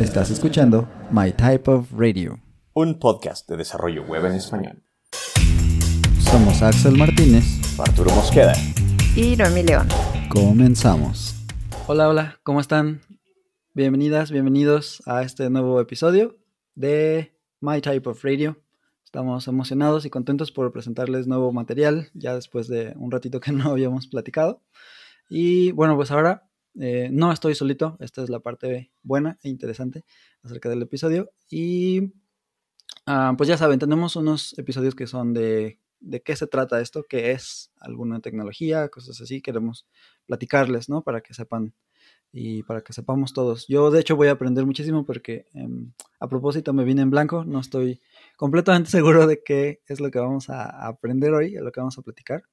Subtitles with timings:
[0.00, 2.40] Estás escuchando My Type of Radio.
[2.72, 4.82] Un podcast de desarrollo web en español.
[6.20, 7.44] Somos Axel Martínez.
[7.78, 8.54] Arturo Mosqueda.
[9.14, 9.86] Y Noemí León.
[10.30, 11.34] Comenzamos.
[11.86, 13.02] Hola, hola, ¿cómo están?
[13.74, 16.38] Bienvenidas, bienvenidos a este nuevo episodio
[16.74, 18.56] de My Type of Radio.
[19.04, 23.72] Estamos emocionados y contentos por presentarles nuevo material, ya después de un ratito que no
[23.72, 24.62] habíamos platicado.
[25.28, 30.04] Y bueno, pues ahora eh, no estoy solito, esta es la parte buena e interesante
[30.42, 31.30] acerca del episodio.
[31.48, 32.12] Y
[33.06, 37.04] ah, pues ya saben, tenemos unos episodios que son de, de qué se trata esto,
[37.08, 39.86] qué es alguna tecnología, cosas así, queremos
[40.26, 41.02] platicarles, ¿no?
[41.02, 41.74] Para que sepan
[42.32, 43.66] y para que sepamos todos.
[43.68, 47.44] Yo de hecho voy a aprender muchísimo porque em, a propósito me vine en blanco,
[47.44, 48.00] no estoy
[48.36, 52.02] completamente seguro de qué es lo que vamos a aprender hoy, lo que vamos a
[52.02, 52.44] platicar,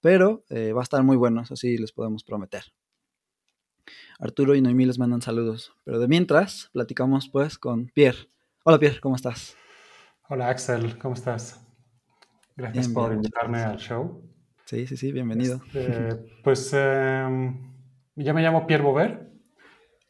[0.00, 2.64] pero eh, va a estar muy bueno, eso sí les podemos prometer.
[4.18, 8.28] Arturo y Noemí les mandan saludos, pero de mientras platicamos pues con Pierre.
[8.64, 9.56] Hola Pierre, ¿cómo estás?
[10.28, 11.60] Hola Axel, ¿cómo estás?
[12.56, 14.22] Gracias Bien, por bien, invitarme al show.
[14.64, 15.60] Sí, sí, sí, bienvenido.
[15.66, 17.74] Este, pues em,
[18.14, 19.30] yo me llamo Pierre Bover,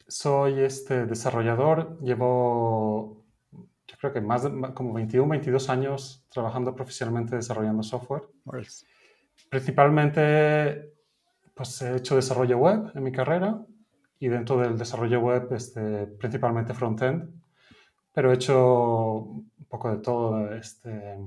[0.07, 3.25] soy este desarrollador, llevo
[3.87, 8.23] yo creo que más de como 21, 22 años trabajando profesionalmente desarrollando software.
[9.49, 10.94] Principalmente
[11.55, 13.65] pues he hecho desarrollo web en mi carrera
[14.19, 17.33] y dentro del desarrollo web este, principalmente frontend,
[18.13, 20.53] pero he hecho un poco de todo.
[20.53, 21.17] Este,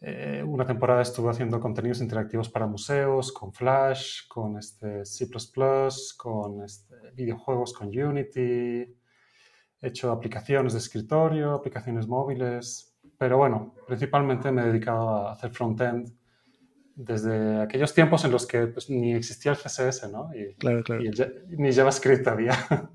[0.00, 5.28] eh, una temporada estuve haciendo contenidos interactivos para museos, con Flash, con este C++,
[6.16, 8.94] con este, videojuegos con Unity.
[9.80, 15.50] He hecho aplicaciones de escritorio, aplicaciones móviles, pero bueno, principalmente me he dedicado a hacer
[15.50, 16.17] frontend
[16.98, 20.30] desde aquellos tiempos en los que pues, ni existía el CSS, ¿no?
[20.34, 21.02] Y, Claro, claro.
[21.02, 22.52] y el Ja- ni JavaScript había.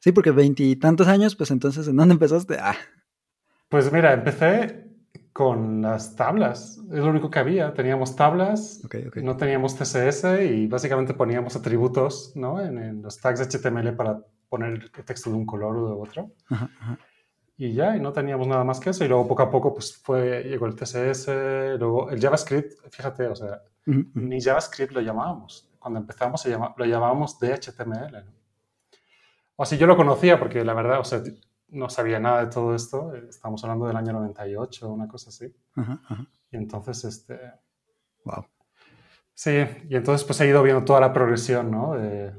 [0.00, 2.56] Sí, porque veintitantos años, pues entonces, ¿en dónde empezaste?
[2.60, 2.76] Ah,
[3.68, 4.84] Pues mira, empecé
[5.32, 7.74] con las tablas, es lo único que había.
[7.74, 9.16] Teníamos tablas, ok, ok.
[9.18, 12.60] no teníamos CSS y básicamente poníamos atributos ¿no?
[12.60, 16.30] en, en los tags HTML para poner el texto de un color o de otro.
[16.48, 16.98] Ajá, ajá.
[17.60, 19.04] Y ya, y no teníamos nada más que eso.
[19.04, 23.34] Y luego poco a poco pues fue, llegó el CSS, luego el JavaScript, fíjate, o
[23.36, 24.10] sea, Ujú, ujú.
[24.14, 25.68] ni JavaScript lo llamábamos.
[25.78, 28.12] Cuando empezamos se llama- lo llamábamos de HTML.
[28.24, 28.32] ¿no?
[29.56, 31.20] O sea, yo lo conocía porque la verdad, o sea,
[31.70, 33.12] no sabía nada de todo esto.
[33.14, 35.52] eh, Estamos hablando del año 98, una cosa así.
[35.74, 36.26] Ajá, ajá.
[36.52, 37.40] Y entonces, este,
[38.24, 38.46] Wow.
[39.34, 39.50] sí,
[39.88, 41.94] y entonces pues he ido viendo toda la progresión, ¿no?
[41.94, 42.30] De,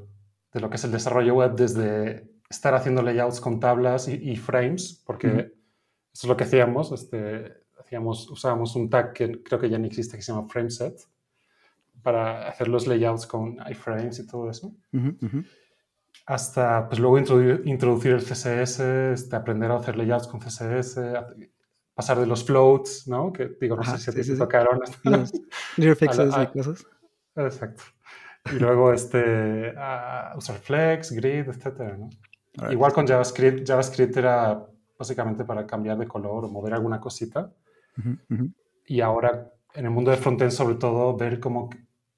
[0.52, 4.36] de lo que es el desarrollo web desde estar haciendo layouts con tablas y, y
[4.36, 5.28] frames, porque
[6.12, 9.86] eso es lo que hacíamos, este, hacíamos, usábamos un tag que creo que ya no
[9.86, 11.00] existe, que se llama frameset,
[12.02, 14.74] para hacer los layouts con iframes y todo eso.
[16.26, 20.98] Hasta pues luego introducir, introducir el CSS, este, aprender a hacer layouts con CSS,
[21.94, 23.32] pasar de los floats, ¿no?
[23.32, 24.38] Que digo, no Ajá, sé si sí, sí, te sí.
[24.38, 24.80] tocaron.
[25.04, 25.32] Los
[25.76, 26.86] Clear fixes a- y cosas.
[27.36, 27.82] Exacto.
[28.52, 32.08] Y luego este, a usar Flex, Grid, etcétera, ¿no?
[32.58, 32.74] Órale.
[32.74, 34.66] Igual con JavaScript, JavaScript era
[34.98, 37.50] básicamente para cambiar de color o mover alguna cosita.
[37.98, 38.50] Ujú, ujú.
[38.86, 41.70] Y ahora en el mundo de frontend, sobre todo, ver cómo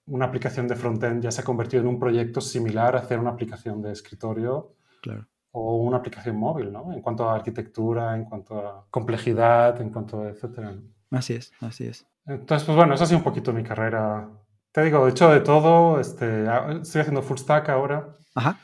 [0.06, 3.30] una aplicación de frontend ya se ha convertido en un proyecto similar a hacer una
[3.30, 5.26] aplicación de escritorio Claro.
[5.52, 6.92] o una aplicación móvil, ¿no?
[6.92, 10.74] En cuanto a arquitectura, en cuanto a complejidad, en cuanto a etcétera.
[11.10, 12.06] Así es, así es.
[12.26, 14.28] Entonces, pues bueno, eso ha sido un poquito mi carrera.
[14.72, 18.58] Te digo, de hecho de todo, este, a- estoy haciendo full stack ahora, Ajá.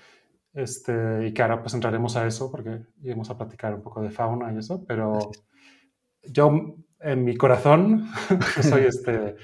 [0.55, 4.11] Este, y que ahora pues entraremos a eso porque iremos a platicar un poco de
[4.11, 5.31] fauna y eso, pero
[6.23, 8.09] yo en mi corazón
[8.63, 9.37] soy este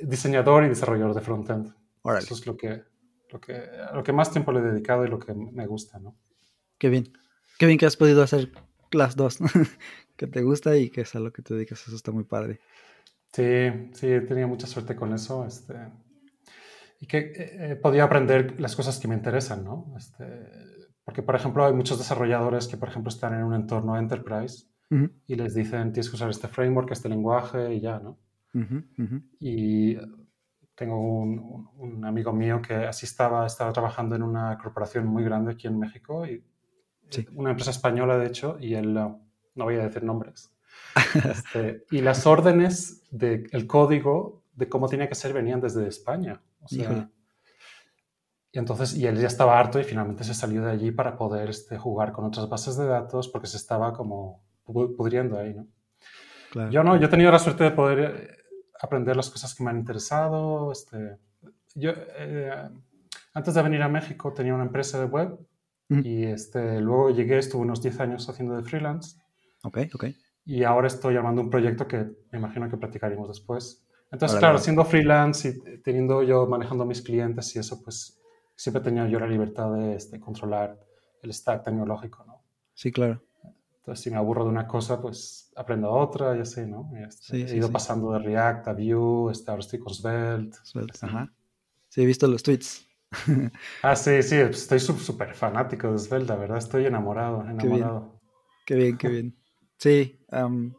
[0.00, 1.74] diseñador y desarrollador de frontend.
[2.02, 2.24] Órale.
[2.24, 2.82] Eso es lo que,
[3.30, 6.16] lo que, lo que más tiempo le he dedicado y lo que me gusta, ¿no?
[6.78, 7.12] Qué bien.
[7.58, 8.50] Qué bien que has podido hacer
[8.92, 9.38] las dos.
[10.16, 11.86] que te gusta y que es a lo que te dedicas.
[11.86, 12.60] Eso está muy padre.
[13.32, 15.44] Sí, sí, he tenido mucha suerte con eso.
[15.46, 15.74] Este,
[17.04, 19.92] y que eh, he podido aprender las cosas que me interesan, ¿no?
[19.96, 20.24] Este,
[21.04, 25.10] porque, por ejemplo, hay muchos desarrolladores que, por ejemplo, están en un entorno enterprise Ujú,
[25.26, 28.18] y les dicen, tienes que usar este framework, este lenguaje y ya, ¿no?
[28.54, 29.16] ujú, ujú.
[29.38, 29.96] Y
[30.74, 35.52] tengo un, un- amigo mío que así estaba, estaba trabajando en una corporación muy grande
[35.52, 36.42] aquí en México, y,
[37.10, 37.26] Sí.
[37.34, 39.20] una empresa española, de hecho, y él, uh,
[39.56, 40.50] no voy a decir nombres,
[41.32, 46.40] este, y las órdenes del código de cómo tenía que ser venían desde España.
[46.62, 47.08] O sea, Híjole.
[48.52, 51.50] y entonces, y él ya estaba harto y finalmente se salió de allí para poder
[51.50, 55.66] este, jugar con otras bases de datos porque se estaba como pu- pudriendo ahí, ¿no?
[56.52, 56.70] Claro.
[56.70, 58.36] Yo no, yo he tenido la suerte de poder eh,
[58.80, 60.70] aprender las cosas que me han interesado.
[60.70, 61.16] Este,
[61.74, 62.52] yo, eh,
[63.32, 65.38] antes de venir a México tenía una empresa de web
[65.90, 66.00] Ujú.
[66.02, 69.18] Y este, luego llegué, estuve unos 10 años haciendo de freelance
[69.64, 70.04] Ok, ok.
[70.46, 73.83] y ahora estoy armando un proyecto que me imagino que platicaremos después.
[74.10, 78.20] Entonces, claro, siendo freelance y teniendo yo manejando mis clientes y eso, pues
[78.56, 80.78] siempre tenía yo la libertad de este, controlar
[81.22, 82.42] el stack tecnológico, ¿no?
[82.74, 83.22] Sí, claro.
[83.78, 86.90] Entonces, si me aburro de una cosa, pues aprendo otra y así, ¿no?
[86.98, 87.72] Y, este, Sí, he sí, ido sí.
[87.72, 90.56] pasando de React a Vue, este, ahora estoy con Svelte.
[90.62, 90.94] Suelta.
[90.94, 91.06] Sí.
[91.06, 91.32] Ajá.
[91.90, 92.86] Sí, he visto los tweets.
[93.82, 97.48] Ah, sí, sí, pues, estoy sú- súper fanático de Svelte, la verdad, estoy enamorado, bien.
[97.48, 98.20] enamorado.
[98.66, 99.36] Qué bien, qué bien.
[99.78, 100.74] Sí, am,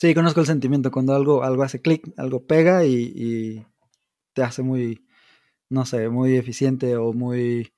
[0.00, 3.66] sí, conozco el sentimiento cuando algo, algo hace clic, algo pega y,
[4.32, 5.06] te hace muy,
[5.68, 7.72] no sé, muy eficiente o muy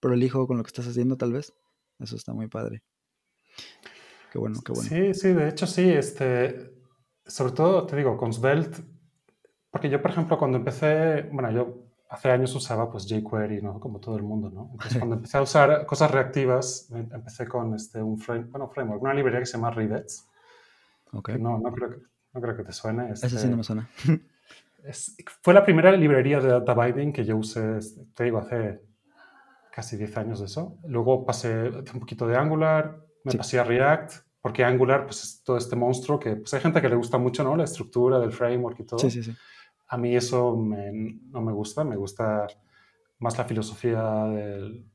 [0.00, 1.52] prolijo con lo que estás haciendo, tal vez.
[1.98, 2.82] Eso está muy padre.
[4.32, 4.88] Qué bueno, qué bueno.
[4.88, 6.72] Sí, sí, de hecho sí, este,
[7.26, 8.78] sobre todo, te digo, con Svelte,
[9.70, 13.78] porque yo, por ejemplo, cuando empecé, bueno, yo hace años usaba pues jQuery, ¿no?
[13.78, 14.70] Como todo el mundo, ¿no?
[14.72, 18.20] Entonces, cuando empecé a usar cosas reactivas, em- empecé con este, un
[18.50, 20.28] bueno, framework, una librería que se llama Rivets,
[21.12, 21.26] Ok.
[21.32, 21.96] que no, no, creo que,
[22.34, 23.10] no creo que te suene.
[23.12, 23.88] Ese sí este, no me suena.
[24.84, 28.80] es- fue la primera librería de data binding que yo usé, este, te digo, hace
[29.72, 30.78] casi 10 años de eso.
[30.86, 33.38] Luego pasé un poquito de Angular, me Sí.
[33.38, 36.88] pasé a React, porque Angular pues es todo este monstruo que pues, hay gente que
[36.88, 37.54] le gusta mucho, ¿no?
[37.56, 38.98] La estructura del framework y todo.
[39.00, 39.32] Sí, sí, sí.
[39.88, 42.46] A mí eso me- no me gusta, me gusta
[43.18, 44.86] más la filosofía del,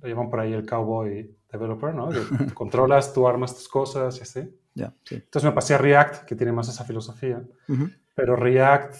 [0.00, 2.08] lo llaman por ahí el cowboy developer, ¿no?
[2.10, 2.18] Que
[2.54, 4.60] controlas, tú armas tus cosas y así.
[4.74, 5.16] Ya, sí.
[5.16, 7.42] Entonces me pasé a React, que tiene más esa filosofía.
[7.68, 7.88] Ujú.
[8.14, 8.94] Pero React,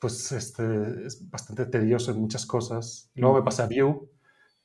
[0.00, 3.10] pues este, es bastante tedioso en muchas cosas.
[3.14, 4.08] Luego me pasé a Vue,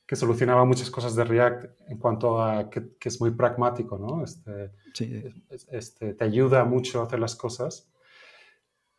[0.06, 4.24] que solucionaba muchas cosas de React en cuanto a que, que es muy pragmático, ¿no?
[4.24, 7.90] Este, Sí, es- este, te ayuda mucho a hacer las cosas.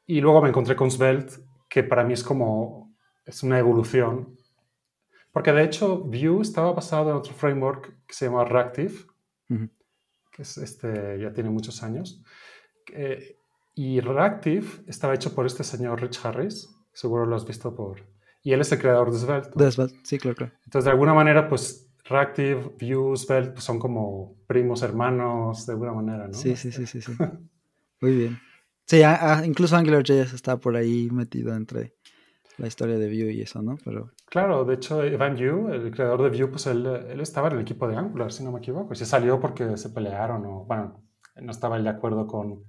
[0.05, 1.35] Y luego me encontré con Svelte,
[1.67, 4.35] que para mí es como, es una evolución.
[5.31, 8.93] Porque de hecho Vue estaba basado en otro framework que se llama Reactive,
[9.49, 9.69] Ujú.
[10.39, 12.23] Que es este, ya tiene muchos años.
[12.93, 13.37] Eh,
[13.75, 18.07] y Reactive estaba hecho por este señor Rich Harris, seguro lo has visto por...
[18.41, 19.49] Y él es el creador de Svelte.
[19.53, 20.53] De Svelte, sí, claro, claro.
[20.63, 25.91] Entonces, de alguna manera, pues Reactive, Vue, Svelte pues, son como primos hermanos, de alguna
[25.91, 26.33] manera, ¿no?
[26.33, 27.11] Sí, sí, sí, sí, sí.
[27.99, 28.39] Muy bien.
[28.85, 31.95] Sí, a- a- incluso AngularJS está por ahí metido entre
[32.59, 33.77] la historia de Vue y eso, ¿no?
[33.83, 37.55] Pero Claro, de hecho, Evan Yu, el creador de Vue, pues él, él estaba en
[37.55, 38.93] el equipo de Angular, si no me equivoco.
[38.93, 41.01] Y se salió porque se pelearon o, bueno,
[41.41, 42.63] no estaba él de acuerdo con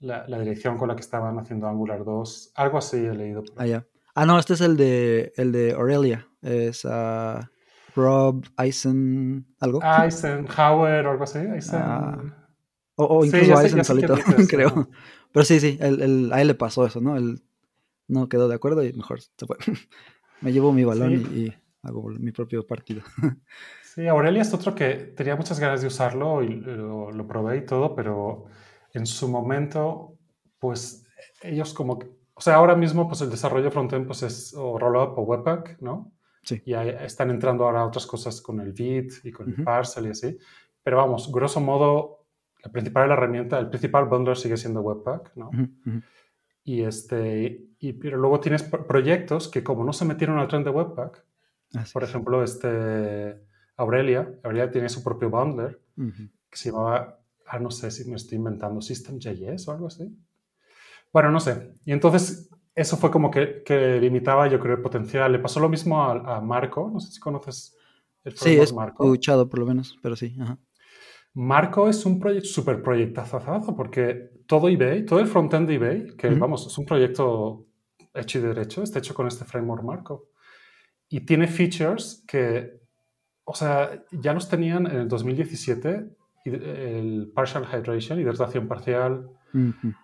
[0.00, 2.52] la, la dirección con la que estaban haciendo Angular 2.
[2.54, 3.42] Algo así he leído.
[3.44, 3.86] por Ah, ya.
[4.14, 6.26] Ah, no, este es el de el de Aurelia.
[6.42, 7.50] Es ah,
[7.94, 9.80] Rob Eisen algo.
[9.82, 11.38] Eisenhower o algo así.
[11.38, 11.80] Eisen...
[11.82, 12.18] Ah,
[12.96, 14.14] o, o sí, incluso sé- Eisen solito,
[14.48, 14.88] creo.
[15.32, 17.16] Pero sí, sí, él- a él le pasó eso, ¿no?
[17.16, 17.42] Él
[18.08, 19.56] no quedó de acuerdo y mejor se fue.
[20.40, 21.26] Me llevo mi balón Sí.
[21.34, 23.02] y, y hago mi propio partido.
[23.82, 27.66] Sí, Aurelia es otro que tenía muchas ganas de usarlo y lo, lo probé y
[27.66, 28.44] todo, pero
[28.94, 30.14] en su momento,
[30.60, 31.04] pues
[31.42, 35.18] ellos como, que- o sea, ahora mismo pues el desarrollo frontend pues es o Rollup
[35.18, 36.12] o Webpack, ¿no?
[36.44, 36.62] Sí.
[36.64, 39.64] Y ahí están entrando ahora otras cosas con el Vite y con el Ujú.
[39.64, 40.38] Parcel y así.
[40.84, 42.26] Pero vamos, grosso modo,
[42.62, 45.48] la principal herramienta, el principal bundler sigue siendo Webpack, ¿no?
[45.48, 46.02] Ujú.
[46.68, 50.64] Y este, y, pero luego tienes pro- proyectos que como no se metieron al tren
[50.64, 51.24] de Webpack,
[51.74, 52.10] Así por es.
[52.10, 53.40] ejemplo, este
[53.78, 56.28] Aurelia, Aurelia tiene su propio bundler Ujú.
[56.50, 60.14] que se llamaba, ah, no sé si me estoy inventando, System.js o algo así.
[61.10, 61.72] Bueno, no sé.
[61.86, 65.32] Y entonces eso fue como que, que limitaba, yo creo, el potencial.
[65.32, 67.74] Le pasó lo mismo a, a Marco, no sé si conoces
[68.24, 69.04] el Sí, he Marco.
[69.04, 70.36] escuchado por lo menos, pero sí.
[70.38, 70.58] Ajá.
[71.32, 76.30] Marco es un proyecto súper proyectazazazo porque todo eBay, todo el frontend de eBay, que
[76.30, 77.66] vamos, es un proyecto
[78.14, 80.30] hecho y derecho, está hecho con este framework Marco.
[81.10, 82.80] Y tiene features que,
[83.44, 86.08] o sea, ya los tenían en el 2017,
[86.44, 89.28] y- el partial hydration, hidratación parcial,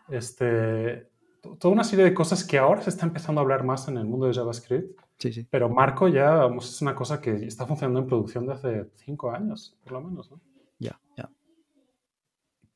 [0.09, 1.09] este,
[1.41, 3.97] to- toda una serie de cosas que ahora se está empezando a hablar más en
[3.97, 5.47] el mundo de JavaScript, Sí, sí.
[5.51, 9.31] pero Marco ya, vamos, es una cosa que está funcionando en producción de hace cinco
[9.31, 10.41] años, por lo menos, ¿no?
[10.79, 11.31] Ya, ya.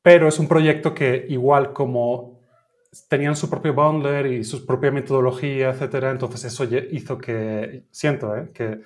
[0.01, 2.39] Pero es un proyecto que igual como
[3.07, 8.51] tenían su propio bundler y su propia metodología, etcétera, entonces eso hizo que, siento, ¿eh?
[8.53, 8.81] que,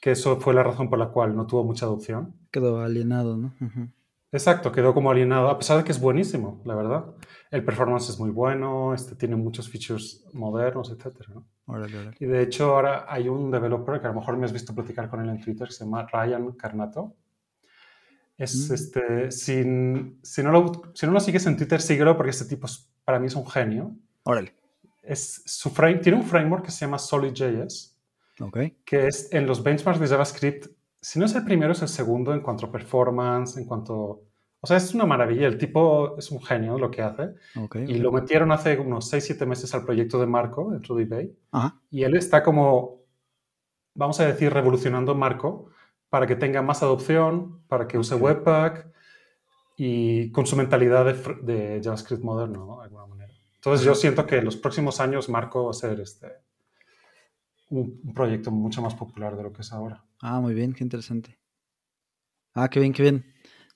[0.00, 2.34] que eso fue la razón por la cual no tuvo mucha adopción.
[2.50, 3.54] Quedó alienado, ¿no?
[3.60, 3.88] Ujú.
[4.32, 7.04] Exacto, quedó como alienado, a pesar de que es buenísimo, la verdad.
[7.50, 11.46] El performance es muy bueno, este, tiene muchos features modernos, etcétera, ¿no?
[11.66, 12.16] Órale, órale.
[12.20, 15.10] Y de hecho ahora hay un developer que a lo mejor me has visto platicar
[15.10, 17.16] con él en Twitter, que se llama Ryan Carnato.
[18.40, 18.74] Es Mm.
[18.74, 22.66] este, sin- si, no lo, si no lo sigues en Twitter, síguelo porque este tipo
[22.66, 23.94] es- para mí es un genio.
[24.24, 24.54] Órale.
[25.02, 27.96] Es, su frame, tiene un framework que se llama SolidJS,
[28.84, 30.66] que es en los benchmarks de JavaScript,
[31.02, 34.22] si no es el primero, es el segundo en cuanto a performance, en cuanto...
[34.62, 35.46] O sea, es una maravilla.
[35.46, 37.30] El tipo es un genio lo que hace.
[37.86, 41.34] Y lo metieron hace unos 6-7 meses al proyecto de Marco dentro de eBay.
[41.52, 41.80] Ajá.
[41.90, 43.00] Y él está como,
[43.94, 45.70] vamos a decir, revolucionando Marco
[46.10, 48.14] para que tenga más adopción, para que use.
[48.14, 48.88] Webpack
[49.76, 52.78] y con su mentalidad de, de JavaScript moderno, ¿no?
[52.78, 53.32] De alguna manera.
[53.54, 56.28] Entonces yo siento que en los próximos años Marco va a ser este,
[57.70, 60.04] un, un proyecto mucho más popular de lo que es ahora.
[60.20, 61.38] Ah, muy bien, qué interesante.
[62.52, 63.24] Ah, qué bien, qué bien.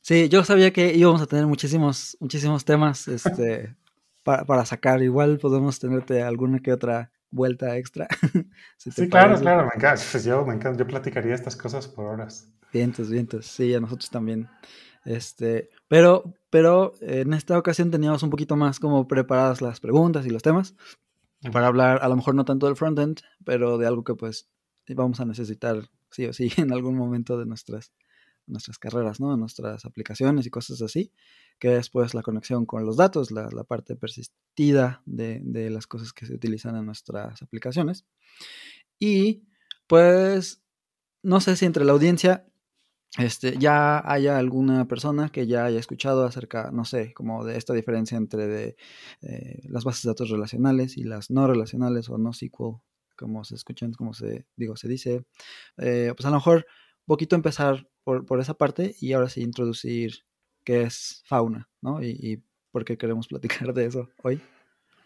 [0.00, 3.74] Sí, yo sabía que íbamos a tener muchísimos, muchísimos temas este,
[4.22, 5.02] para, para sacar.
[5.02, 8.08] Igual podemos tenerte alguna que otra vuelta extra.
[8.76, 10.02] si Sí, claro, claro, me encanta.
[10.10, 10.78] Pues yo, me encanta.
[10.78, 12.52] Yo platicaría estas cosas por horas.
[12.72, 13.46] Vientos, vientos.
[13.46, 14.48] Sí, a nosotros también.
[15.04, 20.30] Este, pero, pero en esta ocasión teníamos un poquito más como preparadas las preguntas y
[20.30, 20.74] los temas
[21.52, 24.48] para hablar, a lo mejor no tanto del frontend, pero de algo que pues
[24.88, 27.92] vamos a necesitar sí o sí en algún momento de nuestras,
[28.46, 29.36] nuestras carreras, ¿no?
[29.36, 31.12] Nuestras aplicaciones y cosas así,
[31.58, 36.26] que es pues la conexión con los datos, la, parte persistida de, las cosas que
[36.26, 38.04] se utilizan en nuestras aplicaciones.
[38.98, 39.44] Y
[39.86, 40.62] pues
[41.22, 42.46] no sé si entre la audiencia
[43.18, 47.72] este, ya haya alguna persona que ya haya escuchado acerca, no sé, como de esta
[47.72, 48.76] diferencia entre de,
[49.22, 52.80] eh, las bases de datos relacionales y las no relacionales o no SQL,
[53.16, 55.24] como se escuchan, como se, digo, se dice.
[55.78, 56.66] Eh, pues a lo mejor
[57.06, 60.24] poquito empezar por esa parte y ahora sí introducir
[60.64, 62.02] qué es fauna, ¿no?
[62.02, 62.42] Y, y
[62.72, 64.40] por qué queremos platicar de eso hoy.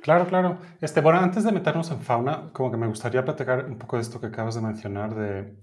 [0.00, 0.58] Claro, claro.
[0.80, 4.02] Este, bueno, antes de meternos en fauna, como que me gustaría platicar un poco de
[4.02, 5.56] esto que acabas de mencionar, de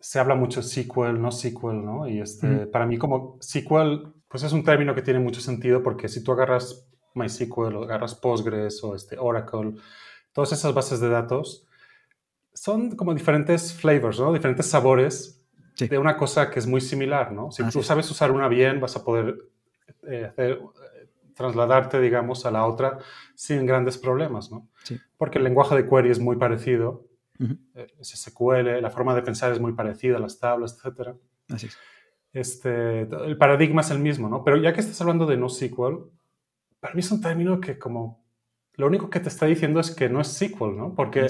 [0.00, 2.08] se habla mucho SQL, no SQL, ¿no?
[2.08, 6.08] Y este, para mí como SQL, pues es un término que tiene mucho sentido porque
[6.08, 9.74] si tú agarras MySQL o agarras Postgres o este Oracle,
[10.32, 11.66] todas esas bases de datos
[12.52, 14.32] son como diferentes flavors, ¿no?
[14.32, 15.43] Diferentes sabores
[15.74, 15.88] Sí.
[15.88, 17.50] de una cosa que es muy similar, ¿no?
[17.50, 17.86] Si tú es.
[17.86, 19.36] sabes usar una bien, vas a poder
[20.06, 22.98] eh, hacer, eh, trasladarte, digamos, a la otra
[23.34, 24.68] sin grandes problemas, ¿no?
[24.84, 25.00] Sí.
[25.16, 27.06] Porque el lenguaje de query es muy parecido,
[27.40, 31.16] Ujú, eh, es SQL, la forma de pensar es muy parecida, las tablas, etc.
[31.48, 31.76] Así es.
[32.32, 34.44] Este, el paradigma es el mismo, ¿no?
[34.44, 36.10] Pero ya que estás hablando de NoSQL,
[36.80, 38.24] para mí es un término que como
[38.74, 40.94] lo único que te está diciendo es que no es SQL, ¿no?
[40.94, 41.26] Porque.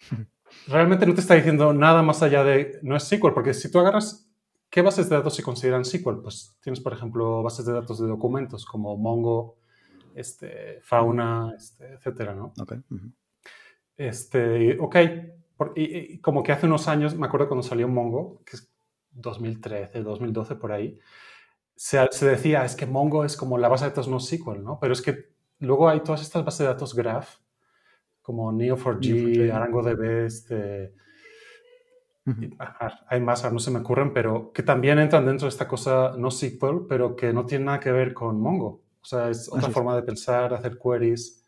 [0.68, 3.78] realmente no te está diciendo nada más allá de no es SQL, porque si tú
[3.80, 4.28] agarras
[4.70, 8.06] qué bases de datos se consideran SQL, pues tienes, por ejemplo, bases de datos de
[8.08, 9.56] documentos como Mongo,
[10.14, 12.52] este, Fauna, este, etcétera, ¿no?
[12.60, 12.74] Ok.
[13.96, 14.96] Este, ok,
[15.56, 18.72] por- y, y como que hace unos años, me acuerdo cuando salió Mongo, que es
[19.12, 20.98] 2013, 2012 por ahí,
[21.76, 24.78] se, se decía, es que Mongo es como la base de datos no SQL, ¿no?
[24.80, 27.36] Pero es que luego hay todas estas bases de datos graph,
[28.22, 29.52] como Neo4j, Neo4j.
[29.52, 30.94] ArangoDB, este,
[33.08, 36.14] hay más, ahora no se me ocurren, pero que también entran dentro de esta cosa
[36.16, 38.82] no SQL, pero que no tiene nada que ver con Mongo.
[39.00, 39.74] O sea, es otra Así es.
[39.74, 41.44] forma de pensar, hacer queries.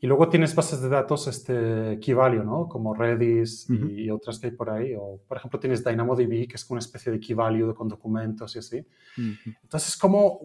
[0.00, 2.68] Y luego tienes bases de datos este, key value, ¿no?
[2.68, 4.92] Como Redis y, otras que hay por ahí.
[4.94, 8.56] O, por ejemplo, tienes DynamoDB, que es como una especie de key value con documentos
[8.56, 8.78] y así.
[9.16, 9.56] Ujú.
[9.62, 10.40] Entonces, es como,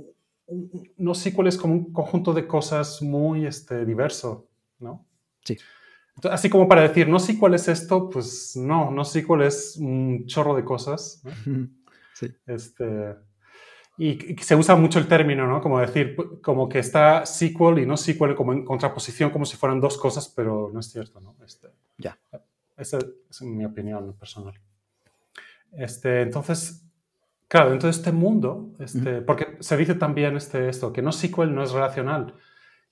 [0.46, 4.48] un- no SQL es como un conjunto de cosas muy este, diverso,
[4.80, 5.06] ¿no?
[5.44, 5.58] Sí.
[6.16, 10.26] Entonces, así como para decir, no SQL es esto, pues no, no SQL es un
[10.28, 11.24] chorro de cosas.
[11.46, 11.68] ¿no?
[12.14, 12.32] Sí.
[12.46, 13.16] Este,
[13.98, 15.62] y, se usa mucho el término, ¿no?
[15.62, 19.80] Como decir, como que está SQL y no SQL como en contraposición, como si fueran
[19.80, 21.36] dos cosas, pero no es cierto, ¿no?
[21.46, 22.18] Este, Ya.
[22.78, 24.60] Esa es mi opinión personal.
[25.72, 26.84] Este, entonces,
[27.48, 31.54] claro, dentro de este mundo, este, porque se dice también este, esto, que no SQL
[31.54, 32.34] no es relacional.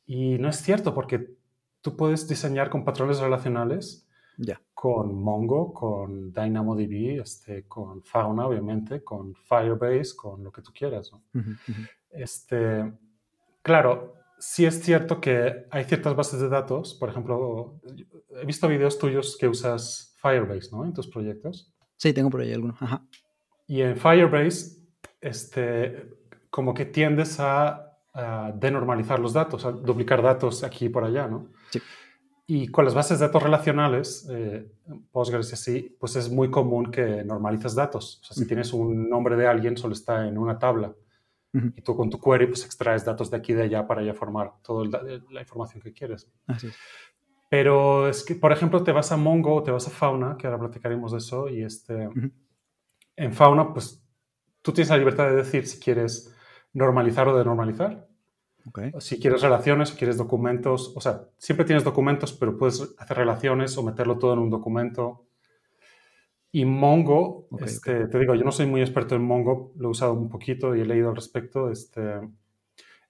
[0.06, 1.39] Y no es cierto, porque
[1.82, 4.06] tú puedes diseñar con patrones relacionales
[4.38, 4.62] Ya.
[4.74, 11.12] con Mongo, con DynamoDB, este, con Fauna, obviamente, con Firebase, con lo que tú quieras.
[11.12, 11.24] ¿no?
[11.40, 11.82] Ujú, ujú.
[12.12, 12.92] Este,
[13.62, 17.80] claro, sí es cierto que hay ciertas bases de datos, por ejemplo,
[18.42, 20.86] he visto videos tuyos que usas Firebase, ¿no?
[20.86, 21.74] En tus proyectos.
[21.98, 22.76] Sí, tengo por ahí alguno.
[22.80, 23.06] Ajá.
[23.68, 24.78] Y en Firebase,
[25.22, 26.10] este,
[26.50, 27.89] como que tiendes a,
[28.56, 31.48] denormalizar los datos, duplicar datos aquí y por allá, ¿no?
[31.72, 31.82] Sí.
[32.52, 34.72] Y con las bases de datos relacionales, eh,
[35.12, 38.20] Postgres y así, pues es muy común que normalices datos.
[38.22, 38.48] O sea, si Ujú.
[38.48, 40.96] tienes un nombre de alguien, solo está en una tabla.
[41.54, 41.72] Ujú.
[41.76, 44.16] Y tú con tu query, pues extraes datos de aquí y de allá para ya
[44.16, 44.86] formar toda
[45.30, 46.28] la información que quieres.
[46.48, 46.76] Así es.
[47.52, 50.48] Pero es que, por ejemplo, te vas a Mongo o te vas a Fauna, que
[50.48, 52.32] ahora platicaremos de eso, y este, Ujú.
[53.16, 54.04] en Fauna, pues
[54.64, 56.36] tú tienes la libertad de decir si quieres
[56.74, 58.08] normalizar o denormalizar.
[58.70, 58.80] Ok.
[59.00, 63.84] Si quieres relaciones quieres documentos, o sea, siempre tienes documentos, pero puedes hacer relaciones o
[63.84, 65.26] meterlo todo en un documento.
[66.52, 70.14] Y Mongo, este, te digo, yo no soy muy experto en Mongo, lo he usado
[70.14, 71.70] un poquito y he leído al respecto.
[71.70, 72.02] Este,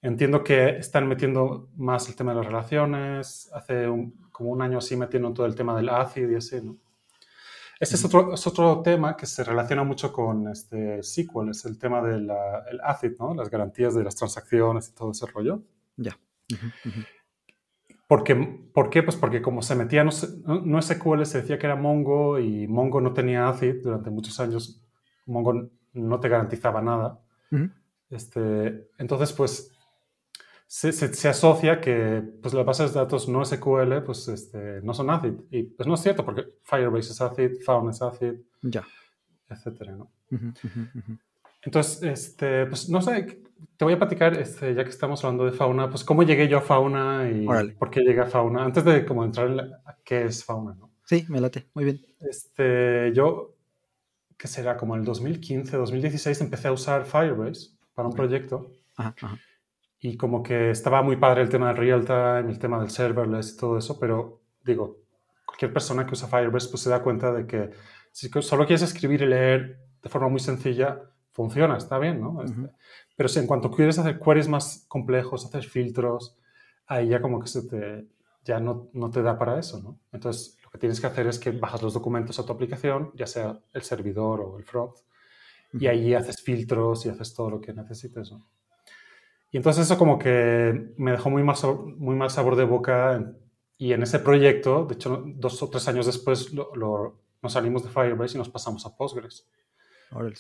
[0.01, 4.77] entiendo que están metiendo más el tema de las relaciones, hace un- como un año
[4.77, 6.77] así metiendo todo el tema del ACID y así, ¿no?
[7.79, 11.79] Este es otro, es otro tema que se relaciona mucho con este SQL, es el
[11.79, 12.29] tema del
[12.69, 13.33] el ACID, ¿no?
[13.33, 15.61] Las garantías de las transacciones y todo ese rollo.
[15.95, 16.17] Ya.
[16.51, 17.03] Ujú.
[18.05, 18.35] Porque,
[18.73, 19.03] ¿Por qué?
[19.03, 20.11] Pues porque como se metía no,
[20.65, 24.83] no SQL, se decía que era Mongo y Mongo no tenía ACID durante muchos años.
[25.25, 27.21] Mongo no te garantizaba nada.
[28.09, 29.71] Este, entonces, pues
[30.71, 34.93] se, se- se asocia que pues, las bases de datos no SQL pues, este, no
[34.93, 35.33] son ACID.
[35.49, 38.85] Y pues no es cierto porque Firebase es ACID, Fauna es ACID, Ya.
[39.49, 40.11] etcétera, ¿no?
[40.31, 41.17] Ujú, ujú, ujú.
[41.63, 43.41] Entonces, este, pues no sé,
[43.77, 46.59] te voy a platicar, este, ya que estamos hablando de fauna, pues cómo llegué yo
[46.59, 47.73] a fauna y Órale.
[47.73, 50.75] por qué llegué a fauna, antes de como entrar en la- a qué es fauna,
[50.75, 50.91] ¿no?
[51.03, 51.67] Sí, me late.
[51.73, 51.99] Muy bien.
[52.19, 53.55] Este, yo,
[54.37, 54.77] ¿qué será?
[54.77, 59.39] Como en el 2015, 2016 empecé a usar Firebase para un proyecto Ajá, ajá.
[60.01, 63.53] Y como que estaba muy padre el tema del real time, el tema del serverless
[63.53, 64.99] y todo eso, pero digo,
[65.45, 67.71] cualquier persona que usa Firebase pues se da cuenta de que
[68.11, 71.01] si solo quieres escribir y leer de forma muy sencilla,
[71.31, 72.41] funciona, está bien, ¿no?
[72.43, 72.69] Este, Ujú.
[73.15, 76.37] Pero si en cuanto quieres hacer queries más complejos, hacer filtros,
[76.87, 78.07] ahí ya como que se te,
[78.45, 79.99] ya no, no te da para eso, ¿no?
[80.13, 83.27] Entonces, lo que tienes que hacer es que bajas los documentos a tu aplicación, ya
[83.27, 84.95] sea el servidor o el front,
[85.73, 85.89] y Ujú.
[85.89, 88.45] ahí haces filtros y haces todo lo que necesites, ¿no?
[89.51, 93.33] Y entonces eso como que me dejó muy mal, sabor- muy mal sabor de boca
[93.77, 97.83] y en ese proyecto, de hecho, dos o tres años después lo- lo- nos salimos
[97.83, 99.47] de Firebase y nos pasamos a Postgres,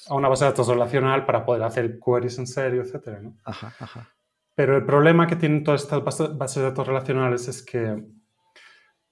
[0.09, 3.35] a una base de datos relacional para poder hacer queries en serio, etcétera, ¿no?
[3.45, 4.09] Ajá, ajá.
[4.55, 8.03] Pero el problema que tienen todas estas base- bases de datos relacionales es que,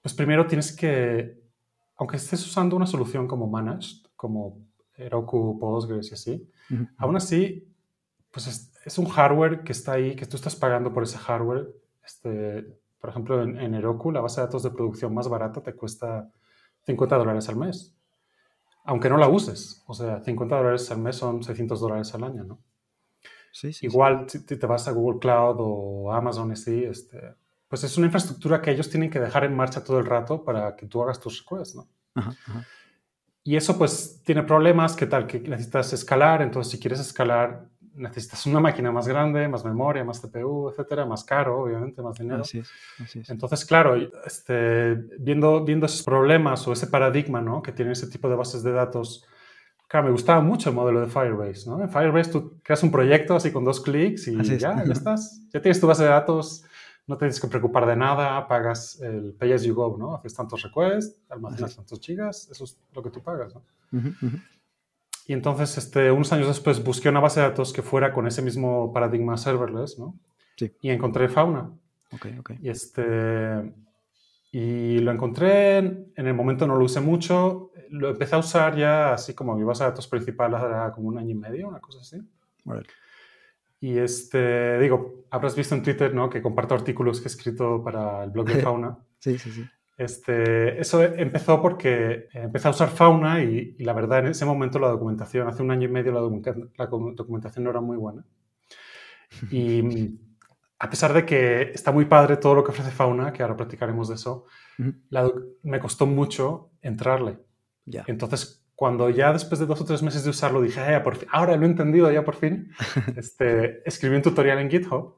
[0.02, 1.40] pues primero tienes que,
[1.96, 4.58] aunque estés usando una solución como Managed, como
[4.94, 6.86] Heroku, Postgres y así, Ujú.
[6.98, 7.66] aún así,
[8.30, 8.46] pues
[8.88, 11.68] es, un hardware que está ahí, que tú estás pagando por ese hardware.
[12.04, 15.74] Este, por ejemplo, en, en Heroku, la base de datos de producción más barata te
[15.74, 16.30] cuesta
[16.86, 17.94] 50 dólares al mes.
[18.84, 19.82] Aunque no la uses.
[19.86, 22.58] O sea, 50 dólares al mes son 600 dólares al año, ¿no?
[23.52, 23.80] Sí, sí.
[23.80, 23.86] sí.
[23.86, 27.34] Igual, si te vas a Google Cloud o Amazon, así, este,
[27.68, 30.74] pues es una infraestructura que ellos tienen que dejar en marcha todo el rato para
[30.76, 31.88] que tú hagas tus requests, ¿no?
[32.14, 32.66] Ajá, ajá.
[33.48, 35.26] Y eso pues tiene problemas, que tal?
[35.26, 37.66] Que necesitas escalar, entonces si quieres escalar
[37.98, 42.42] necesitas una máquina más grande, más memoria, más CPU, etcétera, más caro, obviamente, más dinero.
[42.42, 42.70] Así es,
[43.02, 43.30] así es.
[43.30, 47.60] Entonces, claro, este, viendo, viendo esos problemas o ese paradigma ¿no?
[47.62, 49.26] que tiene ese tipo de bases de datos,
[49.88, 51.68] claro, me gustaba mucho el modelo de Firebase.
[51.68, 51.82] ¿no?
[51.82, 54.62] En Firebase tú creas un proyecto así con dos clics y Así es.
[54.62, 55.42] ya, ya estás.
[55.52, 56.64] Ya tienes tu base de datos,
[57.06, 60.14] no tienes que preocupar de nada, pagas el pay as you go, ¿no?
[60.14, 63.62] Haces tantos requests, almacenas tantos gigas, eso es lo que tú pagas, ¿no?
[63.92, 64.38] Ujú, ujú.
[65.28, 68.40] Y entonces, este, unos años después, busqué una base de datos que fuera con ese
[68.40, 70.18] mismo paradigma serverless, ¿no?
[70.56, 70.72] Sí.
[70.80, 71.70] Y encontré Fauna.
[72.12, 72.52] Ok, ok.
[72.62, 73.74] Y, este,
[74.52, 79.12] y lo encontré, en el momento no lo usé mucho, lo empecé a usar ya
[79.12, 82.00] así como mi base de datos principal era como un año y medio, una cosa
[82.00, 82.16] así.
[82.64, 82.88] Órale.
[83.82, 86.30] Y este, digo, habrás visto en Twitter, ¿no?
[86.30, 88.96] Que comparto artículos que he escrito para el blog de Fauna.
[89.18, 89.68] Sí, sí, sí.
[89.98, 94.78] Este, eso empezó porque empecé a usar fauna y, y, la verdad en ese momento
[94.78, 96.40] la documentación, hace un año y medio la, docu
[96.78, 98.24] la documentación no era muy buena.
[99.50, 100.16] Y
[100.78, 104.08] a pesar de que está muy padre todo lo que ofrece fauna, que ahora platicaremos
[104.08, 104.46] de eso,
[104.80, 104.94] Uh -huh.
[105.10, 105.28] la,
[105.64, 107.40] me costó mucho entrarle.
[107.84, 108.04] Ya.
[108.06, 111.28] Entonces, cuando ya después de dos o tres meses de usarlo dije, "Eh, por fin,
[111.32, 112.70] ahora lo he entendido ya por fin,
[113.16, 115.16] este, escribí un tutorial en GitHub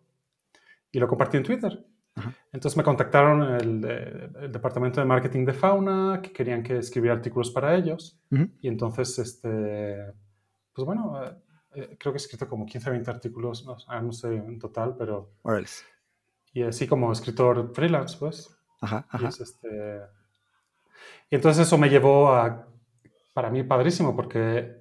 [0.91, 1.85] y lo compartí en Twitter.
[2.15, 2.35] Ajá.
[2.53, 7.51] Entonces me contactaron el, el, departamento de marketing de Fauna, que querían que escribiera artículos
[7.51, 8.21] para ellos.
[8.31, 8.51] Uh -huh.
[8.61, 10.13] Y entonces, este,
[10.73, 11.23] pues bueno,
[11.75, 14.97] eh, creo que he escrito como 15 o 20 artículos, no, no, sé en total,
[14.99, 15.31] pero...
[15.43, 15.85] Orales.
[16.53, 18.57] Y así como escritor freelance, pues.
[18.81, 19.27] Ajá, ajá.
[19.27, 20.01] Y, es este,
[21.31, 22.67] y entonces eso me llevó a,
[23.33, 24.81] para mí, padrísimo, porque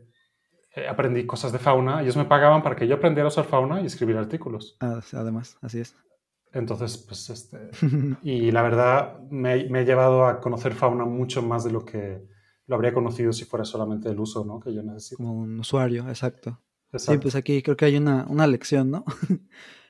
[0.90, 2.02] aprendí cosas de fauna.
[2.02, 4.78] Ellos me pagaban para que yo aprendiera a usar fauna y escribir artículos.
[5.14, 5.96] Además, así es.
[6.52, 7.70] Entonces, pues, este,
[8.24, 12.28] y la verdad me, me, he llevado a conocer fauna mucho más de lo que
[12.66, 14.60] lo habría conocido si fuera solamente el uso, ¿no?
[14.60, 15.18] Que yo necesito.
[15.18, 16.62] Como un usuario, exacto.
[16.92, 17.12] exacto.
[17.14, 19.06] Sí, pues aquí creo que hay una, una lección, ¿no?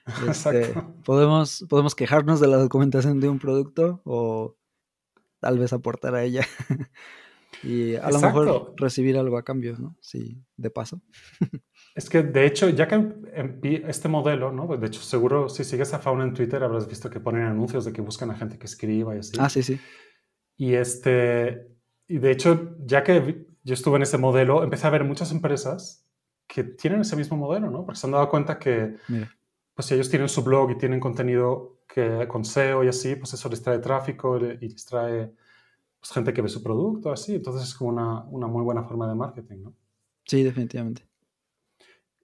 [0.30, 4.56] Este, podemos, podemos quejarnos de la documentación de un producto o
[5.39, 6.45] tal vez aportar a ella.
[7.63, 8.74] Y a lo mejor Exacto.
[8.78, 9.98] recibir algo a cambio, ¿no?
[10.00, 11.02] Sí, de paso.
[11.99, 13.12] Es que, de hecho, ya que
[13.89, 14.67] este modelo, ¿no?
[14.77, 17.91] De hecho, seguro si sigues a Fauna en Twitter habrás visto que ponen anuncios de
[17.91, 19.33] que buscan a gente que escriba y así.
[19.38, 19.77] Ah, sí, sí.
[20.55, 21.67] Y este,
[22.07, 26.07] y de hecho, ya que yo estuve en ese modelo, empecé a ver muchas empresas
[26.47, 27.83] que tienen ese mismo modelo, ¿no?
[27.83, 29.35] Porque se han dado cuenta que, Mira.
[29.73, 33.33] pues si ellos tienen su blog y tienen contenido que, con SEO y así, pues
[33.33, 35.33] eso les trae tráfico y les trae
[35.99, 37.35] pues, gente que ve su producto, así.
[37.35, 39.73] Entonces es como una, una muy buena forma de marketing, ¿no?
[40.23, 41.09] Sí, definitivamente.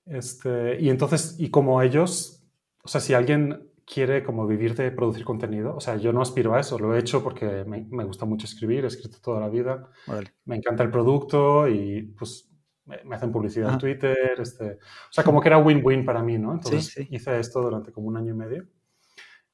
[0.06, 2.44] Este, y entonces, y como ellos,
[2.84, 6.56] o sea, si alguien quiere como vivir de producir contenido, o sea, yo no aspiro
[6.56, 9.50] a eso, lo he hecho porque me, me gusta mucho escribir, he escrito toda la
[9.50, 10.34] vida, Órale.
[10.46, 12.50] me encanta el producto y pues
[12.86, 16.54] me, hacen publicidad en Twitter, este, o sea, como que era win-win para mí, ¿no?
[16.54, 17.08] Entonces sí.
[17.12, 18.66] hice esto durante como un año y medio.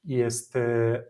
[0.04, 1.02] Y este,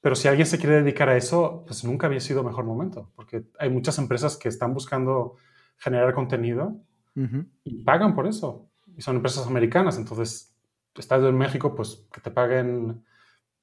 [0.00, 3.44] pero si alguien se quiere dedicar a eso, pues nunca había sido mejor momento, porque
[3.58, 5.36] hay muchas empresas que están buscando
[5.76, 6.80] generar contenido
[7.16, 7.46] Ujú.
[7.64, 8.69] y pagan por eso.
[8.96, 10.54] Y son empresas americanas, entonces,
[10.96, 13.04] estás en México, pues que te paguen,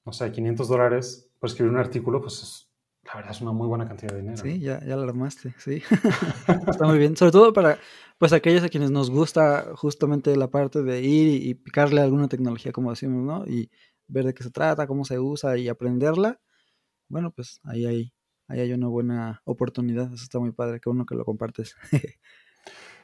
[0.05, 2.67] no sé, 500 dólares por escribir un artículo, pues es-
[3.03, 4.37] la verdad es una muy buena cantidad de dinero.
[4.37, 5.81] Sí, ya, ya la armaste, sí.
[6.67, 7.15] Está muy bien.
[7.15, 7.79] Sobre todo para
[8.17, 12.27] pues aquellos a quienes nos gusta justamente la parte de ir y, picarle a alguna
[12.27, 13.45] tecnología, como decimos, ¿no?
[13.47, 13.69] Y
[14.07, 16.41] ver de qué se trata, cómo se usa y aprenderla.
[17.09, 18.13] Bueno, pues ahí hay,
[18.47, 20.13] ahí hay una buena oportunidad.
[20.13, 21.75] Eso está muy padre, que uno que lo compartes.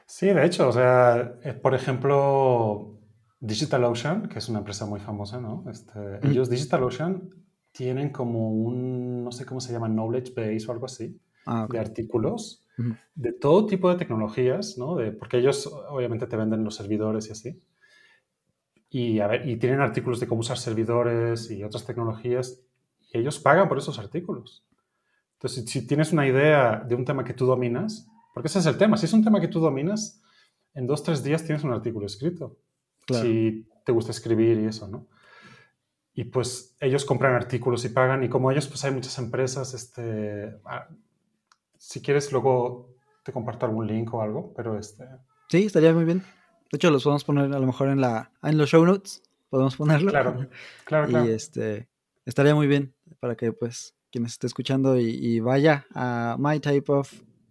[0.06, 3.00] Sí, de hecho, o sea, eh, por ejemplo,
[3.40, 5.64] DigitalOcean, que es una empresa muy famosa, ¿no?
[5.70, 6.28] Este, Ujú.
[6.28, 7.30] Ellos, DigitalOcean,
[7.72, 11.72] tienen como un, no sé cómo se llama, knowledge base o algo así, Ah, ok.
[11.72, 12.94] de artículos Ujú.
[13.14, 14.96] de todo tipo de tecnologías, ¿no?
[14.96, 17.62] De, porque ellos obviamente te venden los servidores y así.
[18.90, 22.60] Y, a ver, y tienen artículos de cómo usar servidores y otras tecnologías,
[23.12, 24.64] y ellos pagan por esos artículos.
[25.34, 28.66] Entonces, si, si tienes una idea de un tema que tú dominas, porque ese es
[28.66, 30.20] el tema, si es un tema que tú dominas,
[30.74, 32.58] en dos, tres días tienes un artículo escrito.
[33.06, 33.24] Claro.
[33.24, 35.06] Si te gusta escribir y eso, ¿no?
[36.14, 40.54] Y pues ellos compran artículos y pagan, y como ellos, pues hay muchas empresas, este,
[40.64, 40.88] ah,
[41.78, 45.06] si quieres luego te comparto algún link o algo, pero este,
[45.48, 46.20] Sí, estaría muy bien.
[46.70, 49.22] De hecho, los podemos poner a lo mejor en la en los show notes.
[49.50, 50.10] Podemos ponerlo.
[50.10, 50.48] claro,
[50.84, 51.28] claro, claro.
[51.28, 51.88] Y este
[52.24, 56.36] estaría muy bien para que pues quien esté escuchando y, y vaya a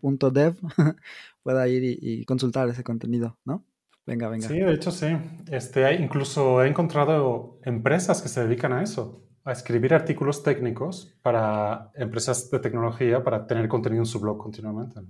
[0.03, 0.55] mytypeof.dev
[1.43, 3.63] pueda ir y, y consultar ese contenido, ¿no?
[4.05, 4.47] Venga, venga.
[4.47, 5.07] Sí, de hecho sí.
[5.51, 11.17] Este, hay- incluso he encontrado empresas que se dedican a eso, a escribir artículos técnicos
[11.21, 15.01] para empresas de tecnología para tener contenido en su blog continuamente.
[15.01, 15.07] ¿no?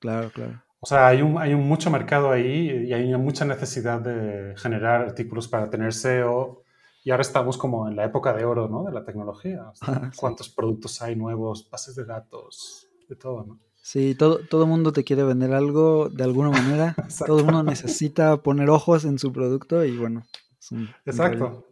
[0.00, 0.62] Claro, claro.
[0.80, 5.00] O sea, hay, un, hay un mucho mercado ahí y hay mucha necesidad de generar
[5.02, 6.64] artículos para tener SEO.
[7.04, 8.84] Y ahora estamos como en la época de oro, ¿no?
[8.84, 9.68] De la tecnología.
[9.70, 10.10] O sea, sí.
[10.16, 11.68] ¿Cuántos productos hay nuevos?
[11.70, 13.60] Bases de datos, de todo, ¿no?
[13.82, 16.94] Sí, todo, todo mundo te quiere vender algo de alguna manera.
[17.26, 20.22] todo el mundo necesita poner ojos en su producto y bueno.
[20.70, 20.88] un-.
[21.04, 21.66] Exacto,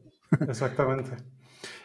[0.48, 1.12] exactamente.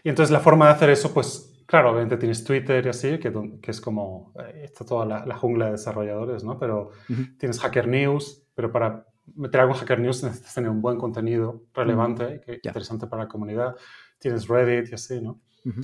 [0.03, 3.31] Y entonces la forma de hacer eso, pues claro, obviamente tienes Twitter y así, que,
[3.61, 6.57] que es como, eh, está toda la, la jungla de desarrolladores, ¿no?
[6.57, 6.89] Pero
[7.37, 11.63] tienes Hacker News, pero para meter algo en Hacker News necesitas tener un buen contenido
[11.73, 12.69] relevante, que, Ya.
[12.69, 13.75] interesante para la comunidad.
[14.19, 15.39] Tienes Reddit y así, ¿no?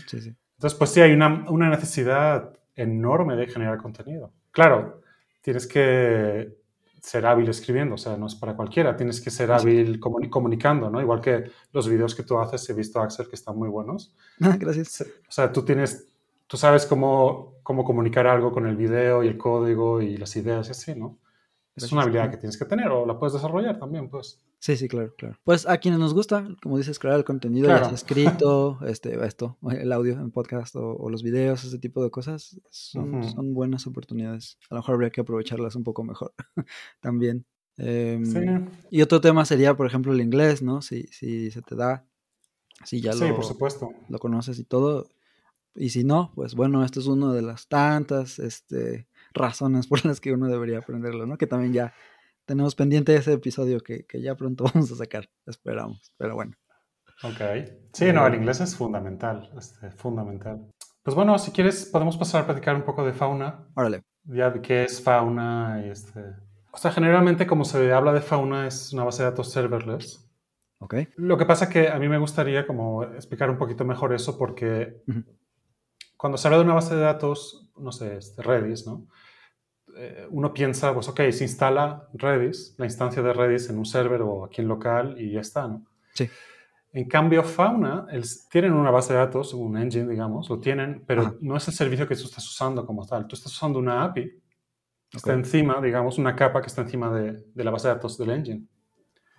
[0.07, 0.35] Sí, sí.
[0.55, 4.31] Entonces, pues sí, hay una, una necesidad enorme de generar contenido.
[4.51, 5.01] Claro,
[5.41, 6.55] tienes que
[7.01, 10.89] ser hábil escribiendo, o sea, no es para cualquiera, tienes que ser hábil comuni- comunicando,
[10.89, 11.01] ¿no?
[11.01, 14.15] Igual que los videos que tú haces, he visto, Axel, que están muy buenos.
[14.41, 15.01] Ah, gracias.
[15.01, 16.07] O sea, tú tienes,
[16.47, 20.67] tú sabes cómo, cómo comunicar algo con el video y el código y las ideas
[20.67, 21.17] y así, ¿no?
[21.75, 24.39] Es una habilidad que tienes que tener o la puedes desarrollar también, pues.
[24.59, 25.37] Sí, sí, claro, claro.
[25.43, 27.81] Pues a quienes nos gusta, como dices, crear el contenido, Claro.
[27.83, 32.03] ya sea escrito, este, esto, el audio en podcast o, o los videos, ese tipo
[32.03, 34.57] de cosas, son, son buenas oportunidades.
[34.69, 36.33] A lo mejor habría que aprovecharlas un poco mejor
[36.99, 37.45] también.
[37.77, 38.39] Em, Sí,
[38.91, 40.81] Y otro tema sería, por ejemplo, el inglés, ¿no?
[40.81, 42.05] Si, si se te da,
[42.83, 43.89] si ya sí, lo, por supuesto.
[44.09, 45.07] lo conoces y todo.
[45.73, 50.19] Y si no, pues bueno, esto es una de las tantas este, razones por las
[50.19, 51.37] que uno debería aprenderlo, ¿no?
[51.37, 51.93] Que también ya
[52.45, 56.11] tenemos pendiente ese episodio que, que ya pronto vamos a sacar, esperamos.
[56.17, 56.53] Pero bueno,
[57.23, 57.39] Ok.
[57.93, 60.71] Sí, no, el inglés es fundamental, este, fundamental.
[61.03, 64.01] Pues bueno, si quieres, podemos pasar a platicar un poco de fauna, órale.
[64.23, 66.19] ya de qué es fauna y este...
[66.71, 70.27] O sea, generalmente como se habla de fauna es una base de datos serverless.
[70.79, 70.95] Ok.
[71.17, 75.01] Lo que pasa que a mí me gustaría como explicar un poquito mejor eso porque
[75.07, 75.23] Ujú.
[76.21, 79.07] Cuando se habla de una base de datos, no sé, este, Redis, ¿no?
[79.97, 84.21] Eh, uno piensa, pues ok, se instala Redis, la instancia de Redis en un server
[84.21, 85.83] o aquí en local y ya está, ¿no?
[86.13, 86.29] Sí.
[86.93, 91.21] En cambio, Fauna, el- tienen una base de datos, un engine, digamos, lo tienen, pero
[91.23, 91.35] Ajá.
[91.41, 93.25] no es el servicio que tú estás usando como tal.
[93.27, 94.31] Tú estás usando una API
[95.13, 98.29] Está encima, digamos, una capa que está encima de, de la base de datos del
[98.29, 98.65] engine.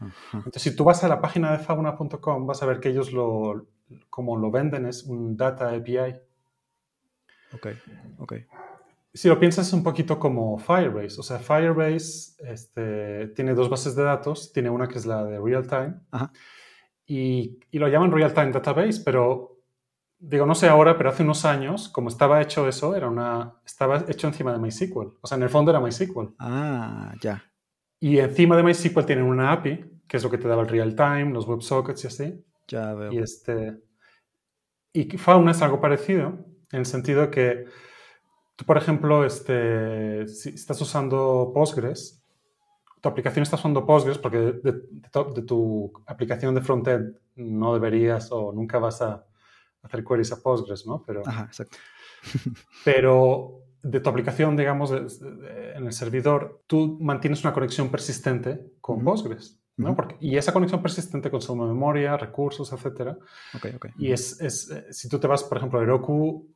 [0.00, 0.38] Ajá.
[0.38, 3.66] Entonces, si tú vas a la página de fauna.com, vas a ver que ellos lo,
[4.10, 6.14] como lo venden es un data API.
[7.54, 7.68] Ok,
[8.18, 8.34] ok.
[9.14, 11.20] Si lo piensas es un poquito como Firebase.
[11.20, 14.52] O sea, Firebase este, tiene dos bases de datos.
[14.52, 15.94] Tiene una que es la de real time.
[16.10, 16.32] Ajá.
[17.06, 19.52] Y, y lo llaman real time database, pero
[20.18, 24.04] digo, no sé ahora, pero hace unos años, como estaba hecho eso, era una, estaba
[24.08, 25.18] hecho encima de MySQL.
[25.20, 26.34] O sea, en el fondo era MySQL.
[26.38, 27.44] Ah, ya.
[28.00, 30.94] Y encima de MySQL tienen una API, que es lo que te daba el real
[30.94, 32.44] time, los WebSockets y así.
[32.68, 33.12] Ya veo.
[33.12, 33.82] Y, este,
[34.92, 37.66] y Fauna es algo parecido, en el sentido que
[38.56, 42.18] tú, por ejemplo, este, si estás usando Postgres,
[43.00, 44.72] tu aplicación está usando Postgres porque de, de-
[45.34, 49.24] de tu- aplicación de frontend no deberías o nunca vas a
[49.82, 51.02] hacer queries a Postgres, ¿no?
[51.06, 51.76] Pero, Ajá, exacto.
[52.84, 58.72] pero de tu aplicación, digamos, de- de- en el servidor, tú mantienes una conexión persistente
[58.80, 59.04] con Ujú.
[59.06, 59.96] Postgres, ¿no?
[59.96, 62.72] Porque, y esa conexión persistente consume memoria, recursos,
[63.74, 63.86] ok.
[63.98, 66.51] Y es, es, eh, si tú te vas, por ejemplo, a Heroku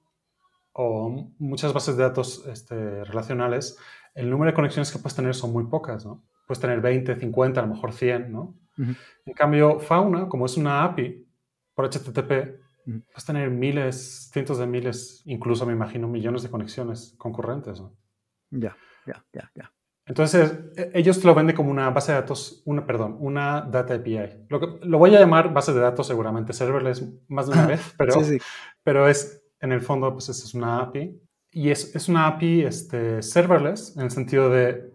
[0.79, 3.79] o muchas bases de datos este, relacionales,
[4.15, 6.23] el número de conexiones que puedes tener son muy pocas, ¿no?
[6.47, 8.59] Puedes tener 20, 50, a lo mejor 100, ¿no?
[8.79, 8.93] Ujú.
[9.25, 11.27] En cambio, Fauna, como es una API
[11.75, 13.01] por HTTP, Ujú.
[13.07, 17.97] puedes tener miles, cientos de miles, incluso me imagino millones de conexiones concurrentes, ¿no?
[18.51, 19.73] Ya, ya, ya, ya.
[20.05, 23.95] Entonces, eh, ellos te lo venden como una base de datos, una, perdón, una data
[23.95, 24.47] API.
[24.51, 27.95] Lo, que, lo voy a llamar base de datos seguramente, serverless más de una vez,
[27.97, 28.39] pero, sí, sí.
[28.85, 31.21] pero es, en el fondo, pues es una API.
[31.51, 34.91] Y es, es una API este, serverless, en el sentido de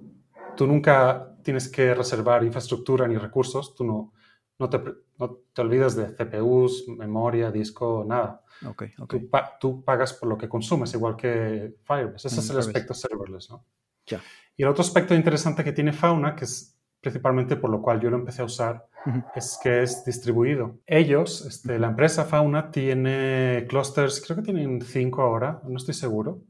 [0.56, 4.14] tú nunca tienes que reservar infraestructura ni recursos, tú no,
[4.60, 4.80] no, te,
[5.18, 8.44] no te olvidas de CPUs, memoria, disco, nada.
[8.68, 9.10] Ok, ok.
[9.10, 12.28] Tú, pa- tú pagas por lo que consumes, igual que Firebase.
[12.28, 12.70] Ese En es el Firebase.
[12.70, 13.66] aspecto serverless, ¿no?
[14.06, 14.22] Ya.
[14.56, 18.10] Y el otro aspecto interesante que tiene Fauna, que es principalmente por lo cual yo
[18.10, 18.88] lo empecé a usar,
[19.36, 20.78] es que es distribuido.
[20.86, 26.44] Ellos, este, la empresa Fauna, tiene clusters, creo que tienen cinco ahora, no estoy seguro.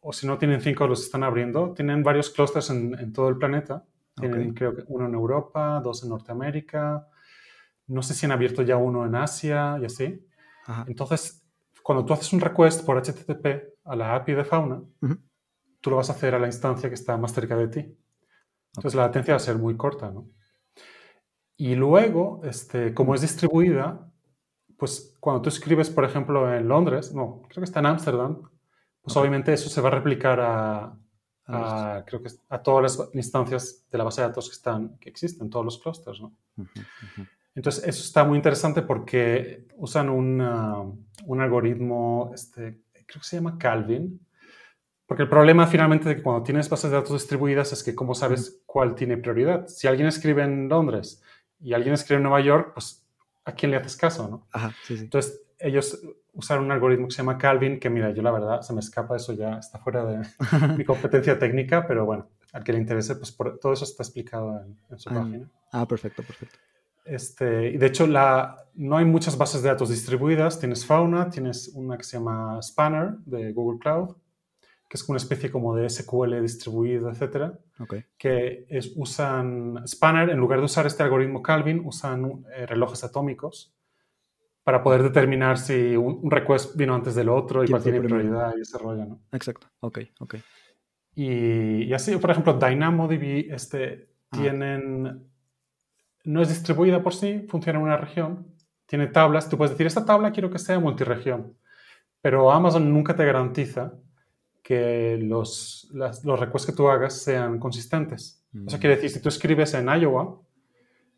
[0.00, 1.72] O si no tienen cinco, los están abriendo.
[1.72, 3.84] Tienen varios clusters en, en todo el planeta.
[4.14, 7.08] Tienen, creo que uno en Europa, dos en Norteamérica.
[7.86, 10.22] No sé si han abierto ya uno en Asia y así.
[10.66, 10.84] Ajá.
[10.86, 11.42] Entonces,
[11.82, 13.46] cuando tú haces un request por HTTP
[13.84, 14.82] a la API de Fauna,
[15.80, 17.96] tú lo vas a hacer a la instancia que está más cerca de ti.
[18.76, 20.26] Entonces, la latencia va a ser muy corta, ¿no?
[21.56, 24.10] Y luego, este, como es distribuida,
[24.76, 28.42] pues cuando tú escribes, por ejemplo, en Londres, no, creo que está en Ámsterdam,
[29.02, 29.20] pues Ok.
[29.20, 30.98] obviamente eso se va a replicar a,
[31.46, 35.10] A creo que a todas las instancias de la base de datos que, están, que
[35.10, 36.32] existen, todos los clusters, ¿no?
[36.56, 37.28] Ujú, ujú.
[37.54, 40.84] Entonces, eso está muy interesante porque usan un, ah,
[41.26, 44.23] un algoritmo, este, creo que se llama Calvin,
[45.06, 48.14] porque el problema finalmente de que cuando tienes bases de datos distribuidas es que cómo
[48.14, 49.66] sabes cuál tiene prioridad.
[49.68, 51.22] Si alguien escribe en Londres
[51.60, 53.06] y alguien escribe en Nueva York, pues
[53.44, 54.46] ¿a quién le haces caso, no?
[54.52, 55.04] Ajá, sí, sí.
[55.04, 56.00] Entonces, ellos
[56.32, 59.16] usaron un algoritmo que se llama Calvin, que mira, yo la verdad se me escapa,
[59.16, 60.26] eso ya está fuera de
[60.78, 64.60] mi competencia técnica, pero bueno, al que le interese, pues por- todo eso está explicado
[64.60, 65.48] en, en su Ah, página.
[65.72, 66.56] Ah, perfecto, perfecto.
[67.04, 70.58] Este, y de hecho, la, no hay muchas bases de datos distribuidas.
[70.58, 74.16] Tienes Fauna, tienes una que se llama Spanner de Google Cloud,
[75.02, 77.58] que es una especie como de SQL distribuido, etcétera,
[78.16, 83.74] que es, usan Spanner, en lugar de usar este algoritmo Calvin, usan eh, relojes atómicos
[84.62, 88.00] para poder determinar si un, un request vino antes del otro y ¿Quién cuál tiene
[88.00, 89.20] prioridad y ese rollo, ¿no?
[89.32, 89.66] Exacto.
[89.80, 90.36] Ok, ok.
[91.16, 94.40] Y, y así, por ejemplo, DynamoDB este, Ah.
[94.40, 95.30] tienen,
[96.24, 98.46] no es distribuida por sí, funciona en una región,
[98.86, 101.56] tiene tablas, tú puedes decir, esta tabla quiero que sea multiregión,
[102.20, 103.94] pero Amazon nunca te garantiza
[104.64, 108.42] que los, las- los requests que tú hagas sean consistentes.
[108.66, 108.80] Eso Mm.
[108.80, 110.40] quiere decir, si tú escribes en Iowa,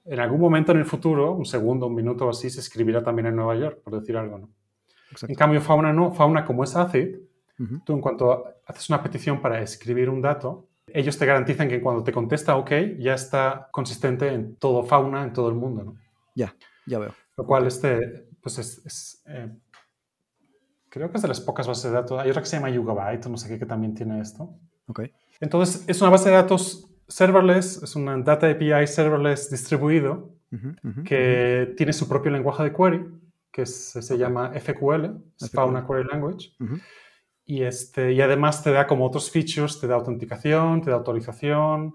[0.04, 3.26] en algún momento en el futuro, un segundo, un minuto o así, se escribirá también
[3.26, 4.50] en Nueva York, por decir algo, ¿no?
[5.11, 5.32] Exacto.
[5.32, 7.16] En cambio, Fauna no, Fauna como es ACID.
[7.87, 12.02] Tú en cuanto haces una petición para escribir un dato, ellos te garantizan que cuando
[12.04, 15.82] te contesta OK, ya está consistente en todo fauna, en todo el mundo.
[15.85, 15.96] ¿no?
[16.35, 16.54] Ya,
[16.85, 17.14] ya veo.
[17.37, 19.50] Lo cual este, pues es, es, eh,
[20.96, 22.18] creo que es de las pocas bases de datos.
[22.18, 24.54] Hay otra que se llama Yugabyte no sé qué que también tiene esto.
[24.87, 25.00] Ok.
[25.40, 31.04] Entonces es una base de datos serverless, es una data API serverless distribuido Ujú, ujú,
[31.04, 33.04] que tiene su propio lenguaje de query,
[33.52, 35.50] que es- se llama FQL, es.
[35.50, 36.52] Fauna Query Language.
[37.44, 41.94] Y, este, y además te da como otros features, te da autenticación, te da autorización.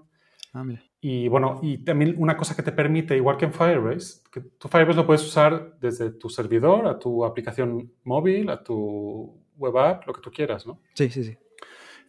[0.52, 0.82] Ah, mira.
[1.00, 4.68] Y bueno, y también una cosa que te permite, igual que en Firebase, que tu
[4.68, 10.06] Firebase lo puedes usar desde tu servidor a tu aplicación móvil, a tu web app,
[10.06, 10.80] lo que tú quieras, ¿no?
[10.94, 11.36] Sí, sí, sí.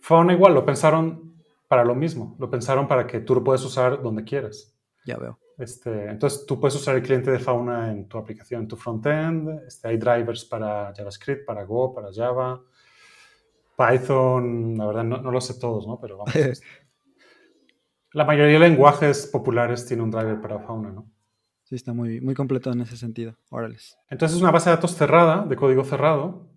[0.01, 1.33] Fauna igual lo pensaron
[1.67, 2.35] para lo mismo.
[2.37, 4.75] Lo pensaron para que tú lo puedas usar donde quieras.
[5.05, 5.39] Ya veo.
[5.57, 9.61] Este, entonces, tú puedes usar el cliente de Fauna en tu aplicación, en tu frontend.
[9.65, 12.61] Este, hay drivers para JavaScript, para Go, para Java.
[13.77, 15.99] Python, la verdad no, no lo sé todos, ¿no?
[15.99, 16.33] Pero vamos.
[18.13, 21.09] la mayoría de lenguajes populares tiene un driver para Fauna, ¿no?
[21.63, 23.35] Sí, está muy, muy completo en ese sentido.
[23.49, 23.97] Órales.
[24.09, 26.49] Entonces es una base de datos cerrada, de código cerrado,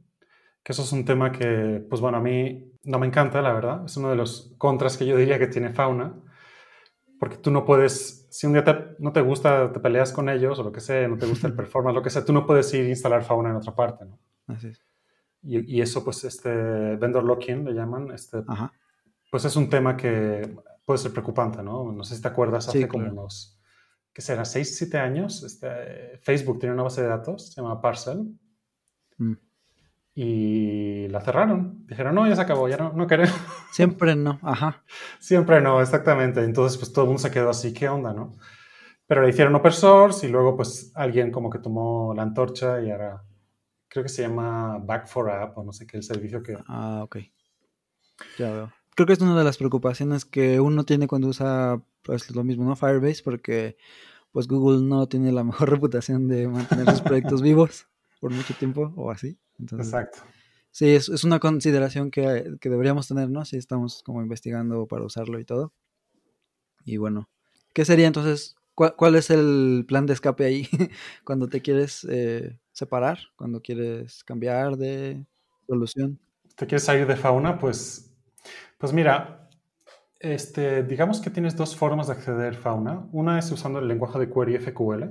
[0.62, 3.84] que eso es un tema que, pues bueno, a mí no me encanta, la verdad.
[3.86, 6.14] Es uno de los contras que yo diría que tiene Fauna,
[7.18, 10.58] porque tú no puedes, si un día te- no te gusta, te peleas con ellos
[10.58, 12.72] o lo que sea, no te gusta el performance, lo que sea, tú no puedes
[12.74, 14.18] ir a instalar Fauna en otra parte, ¿no?
[14.48, 14.82] Así es.
[15.42, 16.50] Y, y eso, pues, este
[16.96, 18.72] vendor locking le llaman, este, Ajá.
[19.30, 21.92] pues es un tema que puede ser preocupante, ¿no?
[21.92, 23.20] No sé si te acuerdas, hace Sí, como claro.
[23.20, 23.60] unos,
[24.14, 24.46] ¿qué será?
[24.46, 28.38] 6, 7 años, este, Facebook tiene una base de datos, se llama Parcel,
[29.18, 29.32] Mm.
[30.14, 31.86] y la cerraron.
[31.86, 33.34] Dijeron, no, ya se acabó, ya no, no queremos.
[33.72, 34.38] Siempre no.
[34.42, 34.82] Ajá.
[35.18, 36.42] Siempre no, exactamente.
[36.42, 38.36] Entonces, pues todo el mundo se quedó así, ¿qué onda, no?
[39.06, 42.90] Pero le hicieron open source y luego, pues, alguien como que tomó la antorcha y
[42.90, 43.22] ahora
[43.88, 46.56] creo que se llama Back for App o no sé qué, el servicio que...
[46.66, 47.18] Ah, ok.
[48.38, 48.72] Ya veo.
[48.96, 52.64] Creo que es una de las preocupaciones que uno tiene cuando usa pues lo mismo,
[52.64, 52.76] ¿no?
[52.76, 53.76] Firebase, porque
[54.32, 57.86] pues Google no tiene la mejor reputación de mantener sus proyectos vivos
[58.20, 59.38] por mucho tiempo o así.
[59.58, 60.20] Entonces, Exacto.
[60.70, 63.44] sí, es, es una consideración que, que deberíamos tener, ¿no?
[63.44, 65.74] Si estamos como investigando para usarlo y todo.
[66.86, 67.28] Y bueno,
[67.74, 68.56] ¿qué sería entonces?
[68.74, 70.68] ¿Cuál, cuál es el plan de escape ahí
[71.24, 73.18] cuando te quieres eh, separar?
[73.36, 75.22] Cuando quieres cambiar de
[75.66, 76.18] solución.
[76.54, 77.58] ¿Te quieres salir de fauna?
[77.58, 78.05] Pues,
[78.78, 79.48] pues mira,
[80.18, 83.06] este, digamos que tienes dos formas de acceder a fauna.
[83.12, 85.04] Una es usando el lenguaje de query FQL,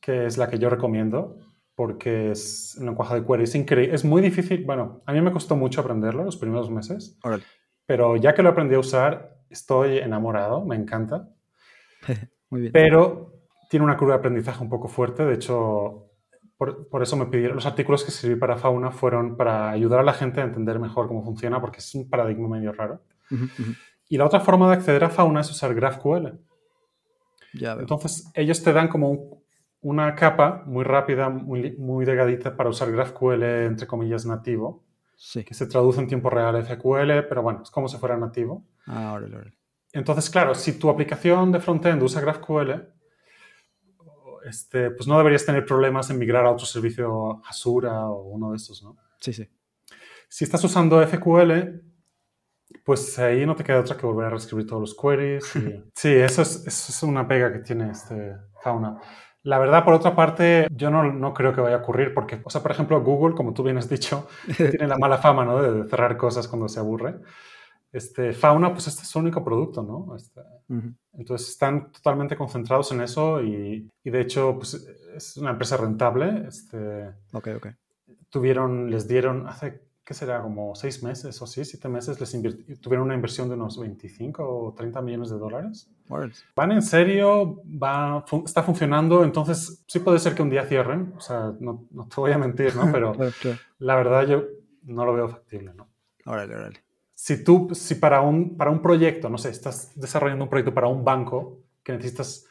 [0.00, 1.38] que es la que yo recomiendo,
[1.74, 4.64] porque es un lenguaje de query, es increíble, es muy difícil.
[4.64, 7.44] Bueno, a mí me costó mucho aprenderlo los primeros meses, Órale.
[7.86, 11.28] pero ya que lo aprendí a usar, estoy enamorado, me encanta.
[12.50, 12.72] Muy bien.
[12.72, 13.32] pero
[13.68, 15.24] tiene una curva de aprendizaje un poco fuerte.
[15.24, 16.10] De hecho,
[16.64, 20.02] por, por eso me pidieron, los artículos que escribí para Fauna fueron para ayudar a
[20.02, 23.00] la gente a entender mejor cómo funciona, porque es un paradigma medio raro.
[24.08, 26.38] Y la otra forma de acceder a Fauna es usar GraphQL.
[27.54, 27.82] Ya veo.
[27.82, 29.44] Entonces, ellos te dan como un-
[29.82, 34.82] una capa muy rápida, muy, muy delgadita para usar GraphQL, entre comillas, nativo,
[35.16, 35.44] Sí.
[35.44, 38.64] que se traduce en tiempo real a FQL, pero bueno, es como si fuera nativo.
[38.86, 39.54] Ah, órale, órale.
[39.92, 42.88] Entonces, claro, si tu aplicación de frontend usa GraphQL,
[44.48, 48.56] este, pues no deberías tener problemas en migrar a otro servicio Hasura o uno de
[48.56, 48.96] estos, ¿no?
[49.20, 49.48] Sí, sí.
[50.28, 51.82] Si estás usando FQL,
[52.84, 55.54] pues ahí no te queda otra que volver a reescribir todos los queries.
[55.56, 58.98] y- sí, eso es, eso es una pega que tiene este Fauna.
[59.42, 62.50] La verdad, por otra parte, yo no, no creo que vaya a ocurrir porque, o
[62.50, 64.26] sea, por ejemplo, Google, como tú bien has dicho,
[64.56, 65.60] tiene la mala fama, ¿no?
[65.62, 67.16] De cerrar cosas cuando se aburre.
[67.94, 70.16] Este, Fauna, pues este es su único producto, ¿no?
[70.16, 70.40] Este,
[71.12, 74.74] entonces están totalmente concentrados en eso y, y de hecho, pues
[75.14, 76.46] es una empresa rentable.
[76.48, 77.66] Este, Ok, ok.
[78.30, 80.42] tuvieron, les dieron hace, ¿qué será?
[80.42, 82.32] Como seis meses o sí, siete meses, les
[82.80, 85.88] tuvieron una inversión de unos 25 o 30 millones de dólares.
[86.08, 86.32] Órale.
[86.56, 91.14] Van en serio, va, fun- está funcionando, entonces sí puede ser que un día cierren,
[91.16, 92.82] o sea, no, no te voy a mentir, ¿no?
[92.92, 93.12] Pero
[93.78, 94.42] la verdad yo
[94.82, 95.88] no lo veo factible, ¿no?
[96.26, 96.83] Órale, órale.
[97.24, 100.88] Si tú, si para un, para un proyecto, no sé, estás desarrollando un proyecto para
[100.88, 102.44] un banco que necesitas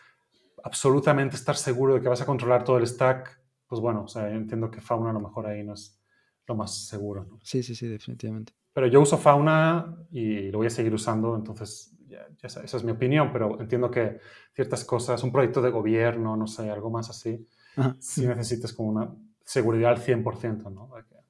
[0.63, 4.27] absolutamente estar seguro de que vas a controlar todo el stack, pues bueno, o sea,
[4.31, 6.01] yo entiendo que Fauna a lo mejor ahí no es
[6.47, 7.39] lo más seguro, ¿no?
[7.43, 8.53] Sí, sí, sí, definitivamente.
[8.73, 12.77] Pero yo uso Fauna y lo voy a seguir usando, entonces ya, ya esa, esa
[12.77, 14.17] es mi opinión, pero entiendo que
[14.55, 17.95] ciertas cosas, un proyecto de gobierno, no sé, algo más así, Ajá.
[17.99, 19.13] sí necesitas como una
[19.45, 20.89] seguridad al 100%, ¿no?
[20.95, 21.23] De que-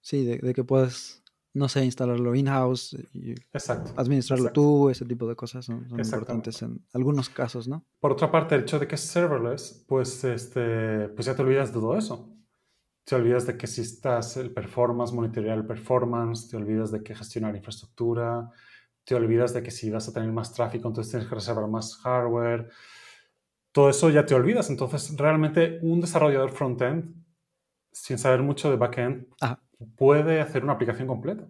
[0.00, 1.22] Sí, de, de que puedes,
[1.54, 2.96] no sé, instalarlo in-house
[3.96, 4.52] administrarlo Exacto.
[4.52, 7.84] tú, ese tipo de cosas son, importantes en algunos casos, ¿no?
[8.00, 11.72] Por otra parte, el hecho de que es serverless, pues, este, pues ya te olvidas
[11.72, 12.34] de todo eso.
[13.04, 17.14] Te olvidas de que si estás el performance, monitorear el performance, te olvidas de que
[17.14, 18.50] gestionar infraestructura,
[19.04, 21.96] te olvidas de que si vas a tener más tráfico, entonces tienes que reservar más
[22.02, 22.68] hardware.
[23.72, 24.68] Todo eso ya te olvidas.
[24.68, 27.14] Entonces, realmente un desarrollador frontend,
[27.90, 29.62] sin saber mucho de backend, Ajá.
[29.96, 31.46] Puede hacer una aplicación completa.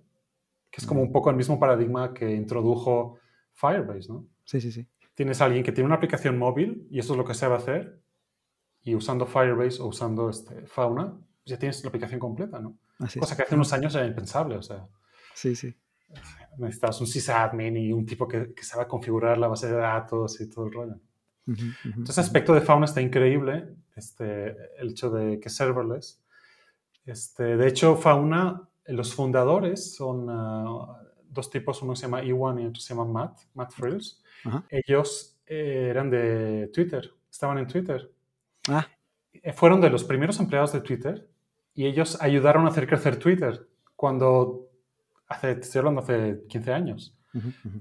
[0.71, 3.19] Que es como un poco el mismo paradigma que introdujo
[3.55, 4.27] Firebase, ¿no?
[4.45, 4.87] Sí, sí, sí.
[5.15, 8.01] tienes a alguien que tiene una aplicación móvil y eso es lo que sabe hacer,
[8.83, 12.77] y usando Firebase o usando este, Fauna, ya tienes la aplicación completa, ¿no?
[12.99, 13.37] Así Cosa es.
[13.39, 14.87] que hace unos años era impensable, o sea,
[15.35, 15.75] Sí, sí.
[16.59, 20.49] necesitabas un sysadmin y un tipo que, que sabe configurar la base de datos y
[20.51, 21.01] todo el rollo.
[21.47, 24.51] Entonces, ese aspecto de Fauna está increíble, este,
[24.81, 26.23] el hecho de que es serverless.
[27.09, 31.01] Este, de hecho, Fauna, los fundadores son ah,
[31.31, 34.23] dos tipos, uno se llama Iwan y otro se llama Matt, Matt Frills.
[34.45, 34.63] Ajá.
[34.69, 38.13] Ellos eh, eran de Twitter, estaban en Twitter.
[38.69, 38.87] Ah,
[39.33, 41.27] Eh, Fueron de los primeros empleados de Twitter
[41.75, 44.69] y ellos ayudaron a hacer crecer Twitter cuando,
[45.29, 47.17] hace, te estoy hablando hace 15 años,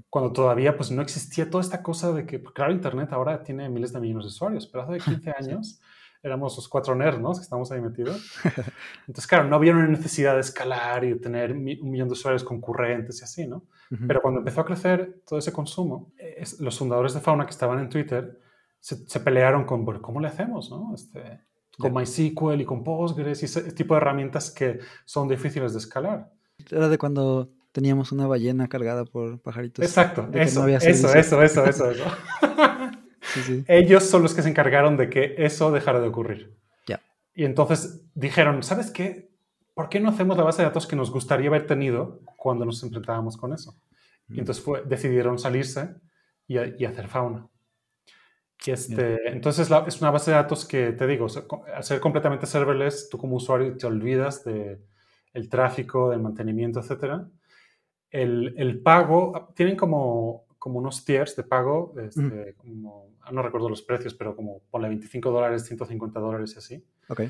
[0.08, 3.68] cuando todavía pues no existía toda esta cosa de que, pues, claro, Internet ahora tiene
[3.68, 5.80] miles de millones de usuarios, pero hace 15 años
[6.22, 7.32] éramos los cuatro nerds, ¿no?
[7.32, 8.32] Que estamos ahí metidos.
[9.06, 12.44] Entonces, claro, no había una necesidad de escalar y de tener un millón de usuarios
[12.44, 13.64] concurrentes y así, ¿no?
[13.90, 14.06] Ujú.
[14.06, 16.12] Pero cuando empezó a crecer todo ese consumo,
[16.60, 18.38] los fundadores de Fauna que estaban en Twitter
[18.80, 20.70] se, se pelearon con, "Bueno, ¿cómo le hacemos?
[20.70, 20.94] No?
[20.94, 21.40] Este,
[21.78, 21.92] con.
[21.94, 26.32] MySQL y con Postgres y ese tipo de herramientas que son difíciles de escalar.
[26.70, 29.84] Era de cuando teníamos una ballena cargada por pajaritos.
[29.84, 32.04] Exacto, que no eso, eso, eso, eso, eso, eso.
[33.34, 33.64] Sí, sí.
[33.68, 36.56] Ellos son los que se encargaron de que eso dejara de ocurrir.
[37.34, 39.30] Y entonces dijeron, ¿sabes qué?
[39.74, 42.82] ¿Por qué no hacemos la base de datos que nos gustaría haber tenido cuando nos
[42.82, 43.76] enfrentábamos con eso?
[44.26, 44.34] Mm.
[44.34, 45.94] Y entonces fue, decidieron salirse
[46.48, 47.46] y, y hacer fauna.
[48.66, 51.28] Y este, entonces la- es una base de datos que, te digo,
[51.72, 54.80] al ser completamente serverless, tú como usuario te olvidas de
[55.32, 57.22] el tráfico, del mantenimiento, etc.
[58.10, 63.68] El, el pago, tienen como, como unos tiers de pago, este, como- ah, no recuerdo
[63.68, 66.84] los precios, pero como ponle 25 dólares, 150 dólares y así.
[67.08, 67.22] Ok.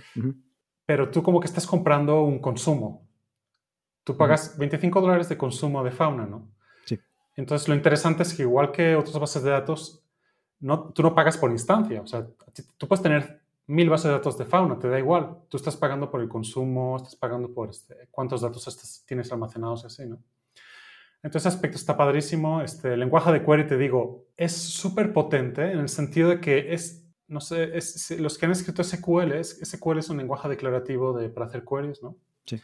[0.86, 3.06] Pero tú como que estás comprando un consumo.
[4.04, 6.48] Tú pagas 25 dólares de consumo de fauna, ¿no?
[6.86, 6.98] Sí.
[7.36, 10.02] Entonces lo interesante es que igual que otras bases de datos,
[10.60, 12.00] no, tú no pagas por instancia.
[12.00, 12.26] O sea,
[12.78, 15.36] tú puedes tener mil bases de datos de fauna, te da igual.
[15.50, 19.82] Tú estás pagando por el consumo, estás pagando por este, cuántos datos estás- tienes almacenados
[19.84, 20.18] y así, ¿no?
[21.22, 22.62] Entonces, ese aspecto está padrísimo.
[22.62, 26.72] Este, el lenguaje de query, te digo, es súper potente en el sentido de que
[26.72, 31.12] es, no sé, es, los que han escrito SQL, es- SQL es un lenguaje declarativo
[31.18, 32.16] de, para hacer queries, ¿no?
[32.46, 32.60] Sí.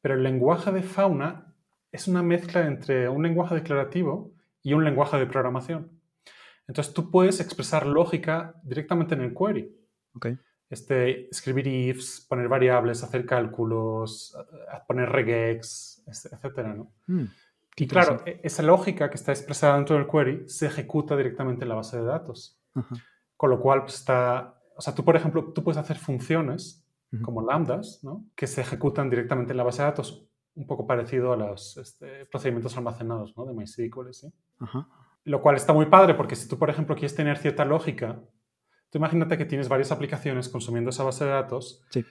[0.00, 1.52] Pero el lenguaje de fauna
[1.90, 4.32] es una mezcla entre un lenguaje declarativo
[4.62, 5.90] y un lenguaje de programación.
[6.68, 9.72] Entonces, tú puedes expresar lógica directamente en el query.
[10.14, 10.28] Ok.
[10.68, 14.36] Este, escribir ifs, poner variables, hacer cálculos,
[14.88, 16.92] poner regex, este, etcétera, ¿no?
[17.06, 17.24] Mm,
[17.76, 21.68] Y claro, e- esa lógica que está expresada dentro del query se ejecuta directamente en
[21.68, 22.58] la base de datos.
[22.74, 22.96] Ajá.
[23.36, 24.54] Con lo cual, pues, está...
[24.76, 26.82] O sea, tú, por ejemplo, tú puedes hacer funciones
[27.22, 28.26] como lambdas, ¿no?
[28.34, 32.26] Que se ejecutan directamente en la base de datos, un poco parecido a los este,
[32.26, 33.46] procedimientos almacenados, ¿no?
[33.46, 34.32] De MySQL, ¿sí?
[34.58, 34.86] Ajá.
[35.24, 38.20] Lo cual está muy padre porque si tú, por ejemplo, quieres tener cierta lógica,
[38.90, 41.84] tú imagínate que tienes varias aplicaciones consumiendo esa base de datos.
[41.90, 42.04] Sí.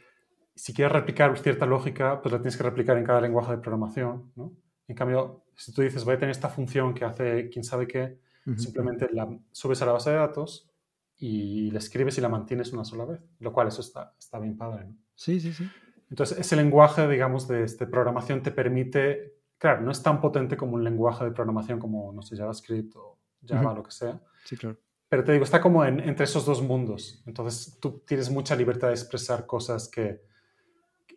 [0.55, 4.31] Si quieres replicar cierta lógica, pues la tienes que replicar en cada lenguaje de programación,
[4.35, 4.53] ¿no?
[4.87, 8.19] En cambio, si tú dices, voy a tener esta función que hace quién sabe qué,
[8.57, 10.69] simplemente la subes a la base de datos
[11.17, 14.55] y la escribes y la mantienes una sola vez, lo cual eso está, está bien
[14.57, 14.95] padre, ¿no?
[15.15, 15.67] Sí, sí, sí.
[16.11, 20.73] Entonces, ese lenguaje, digamos, de este, programación te permite, claro, no es tan potente como
[20.75, 23.17] un lenguaje de programación como, no sé, JavaScript o
[23.47, 24.77] Java, lo que sea, Sí, claro.
[25.09, 27.23] pero te digo, está como en- entre esos dos mundos.
[27.25, 30.21] Entonces, tú tienes mucha libertad de expresar cosas que...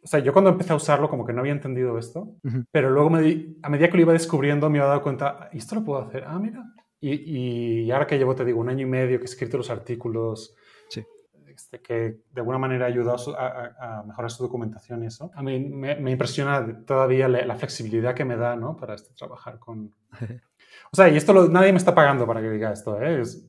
[0.02, 2.36] O sea, yo cuando empecé a usarlo como que no había entendido esto,
[2.70, 5.58] pero luego me di- a medida que lo iba descubriendo me había dado cuenta, ¿y
[5.58, 6.24] esto lo puedo hacer?
[6.26, 6.62] Ah, mira.
[7.00, 9.70] Y, y ahora que llevo, te digo, un año y medio que he escrito los
[9.70, 10.54] artículos,
[10.88, 11.04] Sí.
[11.46, 11.94] este, que
[12.32, 16.10] de alguna manera ha ayudado a, mejorar su documentación y eso, a mí me, me
[16.12, 18.76] impresiona todavía la, la flexibilidad que me da, ¿no?
[18.76, 19.92] Para este, trabajar con...
[20.90, 23.20] O sea, y esto lo- nadie me está pagando para que diga esto, ¿eh?
[23.20, 23.46] Es,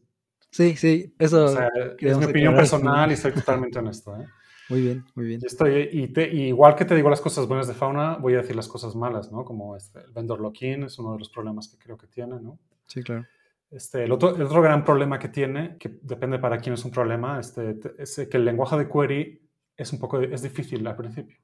[0.51, 1.45] Sí, sí, eso.
[1.45, 1.69] o sea,
[1.99, 2.55] es mi opinión aclarar.
[2.55, 4.25] personal y soy totalmente honesto, ¿eh?
[4.69, 5.41] Muy bien, muy bien.
[5.43, 8.55] Estoy, y, te- igual que te digo las cosas buenas de Fauna, voy a decir
[8.55, 9.43] las cosas malas, ¿no?
[9.43, 12.59] Como este, el vendor lock-in es uno de los problemas que creo que tiene, ¿no?
[12.87, 13.25] Sí, claro.
[13.71, 16.91] Este, el, otro, el otro gran problema que tiene, que depende para quién es un
[16.91, 19.41] problema, este, te- es que el lenguaje de query
[19.77, 21.37] es un poco es difícil al principio.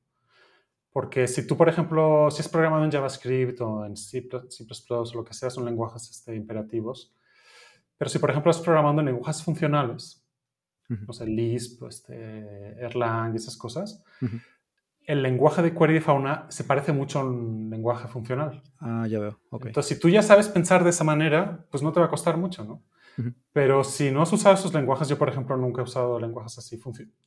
[0.91, 5.03] Porque si tú, por ejemplo, si es programado en JavaScript o en C++, C++ o
[5.13, 7.13] lo que sea, son lenguajes este, imperativos.
[7.97, 10.24] Pero si, por ejemplo, estás programando en lenguajes funcionales,
[10.89, 11.05] Ujú.
[11.07, 14.37] no sé, Lisp, este, Erlang esas cosas, Ujú.
[15.07, 18.61] el lenguaje de query de fauna se parece mucho a un lenguaje funcional.
[18.79, 19.39] Ah, ya veo.
[19.49, 19.67] Ok.
[19.67, 22.37] Entonces, si tú ya sabes pensar de esa manera, pues no te va a costar
[22.37, 22.83] mucho, ¿no?
[23.17, 23.33] Ujú.
[23.53, 26.77] Pero si no has usado esos lenguajes, yo por ejemplo nunca he usado lenguajes así,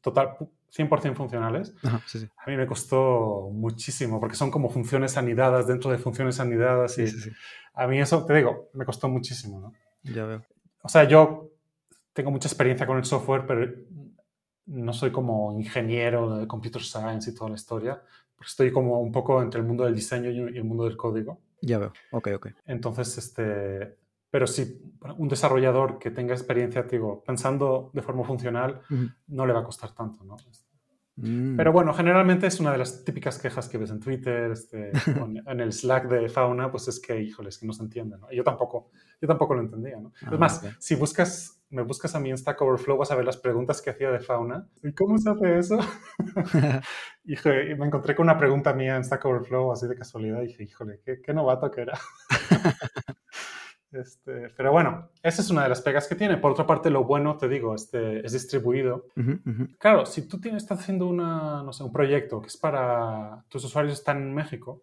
[0.02, 2.28] total, pu- 100% funcionales, Ajá, sí, sí.
[2.44, 7.04] a mí me costó muchísimo, porque son como funciones anidadas dentro de funciones anidadas Sí,
[7.04, 7.32] y
[7.74, 9.72] a mí eso, te digo, me costó muchísimo, ¿no?
[10.02, 10.44] Ya veo.
[10.82, 11.50] O sea, yo
[12.12, 13.66] tengo mucha experiencia con el software, pero
[14.66, 18.02] no soy como ingeniero de computer science y toda la historia,
[18.44, 21.40] estoy como un poco entre el mundo del diseño y el mundo del código.
[21.62, 21.92] Ya veo.
[22.12, 22.48] Ok, ok.
[22.66, 23.96] Entonces, este,
[24.30, 24.80] pero si
[25.16, 29.08] un desarrollador que tenga experiencia, digo, pensando de forma funcional, Ujú.
[29.28, 30.36] no le va a costar tanto, ¿no?
[31.16, 31.56] Mm.
[31.56, 34.92] Pero bueno, generalmente es una de las típicas quejas que ves en Twitter, este,
[35.46, 38.30] en, el Slack de Fauna, pues es que, híjole, es que no se entiende, ¿no?
[38.30, 38.90] Y Yo tampoco,
[39.20, 40.12] yo tamjo lo entendía, ¿no?
[40.22, 40.70] Ah, es más, ok.
[40.78, 43.90] si buscas, me buscas a mí en Stack Overflow, vas a ver las preguntas que
[43.90, 44.66] hacía de Fauna.
[44.82, 45.78] ¿Y cómo se hace eso?
[47.24, 50.48] Híjole, y me encontré con una pregunta mía en Stack Overflow, así de casualidad, y
[50.48, 51.98] dije, híjole, qué, qué novato que era.
[53.90, 56.36] Este, pero bueno, esa es una de las pegas que tiene.
[56.36, 59.06] Por otra parte, lo bueno, te digo, este, es distribuido.
[59.16, 59.68] Ujú.
[59.78, 63.64] Claro, si tú tienes, estás haciendo una, no sé, un proyecto que es para tus
[63.64, 64.82] usuarios están en México,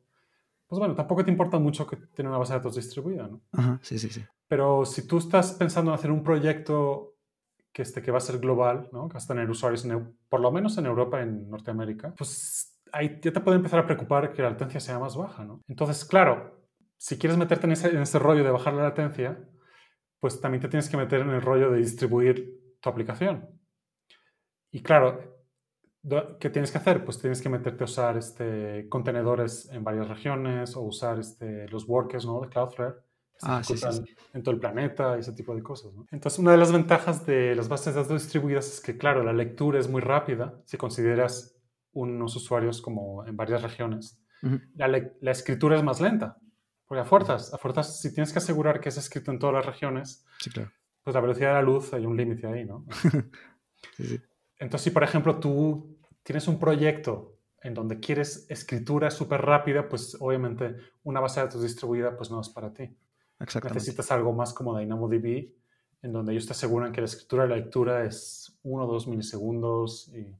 [0.67, 3.41] pues bueno, tampoco te importa mucho que tenga una base de datos distribuida, ¿no?
[3.51, 4.25] Ajá, sí, sí, sí.
[4.47, 7.15] Pero si tú estás pensando en hacer un proyecto
[7.73, 9.07] que, este, que va a ser global, ¿no?
[9.09, 9.85] que vas a tener usuarios
[10.29, 14.31] por lo menos en Europa, en Norteamérica, pues ahí ya te puede empezar a preocupar
[14.33, 15.43] que la latencia sea más baja.
[15.43, 15.61] ¿no?
[15.67, 16.65] Entonces, claro,
[16.97, 19.37] si quieres meterte en ese, en ese rollo de bajar la latencia,
[20.19, 23.49] pues también te tienes que meter en el rollo de distribuir tu aplicación.
[24.71, 25.35] Y claro,
[26.39, 27.03] ¿qué tienes que hacer?
[27.03, 31.87] Pues tienes que meterte a usar este, contenedores en varias regiones o usar este, los
[31.87, 32.41] workers ¿no?
[32.41, 32.95] de Cloudflare.
[33.41, 33.87] Ah, sí, sí,
[34.33, 35.93] en todo el planeta ese tipo de cosas.
[35.93, 36.05] ¿no?
[36.11, 39.33] Entonces, una de las ventajas de las bases de datos distribuidas es que, claro, la
[39.33, 41.57] lectura es muy rápida si consideras
[41.91, 44.21] unos usuarios como en varias regiones.
[44.75, 46.37] La, escritura es más lenta,
[46.85, 49.65] porque a fuerzas, a fuerzas, si tienes que asegurar que es escrito en todas las
[49.65, 50.71] regiones, Sí, claro.
[51.03, 52.85] pues la velocidad de la luz hay un límite ahí, ¿no?
[53.95, 54.21] Sí, sí.
[54.57, 60.17] Entonces, si por ejemplo tú tienes un proyecto en donde quieres escritura súper rápida, pues
[60.19, 62.95] obviamente una base de datos distribuida pues no es para ti.
[63.39, 63.79] Exactamente.
[63.79, 65.51] Necesitas algo más como DynamoDB,
[66.01, 69.07] en donde ellos te aseguran que la escritura y la lectura es 1 o 2
[69.07, 70.33] milisegundos y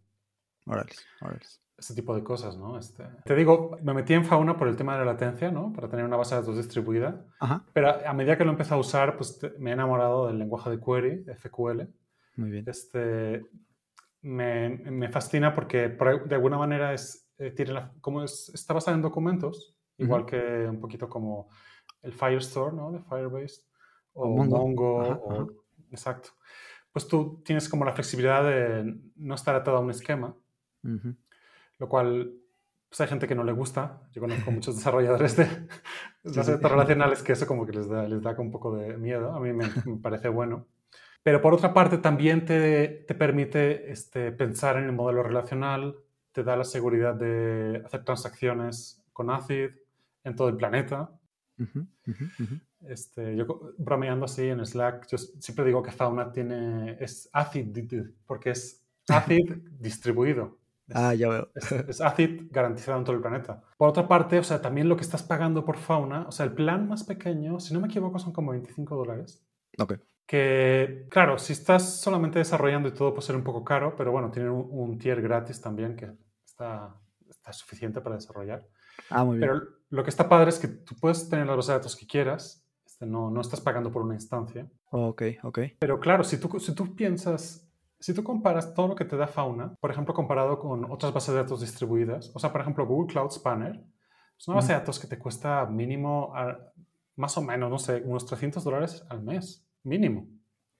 [0.67, 1.41] Órale, órale.
[1.77, 2.77] ese tipo de cosas, ¿no?
[2.79, 5.73] Este, te digo, me metí en Fauna por el tema de la latencia, ¿no?
[5.73, 7.25] Para tener una base de datos distribuida.
[7.39, 10.39] Ajá, Pero a medida que lo empecé a usar, pues te- me he enamorado del
[10.39, 11.87] lenguaje de query, de SQL.
[12.37, 12.63] muy bien.
[12.67, 13.45] Este,
[14.21, 18.73] me, me fascina porque por- de alguna manera es, eh, tiene la- como es, está
[18.73, 20.29] basada en documentos, igual Ujú.
[20.31, 21.49] que un poquito como
[22.05, 22.91] el Firestore, ¿no?
[22.91, 23.61] De Firebase.
[24.13, 24.57] O, O Mongo.
[24.57, 25.01] Mongo.
[25.01, 25.45] Ajá, o- ajá.
[25.91, 26.29] Exacto.
[26.91, 30.33] Pues tú tienes como la flexibilidad de no estar atado a un esquema,
[30.83, 31.15] Ujú.
[31.79, 32.33] lo cual
[32.87, 34.01] pues hay gente que no le gusta.
[34.13, 35.51] Yo conozco muchos desarrolladores de Sí,
[36.23, 36.39] sí.
[36.41, 39.33] de datos relacionales que eso como que les da, les da un poco de miedo.
[39.33, 40.67] A mí me, me parece bueno.
[41.23, 45.95] Pero por otra parte también te, te permite este, pensar en el modelo relacional,
[46.31, 49.71] te da la seguridad de hacer transacciones con ACID
[50.23, 51.11] en todo el planeta.
[51.57, 52.55] Ujú, ujú, ujú.
[52.87, 58.51] Este, yo bromeando así en Slack, yo siempre digo que Fauna tiene, es ACID porque
[58.51, 60.57] es ACID distribuido.
[60.87, 61.49] Es- Ah, ya veo.
[61.55, 63.63] es, es ACID garantizado en todo el planeta.
[63.77, 66.53] Por otra parte, o sea, también lo que estás pagando por fauna, o sea, el
[66.53, 69.43] plan más pequeño, si no me equivoco, son como 25 dólares.
[69.79, 69.93] Ok.
[70.27, 74.31] Que, claro, si estás solamente desarrollando y todo puede ser un poco caro, pero bueno,
[74.31, 76.11] tienen un, un tier gratis también que
[76.43, 76.95] está,
[77.29, 78.67] está suficiente para desarrollar.
[79.09, 79.49] Ah, muy bien.
[79.49, 79.61] Pero
[79.95, 82.63] lo que está padre es que tú puedes tener las bases de datos que quieras,
[82.85, 84.69] este, no, no estás pagando por una instancia.
[84.91, 85.59] Ok, ok.
[85.79, 87.67] Pero claro, si tú, si tú piensas,
[87.99, 91.33] si tú comparas todo lo que te da Fauna, por ejemplo, comparado con otras bases
[91.33, 93.83] de datos distribuidas, o sea, por ejemplo, Google Cloud Spanner,
[94.37, 96.57] es una base de datos que te cuesta mínimo, a-
[97.15, 100.27] más o menos, no sé, unos 300 dólares al mes, mínimo,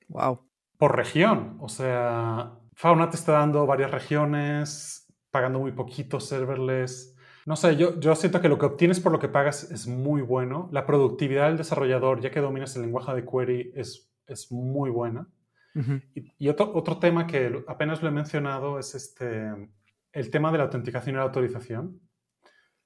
[0.10, 0.42] Wow.
[0.78, 1.58] por región.
[1.62, 7.15] O sea, Fauna te está dando varias regiones, pagando muy poquito serverless.
[7.46, 10.22] No sé, yo, yo siento que lo que obtienes por lo que pagas es muy
[10.24, 10.68] bueno.
[10.72, 15.28] La productividad del desarrollador, ya que dominas el lenguaje de query, es, es muy buena.
[15.76, 16.02] Ujú.
[16.16, 19.70] Y, y otro, otro tema que apenas lo he mencionado es este,
[20.12, 22.02] el tema de la autenticación y la autorización.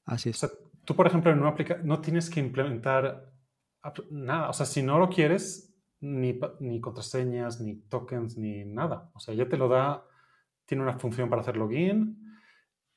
[0.05, 0.37] Así O es.
[0.39, 0.49] sea,
[0.83, 3.31] tú, por ejemplo, en una aplicación no tienes que implementar
[4.09, 4.49] nada.
[4.49, 9.09] O sea, si no lo quieres, ni, ni contraseñas, ni tokens, ni nada.
[9.13, 10.03] O sea, ya te lo da,
[10.65, 12.35] tiene una función para hacer login.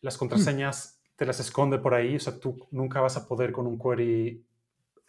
[0.00, 2.16] Las contraseñas te las esconde por ahí.
[2.16, 4.44] O sea, tú nunca vas a poder con un query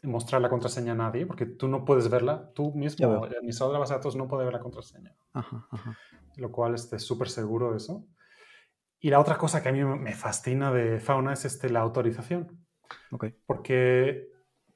[0.04, 2.52] mostrar la contraseña a nadie porque tú no puedes verla.
[2.54, 5.68] Tú mismo, el administrador de la base de datos, no puede ver la contraseña Ajá,
[5.72, 5.98] ajá.
[6.36, 8.06] lo cual es súper seguro de eso.
[9.00, 12.66] Y la otra cosa que a mí me fascina de Fauna es este, la autorización.
[13.12, 13.26] Ok.
[13.46, 14.30] Porque,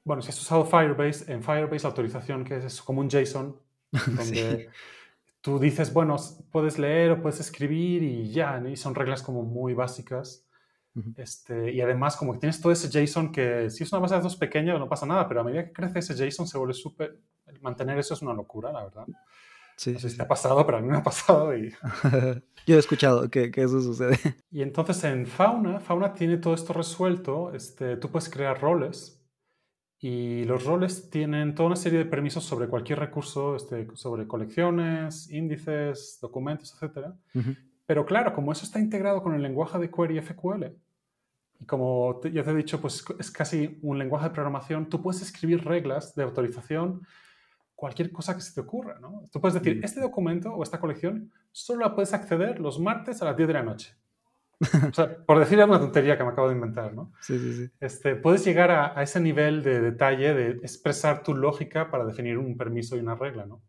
[0.04, 3.58] bueno, si has usado Firebase, en Firebase autorización que es, como un JSON,
[4.06, 4.68] donde
[5.40, 6.16] tú dices, bueno,
[6.50, 8.68] puedes leer o puedes escribir y ya, ¿no?
[8.68, 10.46] y son reglas como muy básicas.
[11.16, 14.20] Este, y además, como que tienes todo ese JSON que si es una base de
[14.20, 17.20] datos pequeña no pasa nada, pero a medida que crece ese JSON se vuelve súper...
[17.62, 19.06] Mantener eso es una locura, la verdad.
[19.76, 21.72] Sí, No sé si te ha pasado, pero a mí me ha pasado y...
[22.66, 24.18] Yo he escuchado que, que eso sucede.
[24.50, 27.54] Y entonces en Fauna, Fauna tiene todo esto resuelto.
[27.54, 29.24] Este, tú puedes crear roles
[30.00, 35.30] y los roles tienen toda una serie de permisos sobre cualquier recurso, este, sobre colecciones,
[35.30, 37.14] índices, documentos, etc.
[37.34, 37.56] Ujú.
[37.88, 40.66] Pero claro, como eso está integrado con el lenguaje de query FQL,
[41.60, 45.00] y como te- ya te he dicho, pues es casi un lenguaje de programación, tú
[45.00, 47.00] puedes escribir reglas de autorización,
[47.74, 49.22] cualquier cosa que se te ocurra, ¿no?
[49.32, 49.84] Tú puedes decir, Mm.
[49.84, 53.54] este documento o esta colección solo la puedes acceder los martes a las 10 de
[53.54, 53.96] la noche.
[54.92, 57.12] O sea, por decir una tontería que me acabo de inventar, ¿no?
[57.20, 57.70] Sí, sí, sí.
[57.80, 62.36] Este, puedes llegar a, a ese nivel de detalle de expresar tu lógica para definir
[62.36, 63.62] un permiso y una regla, ¿no?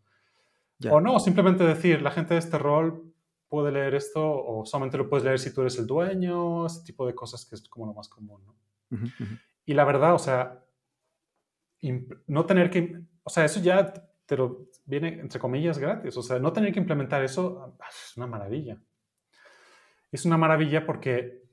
[0.79, 0.91] Ya.
[0.93, 3.08] O no, simplemente decir, la gente de este rol
[3.49, 7.05] puede leer esto o solamente lo puedes leer si tú eres el dueño, ese tipo
[7.07, 8.55] de cosas que es como lo más común, ¿no?
[8.95, 9.35] Ujú, ujú.
[9.65, 10.63] Y la verdad, o sea,
[12.27, 13.93] no tener que, o sea, eso ya
[14.25, 16.15] te lo viene, entre comillas, gratis.
[16.17, 18.77] O sea, no tener que implementar eso ah, es una maravilla.
[20.11, 21.43] Es una maravilla porque,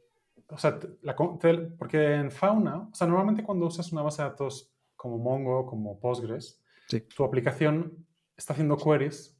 [0.49, 4.29] o sea, la te- porque en Fauna, o sea, normalmente cuando usas una base de
[4.31, 7.01] datos como Mongo, como Postgres, Sí.
[7.01, 9.36] tu aplicación está haciendo queries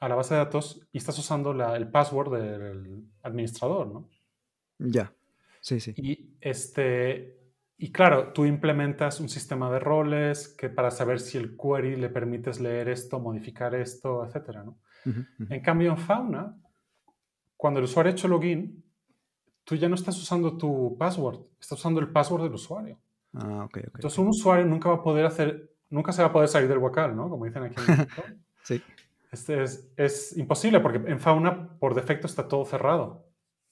[0.00, 4.08] a la base de datos y estás usando la- el password del administrador, ¿no?
[4.78, 5.12] Ya.
[5.60, 5.92] Sí, sí.
[5.96, 7.38] Y, este,
[7.76, 12.08] y claro, tú implementas un sistema de roles que para saber si el query le
[12.08, 14.78] permites leer esto, modificar esto, etcétera, ¿no?
[15.48, 16.56] En cambio, en Fauna,
[17.56, 18.82] cuando el usuario ha hecho login,
[19.64, 22.98] tú ya no estás usando tu password, estás usando el password del usuario.
[23.34, 23.94] Ah, ok, ok.
[23.94, 26.78] Entonces, un usuario nunca va a poder hacer, nunca se va a poder salir del
[26.78, 27.28] huacal, ¿no?
[27.28, 28.24] Como dicen aquí en México.
[28.62, 28.82] Sí.
[29.30, 33.26] Este es, es imposible porque en Fauna por defecto está todo cerrado.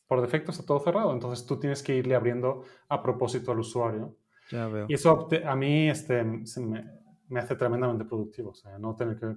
[0.06, 1.12] Por defecto está todo cerrado.
[1.12, 4.16] Entonces tú tienes que irle abriendo a propósito al usuario.
[4.50, 4.86] Ya veo.
[4.88, 6.88] Y eso a mí este, se me,
[7.28, 8.50] me hace tremendamente productivo.
[8.50, 9.36] O sea, no tener que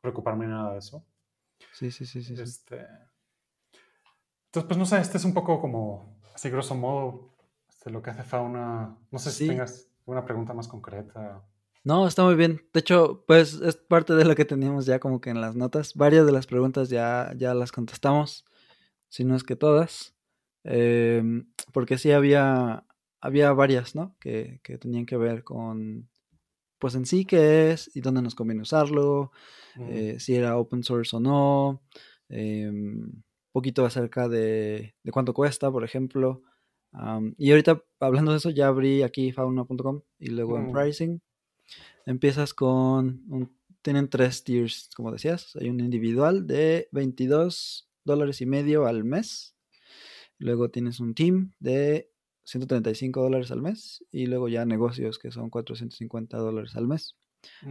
[0.00, 1.04] preocuparme nada de eso.
[1.72, 2.36] Sí, sí, sí, sí.
[2.36, 2.42] sí.
[2.42, 2.86] Este,
[4.46, 7.30] entonces, pues no sé, este es un poco como, así grosso modo,
[7.68, 8.96] este, lo que hace Fauna.
[9.10, 9.48] No sé si Sí.
[9.48, 11.42] tengas una pregunta más concreta.
[11.84, 12.62] No, está muy bien.
[12.72, 15.94] De hecho, pues es parte de lo que teníamos ya como que en las notas.
[15.94, 18.44] Varias de las preguntas ya, ya las contestamos,
[19.08, 20.14] si no es que todas.
[20.64, 22.86] Em, porque sí había,
[23.20, 24.14] había varias, ¿no?
[24.20, 26.08] Que, que tenían que ver con,
[26.78, 29.32] pues en sí qué es y dónde nos conviene usarlo,
[29.74, 29.88] Mm.
[29.88, 31.82] eh, si era open source o no,
[32.28, 36.42] un poquito acerca de, de cuánto cuesta, por ejemplo.
[37.38, 40.72] Y ahorita, hablando de eso, ya abrí aquí fauna.com y luego en Mm.
[40.72, 41.20] pricing.
[42.06, 45.54] Empiezas con, un- tienen tres tiers, como decías.
[45.56, 49.54] Hay un individual de 22 dólares y medio al mes.
[50.38, 52.10] Luego tienes un team de
[52.44, 54.04] 135 dólares al mes.
[54.10, 57.16] Y luego ya negocios que son 450 dólares al mes.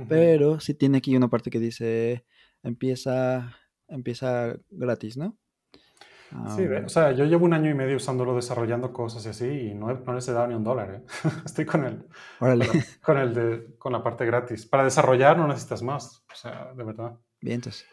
[0.09, 2.25] Pero sí tiene aquí una parte que dice
[2.63, 3.55] empieza,
[3.87, 5.37] empieza gratis, ¿no?
[6.55, 9.29] Sí, de- Am, o sea, yo llevo un año y medio usándolo desarrollando cosas y
[9.29, 11.01] así, y no, no les he dado ni un dólar, ¿eh?
[11.45, 12.05] Estoy con el,
[12.39, 12.65] órale,
[13.01, 14.65] con el de, con la parte gratis.
[14.65, 17.17] Para desarrollar no necesitas más, o sea, de verdad.
[17.41, 17.85] bien, entonces.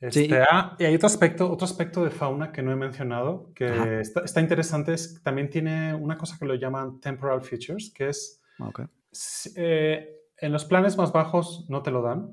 [0.00, 0.30] Este, Sí.
[0.48, 4.20] ah, y hay otro aspecto, otro aspecto de fauna que no he mencionado, que está,
[4.20, 8.68] está interesante, es también tiene una cosa que lo llaman temporal features, que es, Ah,
[8.68, 8.80] Ok.
[9.12, 12.32] s- eh, en los planes más bajos no te lo dan,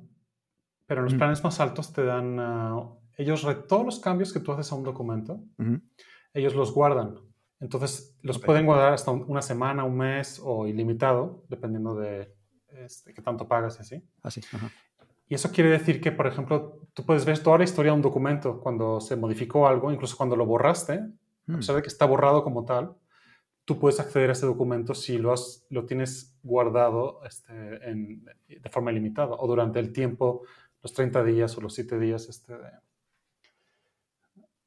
[0.86, 1.20] pero en los Ujú.
[1.20, 2.78] planes más altos te dan, ah,
[3.18, 5.80] ellos, todos los cambios que tú haces a un documento, Ujú.
[6.34, 7.16] ellos los guardan.
[7.60, 8.46] Entonces, los Ok.
[8.46, 12.34] pueden guardar hasta un- una semana, un mes o ilimitado, dependiendo de
[12.70, 14.04] este, qué tanto pagas y así.
[14.22, 14.42] Así.
[14.52, 14.70] ajá.
[15.28, 18.02] Y eso quiere decir que, por ejemplo, tú puedes ver toda la historia de un
[18.02, 21.10] documento cuando se modificó algo, incluso cuando lo borraste, a
[21.48, 22.96] Mm, pesar de que está borrado como tal,
[23.64, 27.54] tú puedes acceder a ese documento si lo, has- lo tienes guardado este,
[27.90, 30.42] en- de forma ilimitada o durante el tiempo,
[30.84, 32.70] los 30 días o los 7 días este, de,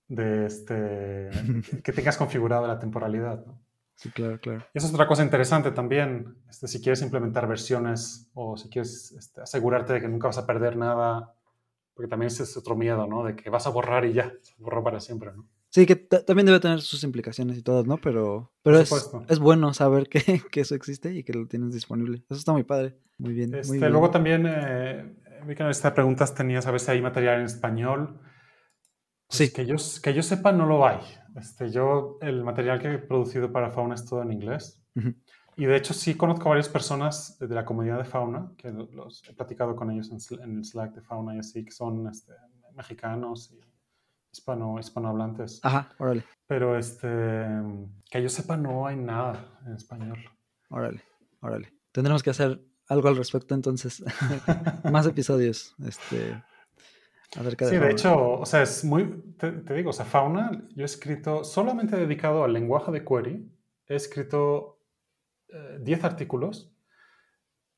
[0.09, 1.31] de este,
[1.85, 3.45] que tengas configurado la temporalidad.
[3.47, 3.61] ¿no?
[3.95, 4.65] Sí, claro, claro.
[4.75, 6.37] Y eso es otra cosa interesante también.
[6.49, 10.47] Este, si quieres implementar versiones o si quieres este, asegurarte de que nunca vas a
[10.47, 11.35] perder nada,
[11.95, 13.25] porque también ese es otro miedo, ¿no?
[13.25, 15.47] De que vas a borrar y ya, se borró para siempre, ¿no?
[15.71, 17.99] Sí, que ta- también debe tener sus implicaciones y todo, ¿no?
[17.99, 22.23] Pero, pero es, es bueno saber que, que eso existe y que lo tienes disponible.
[22.31, 22.97] Eso está muy padre.
[23.19, 23.51] Muy bien.
[23.51, 23.91] muy Este, bien.
[23.91, 25.13] luego también eh,
[25.45, 28.21] vi que en esta preguntas tenías a ver si hay material en español.
[29.29, 29.53] Pues Sí.
[29.53, 30.99] Que yo, que yo sepa, no lo hay.
[31.37, 34.83] Este, yo, el material que he producido para Fauna es todo en inglés.
[34.97, 35.15] Ujú.
[35.57, 39.23] Y de hecho, sí conozco a varias personas de la comunidad de Fauna, que los
[39.29, 42.33] he platicado con ellos en, en el Slack de Fauna y así, que son este,
[42.75, 43.61] mexicanos y
[44.33, 45.61] hispano, hispanohablantes.
[45.63, 47.09] Ajá, órale, Pero este,
[48.11, 50.19] que yo sepa, no hay nada en español.
[50.71, 51.03] órale,
[51.41, 51.73] órale.
[51.93, 54.03] Tendremos que hacer algo al respecto entonces.
[54.93, 55.75] Más episodios.
[55.85, 56.41] Este.
[57.37, 57.93] Acerca de Sí, de fauna.
[57.93, 61.97] hecho, o sea, es muy, te, te digo, o sea, Fauna, yo he escrito, solamente
[61.97, 63.51] dedicado al lenguaje de query,
[63.87, 64.81] he escrito
[65.49, 66.73] eh, 10 artículos.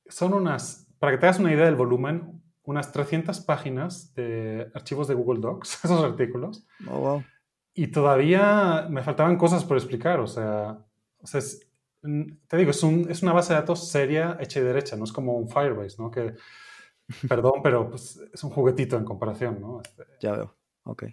[0.06, 5.08] Son unas, para que te hagas una idea del volumen, unas 300 páginas de archivos
[5.08, 6.66] de Google Docs, esos artículos.
[6.88, 7.24] Oh, wow.
[7.74, 10.78] y todavía me faltaban cosas por explicar, o sea,
[11.18, 11.66] o sea es-
[12.48, 15.12] te digo, es, un- es una base de datos seria, hecha y derecha, no es
[15.12, 16.10] como un Firebase, ¿no?
[16.10, 16.34] Que,
[17.28, 19.80] perdón, pero pues, es un juguetito en comparación, ¿no?
[19.80, 20.56] Este, Ya veo.
[20.84, 21.04] Ok.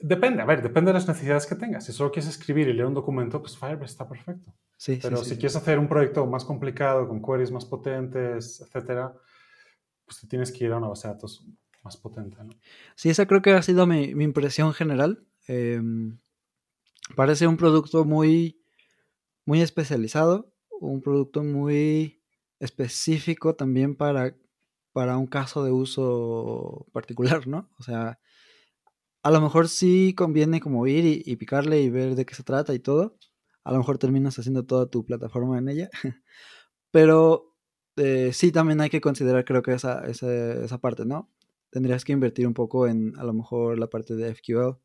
[0.00, 1.86] Depende, a ver, depende de las necesidades que tengas.
[1.86, 4.52] Si solo quieres escribir y leer un documento, pues Firebase está perfecto.
[4.76, 5.36] Sí, Pero sí, si sí.
[5.36, 9.14] quieres hacer un proyecto más complicado, con queries más potentes, etcétera,
[10.04, 11.46] pues te tienes que ir a una base de datos
[11.82, 12.50] más potente, ¿no?
[12.94, 15.24] Sí, esa creo que ha sido mi, mi impresión general.
[15.46, 16.18] Em,
[17.16, 18.62] parece un producto muy,
[19.46, 22.22] muy especializado, un producto muy
[22.58, 24.34] específico también para,
[24.92, 27.68] para un caso de uso particular, ¿no?
[27.78, 28.18] O sea,
[29.22, 32.42] a lo mejor sí conviene como ir y, y picarle y ver de qué se
[32.42, 33.16] trata y todo.
[33.64, 35.90] A lo mejor terminas haciendo toda tu plataforma en ella.
[36.90, 37.54] Pero
[37.96, 41.30] eh, sí también hay que considerar creo que esa, esa, esa parte, ¿no?
[41.70, 44.76] Tendrías que invertir un poco en a lo mejor la parte de FQL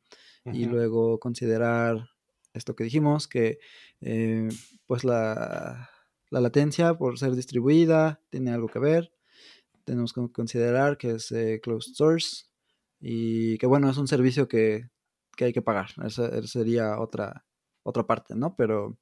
[0.53, 2.09] y luego considerar
[2.53, 3.57] esto que dijimos, que
[4.01, 4.47] eh,
[4.85, 5.89] pues la,
[6.29, 9.14] la latencia por ser distribuida tiene algo que ver.
[9.85, 12.45] Tenemos que considerar que es eh, closed source
[12.99, 14.89] y que bueno, es un servicio que,
[15.37, 15.91] que hay que pagar.
[16.03, 17.45] Esa, esa sería otra,
[17.83, 18.55] otra parte, ¿no?
[18.55, 18.97] Pero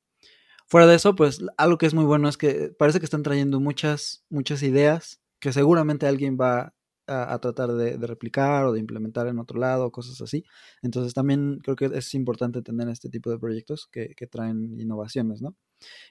[0.67, 3.59] fuera de eso, pues algo que es muy bueno es que parece que están trayendo
[3.59, 6.73] muchas, muchas ideas que seguramente alguien va
[7.07, 10.45] a, a tratar de, de replicar o de implementar en otro lado, cosas así.
[10.81, 15.41] Entonces también creo que es importante tener este tipo de proyectos que, que traen innovaciones,
[15.41, 15.55] ¿no?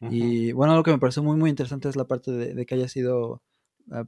[0.01, 2.75] Y bueno, algo que me parece muy, muy interesante es la parte de, de que
[2.75, 3.43] haya sido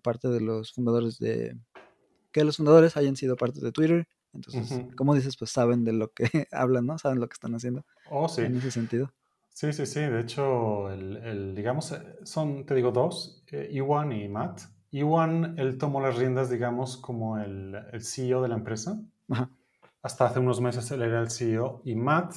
[0.02, 1.58] parte de los fundadores de...
[2.32, 4.08] que los fundadores hayan sido parte de Twitter.
[4.34, 4.90] Entonces, Ujú.
[4.96, 6.98] como dices, pues saben de lo que hablan, ¿no?
[6.98, 8.42] Saben lo que están haciendo Oh, sí.
[8.42, 9.12] en ese sentido.
[9.50, 10.00] Sí, sí, sí.
[10.00, 14.62] De hecho, el, el, digamos, eh, son, te digo, dos, eh, Iwan y Matt.
[14.90, 19.00] Iwan, él tomó las riendas, digamos, como el, el CEO de la empresa.
[19.28, 19.50] Ajá.
[20.02, 21.82] Hasta hace unos meses él era el CEO.
[21.84, 22.34] Y Matt,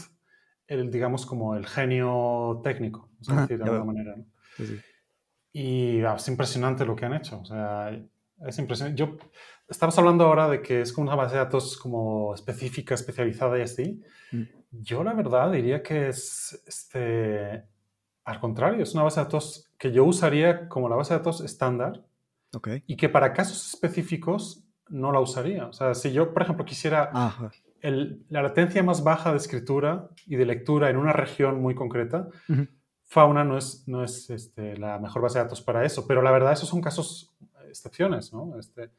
[0.67, 4.15] él, digamos, como el genio técnico, vamos a Ajá, decir de alguna manera.
[4.17, 4.25] ¿no?
[4.53, 4.83] Sí, sí.
[5.60, 7.39] Y ah, es impresionante lo que han hecho.
[7.39, 7.89] O sea,
[8.45, 8.99] es impresionante.
[8.99, 9.18] Yo,
[9.68, 13.62] estamos hablando ahora de que es como una base de datos como específica, especializada y
[13.64, 14.01] así.
[14.32, 14.43] Mm.
[14.70, 17.64] Yo la verdad diría que es, este,
[18.24, 21.41] al contrario, es una base de datos que yo usaría como la base de datos
[21.41, 22.03] estándar
[22.53, 22.70] Ok.
[22.86, 25.66] y que para casos específicos no la usaría.
[25.66, 27.49] O sea, si yo, por ejemplo, quisiera Ajá.
[27.82, 32.28] el- la latencia más baja de escritura y de lectura en una región muy concreta,
[32.47, 32.68] Ujú.
[33.08, 36.30] Fauna no es, no es este, la mejor base de datos para eso, pero la
[36.30, 38.60] verdad esos son casos, eh, excepciones, ¿no?
[38.60, 38.91] Este,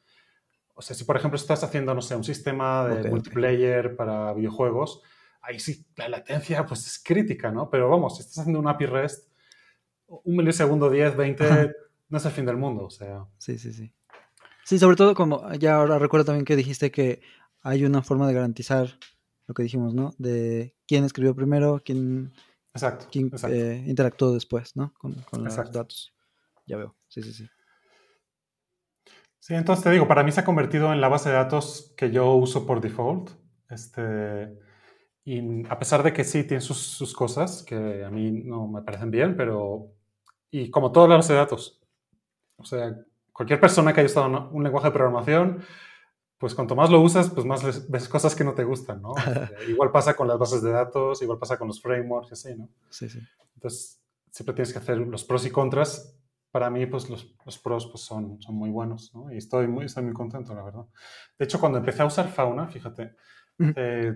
[0.75, 5.03] o sea, si por ejemplo estás haciendo, no sé, un sistema de multiplayer para videojuegos,
[5.43, 7.69] ahí sí la latencia pues es crítica, ¿no?
[7.69, 9.31] Pero vamos, si estás haciendo un API REST,
[10.07, 11.69] un milisegundo, 10, 20, Ajá.
[12.09, 13.27] no es el fin del mundo, o sea...
[13.37, 13.93] Sí, sí, sí.
[14.65, 17.21] Sí, sobre todo como ya ahora recuerdo también que dijiste que
[17.61, 18.99] hay una forma de garantizar
[19.47, 20.15] lo que dijimos, ¿no?
[20.17, 22.33] De quién escribió primero, quién,
[22.83, 23.57] Exacto, quién exacto.
[23.57, 24.93] eh, interactuó después, ¿no?
[24.99, 25.79] Con, con los Exacto.
[25.79, 26.12] datos.
[26.66, 26.97] Ya veo.
[27.09, 27.49] Sí, sí, sí.
[29.41, 32.11] Sí, entonces te digo, para mí se ha convertido en la base de datos que
[32.11, 33.31] yo uso por default.
[33.70, 34.59] Este,
[35.24, 38.83] y a pesar de que sí tiene sus, sus cosas que a mí no me
[38.83, 39.95] parecen bien, pero.
[40.51, 41.81] Y como todas las bases de datos.
[42.57, 42.95] O sea,
[43.33, 45.62] cualquier persona que haya estado en un lenguaje de programación,
[46.39, 49.12] pues cuanto más lo usas, pues más ves cosas que no te gustan, ¿no?
[49.53, 52.68] Este, igual pasa con las bases de datos, igual pasa con los frameworks así, ¿no?
[52.91, 53.20] Sí, sí.
[53.55, 56.14] Entonces, siempre tienes que hacer los pros y contras.
[56.51, 59.30] Para mí, pues los, los pros pues, son, son muy buenos, ¿no?
[59.32, 60.86] Y estoy muy, estoy muy contento, la verdad.
[61.39, 63.14] De hecho, cuando empecé a usar Fauna, fíjate,
[63.76, 64.14] eh,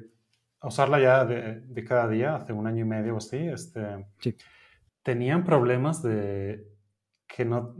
[0.60, 4.06] a usarla ya de, de cada día, hace un año y medio o así, este,
[4.20, 4.36] Sí.
[5.02, 6.66] tenían problemas de
[7.26, 7.74] que no...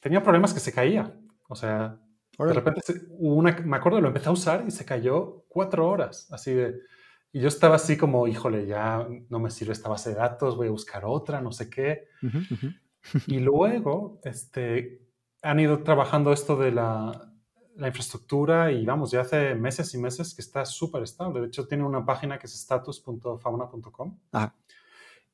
[0.00, 1.14] Tenía problemas que se caía.
[1.48, 1.98] O sea,
[2.38, 2.82] de repente
[3.18, 6.80] una, me acuerdo, lo empecé a usar y se cayó cuatro horas, así de...
[7.32, 10.68] Y yo estaba así como, híjole, ya no me sirve esta base de datos, voy
[10.68, 12.08] a buscar otra, no sé qué.
[12.22, 12.72] Ujú, ujú.
[13.26, 15.02] Y luego este,
[15.42, 17.32] han ido trabajando esto de la,
[17.76, 21.40] la infraestructura y vamos, ya hace meses y meses que está súper estable.
[21.40, 24.54] De hecho, tiene una página que es status.fauna.com Ajá.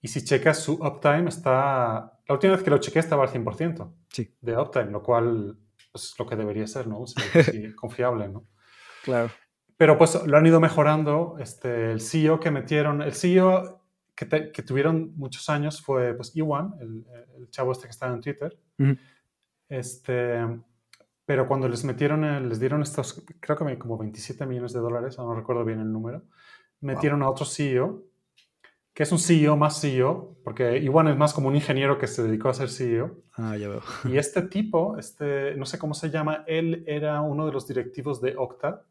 [0.01, 2.19] y si checas su uptime está...
[2.27, 5.57] La última vez que lo chequé estaba al 100% Sí, de uptime, lo cual
[5.93, 7.05] pues, es lo que debería ser, ¿no?
[7.07, 8.45] Sí, confiable, ¿no?
[9.05, 9.31] claro.
[9.77, 11.37] Pero pues lo han ido mejorando.
[11.41, 13.83] Este, el CEO que metieron, el CEO
[14.15, 17.05] que, te- que tuvieron muchos años fue pues Iwan, el,
[17.37, 18.57] el chavo este que estaba en Twitter.
[18.79, 18.97] Ujú.
[19.69, 20.39] Este,
[21.25, 25.35] pero cuando les metieron, les dieron estos, creo que como 27 millones de dólares, no
[25.35, 26.23] recuerdo bien el número,
[26.81, 28.05] metieron a otro CEO,
[28.95, 32.23] que es un CEO más CEO, porque Iwan es más como un ingeniero que se
[32.23, 33.23] dedicó a ser CEO.
[33.35, 33.83] Ah, ya veo.
[34.05, 38.21] Y este tipo, este, no sé cómo se llama, él era uno de los directivos
[38.21, 38.85] de Okta.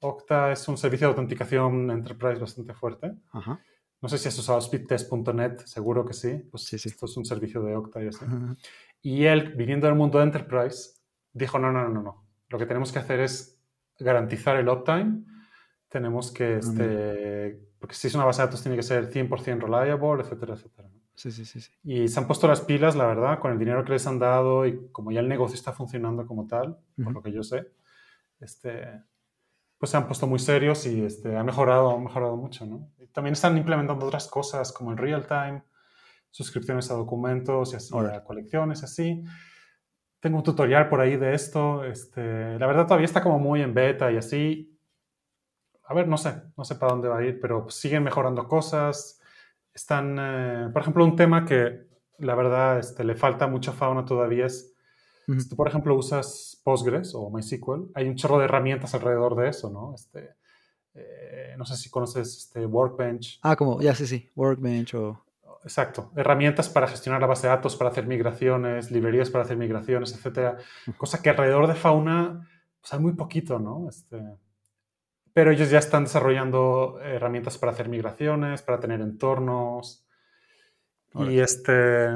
[0.00, 3.14] Okta es un servicio de autenticación enterprise bastante fuerte.
[3.32, 3.58] Ajá.
[4.02, 6.34] No sé si has usado speedtest.net, seguro que sí.
[6.50, 6.90] Pues Sí, sí.
[6.90, 8.24] Esto es un servicio de Okta y así.
[8.26, 8.54] Ajá.
[9.00, 10.90] Y él, viniendo del mundo de enterprise,
[11.32, 12.26] dijo, no, no, no, no, no.
[12.48, 13.58] Lo que tenemos que hacer es
[13.98, 15.24] garantizar el uptime.
[15.88, 20.22] Tenemos que, este, porque si es una base de datos tiene que ser 100% reliable,
[20.22, 20.88] etcétera, etcétera.
[21.14, 21.72] Sí, sí, sí, sí.
[21.82, 24.66] Y se han puesto las pilas, la verdad, con el dinero que les han dado
[24.66, 27.12] y como ya el negocio está funcionando como tal, por Ujú.
[27.12, 27.72] lo que yo sé,
[28.40, 29.02] este,
[29.78, 32.90] pues se han puesto muy serios y este, ha mejorado, ha mejorado mucho, ¿no?
[32.98, 35.62] Y también están implementando otras cosas como el real time,
[36.30, 39.24] suscripciones a documentos y así, a colecciones y así.
[40.20, 41.84] Tengo un tutorial por ahí de esto.
[41.84, 44.75] Este, la verdad todavía está como muy en beta y así.
[45.88, 49.20] A ver, no sé, no sé para dónde va a ir, pero siguen mejorando cosas.
[49.72, 51.86] Están, eh, por ejemplo, un tema que
[52.18, 54.74] la verdad este, le falta mucha fauna todavía es,
[55.28, 55.40] Ujú.
[55.40, 59.48] si tú, por ejemplo, usas Postgres o MySQL, hay un chorro de herramientas alrededor de
[59.48, 59.94] eso, ¿no?
[59.94, 60.34] Este,
[60.94, 63.38] eh, no sé si conoces este Workbench.
[63.42, 64.30] Ah, como, ya sí, sí.
[64.34, 65.22] Workbench o.
[65.62, 70.14] Exacto, herramientas para gestionar la base de datos, para hacer migraciones, librerías para hacer migraciones,
[70.14, 70.58] etcétera.
[70.96, 72.48] Cosa que alrededor de Fauna
[72.80, 73.88] pues hay muy poquito, ¿no?
[73.88, 74.22] Este,
[75.36, 80.08] pero ellos ya están desarrollando herramientas para hacer migraciones, para tener entornos.
[81.12, 82.08] Y este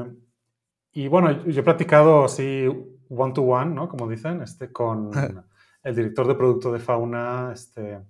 [0.93, 2.67] y bueno, yo he practicado así
[3.11, 3.91] one to one, ¿no?
[3.91, 5.11] Como dicen, este con
[5.83, 8.01] el director de producto de Fauna, este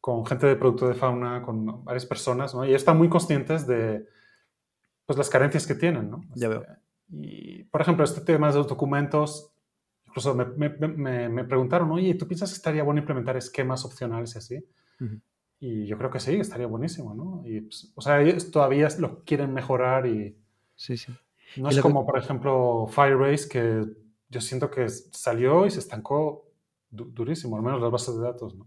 [0.00, 2.64] con gente de producto de Fauna, con varias personas, ¿no?
[2.64, 4.08] Y están muy conscientes de
[5.06, 6.24] pues las carencias que tienen, ¿no?
[6.34, 6.62] Ya veo.
[6.62, 6.78] Este,
[7.10, 9.51] Y, por ejemplo, este tema de los documentos,
[10.12, 14.34] incluso me, me- me- me preguntaron, oye, ¿tú piensas que estaría bueno implementar esquemas opcionales
[14.34, 14.64] y así?
[15.00, 15.18] Ujú.
[15.58, 17.42] Y yo creo que sí, estaría buenísimo, ¿no?
[17.48, 20.36] Y, pues, o sea, ellos todavía lo quieren mejorar y
[20.76, 21.12] Sí, sí.
[21.56, 23.86] no es lo que- como, por ejemplo, Firebase, que
[24.28, 26.46] yo siento que salió y se estancó
[26.90, 28.66] du- durísimo, al menos las bases de datos, ¿no?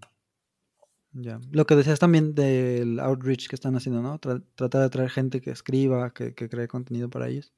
[1.18, 1.39] Ya.
[1.52, 4.20] Lo que decías también del outreach que están haciendo, ¿no?
[4.20, 7.54] Tra- tratar de traer gente que escriba, que, que cree contenido para ellos.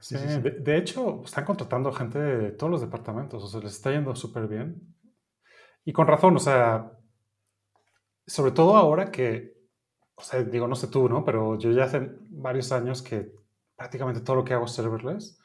[0.00, 0.40] Sí, Sí, sí, sí.
[0.40, 4.14] De, de hecho, están contratando gente de todos los departamentos, o sea, les está yendo
[4.14, 4.94] súper bien.
[5.84, 6.92] Y con razón, o sea,
[8.26, 9.54] sobre todo ahora que,
[10.14, 11.24] o sea, digo, no sé tú, ¿no?
[11.24, 13.32] Pero yo ya hace varios años que
[13.76, 15.38] prácticamente todo lo que hago es serverless.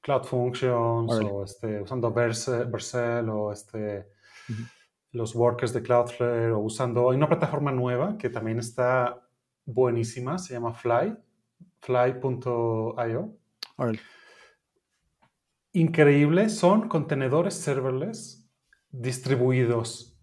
[0.00, 4.08] Cloud Functions, o este, usando Verse- Vercel, o este,
[5.12, 9.28] los workers de Cloudflare, o usando, hay una plataforma nueva que también está
[9.64, 11.16] buenísima, se llama Fly,
[11.80, 13.36] fly.io
[13.82, 14.00] Órale.
[15.72, 18.46] increíble son contenedores serverless
[18.90, 20.18] distribuidos.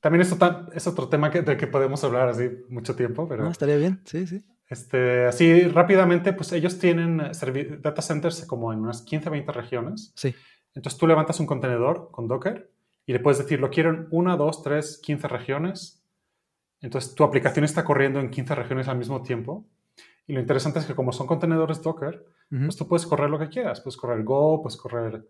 [0.00, 3.46] También esto ta- es otro tema que, del que podemos hablar así mucho tiempo, pero
[3.46, 4.44] Ah, estaría bien, sí, sí.
[4.68, 7.18] este, así rápidamente, pues ellos tienen
[7.80, 10.12] data centers como en unas 15, 20 regiones.
[10.14, 10.34] Sí.
[10.74, 12.70] Entonces tú levantas un contenedor con Docker
[13.06, 16.02] y le puedes decir, lo quiero en 1, 2, 3, 15 regiones.
[16.80, 19.66] Entonces tu aplicación está corriendo en 15 regiones al mismo tiempo.
[20.26, 23.48] Y lo interesante es que como son contenedores Docker, pues tú puedes correr lo que
[23.48, 23.80] quieras.
[23.80, 25.28] Puedes correr Go, puedes correr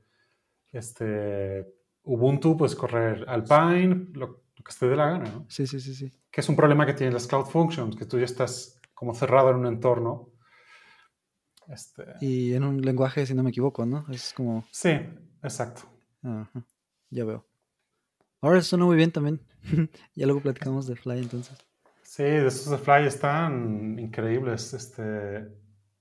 [0.72, 1.66] este,
[2.04, 4.26] Ubuntu, puedes correr Alpine, lo,
[4.56, 5.46] lo que te dé la gana, ¿no?
[5.48, 6.12] Sí, sí, sí, sí.
[6.30, 9.50] Que es un problema que tienen las Cloud Functions, que tú ya estás como cerrado
[9.50, 10.30] en un entorno.
[11.68, 14.04] Este, Y en un lenguaje, si no me equivoco, ¿no?
[14.10, 14.64] Es como...
[14.70, 14.90] sí,
[15.42, 15.82] exacto.
[16.22, 16.64] Ajá,
[17.10, 17.46] ya veo.
[18.40, 19.40] Ahora suena muy bien también.
[20.14, 21.58] ya luego platicamos de Fly entonces.
[22.14, 24.72] Sí, de estos de Fly están increíbles.
[24.72, 25.48] Este,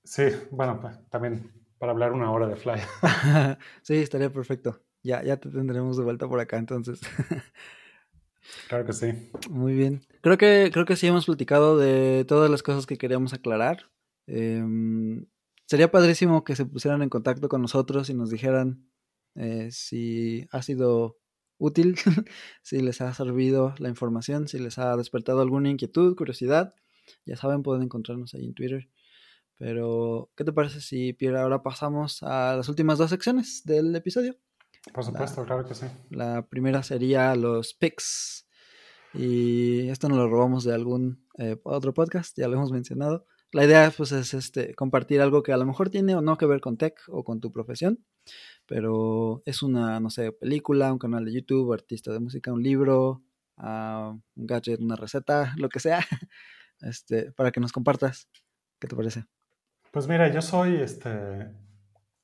[0.04, 2.78] sí, bueno, también para hablar una hora de Fly.
[3.82, 4.80] sí, estaría perfecto.
[5.02, 7.00] Ya, ya te tendremos de vuelta por acá entonces.
[8.68, 9.28] claro que sí.
[9.50, 10.02] Muy bien.
[10.20, 13.90] Creo que, creo que sí hemos platicado de todas las cosas que queríamos aclarar.
[14.28, 15.26] Em,
[15.66, 18.88] sería padrísimo que se pusieran en contacto con nosotros y nos dijeran
[19.34, 21.18] eh, si ha sido
[21.64, 21.96] útil,
[22.62, 26.74] si les ha servido la información, si les ha despertado alguna inquietud, curiosidad.
[27.26, 28.88] Ya saben, pueden encontrarnos ahí en Twitter.
[29.56, 34.36] Pero, ¿qué te parece si, Pierre, ahora pasamos a las últimas dos secciones del episodio?
[34.92, 35.86] Por supuesto, claro que sí.
[36.10, 38.46] La primera sería los picks.
[39.14, 43.26] Y esto nos lo robamos de algún eh, otro podcast, ya lo hemos mencionado.
[43.52, 46.46] La idea pues es este compartir algo que a lo mejor tiene o no que
[46.46, 48.04] ver con tech o con tu profesión,
[48.66, 53.22] pero es una, no sé, película, un canal de YouTube, artista de música, un libro,
[53.56, 56.00] ah, un gadget, una receta, lo que sea,
[56.80, 58.28] este, para que nos compartas.
[58.78, 59.24] ¿Qué te parece?
[59.90, 61.50] Pues mira, yo soy, este,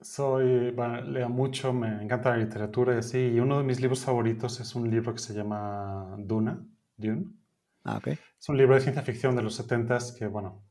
[0.00, 4.04] soy, bueno, leo mucho, me encanta la literatura y así, y uno de mis libros
[4.04, 7.26] favoritos es un libro que se llama Duna, Dune.
[7.84, 8.08] Ah, ok.
[8.08, 10.62] Es un libro de ciencia ficción de los 70s que, bueno,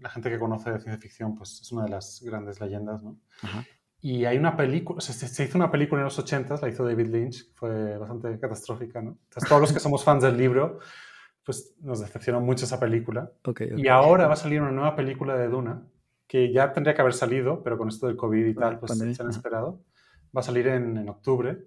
[0.00, 3.18] la gente que conoce de ciencia ficción, pues es una de las grandes leyendas, ¿no?
[3.42, 3.64] Ajá.
[4.02, 7.08] Y hay una película, se, se hizo una película en los 80, la hizo David
[7.08, 9.18] Lynch, fue bastante catastrófica, ¿no?
[9.24, 10.78] Entonces, todos los que somos fans del libro,
[11.44, 13.30] pues nos decepcionó mucho esa película.
[13.44, 13.78] Ok, ok.
[13.78, 15.82] Y ahora va a salir una nueva película de Duna,
[16.26, 19.14] que ya tendría que haber salido, pero con esto del COVID y tal, pues Pandemia,
[19.14, 19.82] se han esperado.
[20.34, 21.66] Va a salir en, en octubre,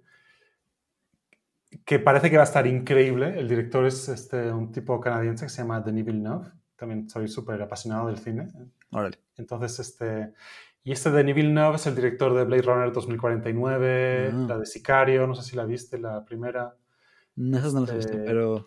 [1.86, 3.40] que parece que va a estar increíble.
[3.40, 6.48] El director es este, un tipo canadiense que se llama Denis Villeneuve.
[6.76, 8.52] También soy súper apasionado del cine.
[8.90, 9.20] Órale.
[9.38, 10.34] Entonces, este...
[10.84, 14.46] Y este Denis Villeneuve es el director de Blade Runner 2049, Ah.
[14.50, 16.76] la de Sicario, no sé si la viste, la primera.
[17.36, 18.66] No, Esas no las he visto, Este, pero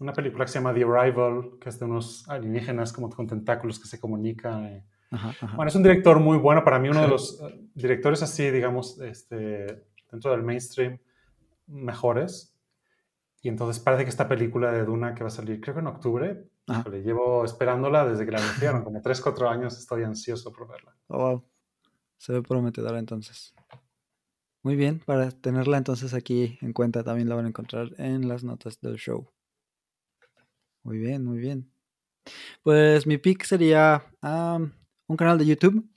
[0.00, 3.78] Una película que se llama The Arrival, que es de unos alienígenas como con tentáculos
[3.78, 4.64] que se comunican.
[4.66, 4.84] eh.
[5.10, 5.56] ajá, ajá.
[5.56, 8.98] Bueno, es un director muy bueno, para mí uno de los eh, directores así, digamos,
[9.00, 10.98] este, dentro del mainstream,
[11.66, 12.56] mejores.
[13.42, 15.86] Y entonces parece que esta película de Duna que va a salir, creo que en
[15.86, 16.90] octubre, Ajá.
[16.90, 20.96] llevo esperándola desde que la anunciaron, como 3, 4 años estoy ansioso por verla.
[21.08, 21.44] Oh, wow.
[22.18, 23.54] Se ve prometedora entonces.
[24.62, 28.44] Muy bien, para tenerla entonces aquí en cuenta también la van a encontrar en las
[28.44, 29.30] notas del show.
[30.82, 31.72] Muy bien, muy bien.
[32.62, 34.72] Pues mi pick sería am,
[35.06, 35.88] un canal de YouTube.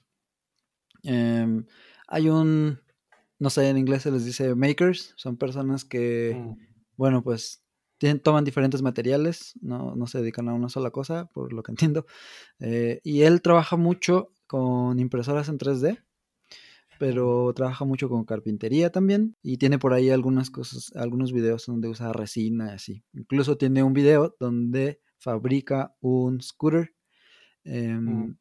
[1.03, 1.65] Em,
[2.07, 2.79] hay un,
[3.39, 6.57] no sé, en inglés se les dice makers, son personas que Mm.
[6.95, 7.62] bueno, pues
[7.97, 11.71] tienen- toman diferentes materiales, no, no se dedican a una sola cosa, por lo que
[11.91, 12.05] entiendo.
[12.59, 15.99] Eh, y él trabaja mucho con impresoras en 3D,
[16.99, 19.35] pero trabaja mucho con carpintería también.
[19.41, 23.03] Y tiene por ahí algunas cosas, algunos videos donde usa resina y así.
[23.13, 26.93] Incluso tiene un video donde fabrica un scooter
[27.65, 28.37] em, Mm.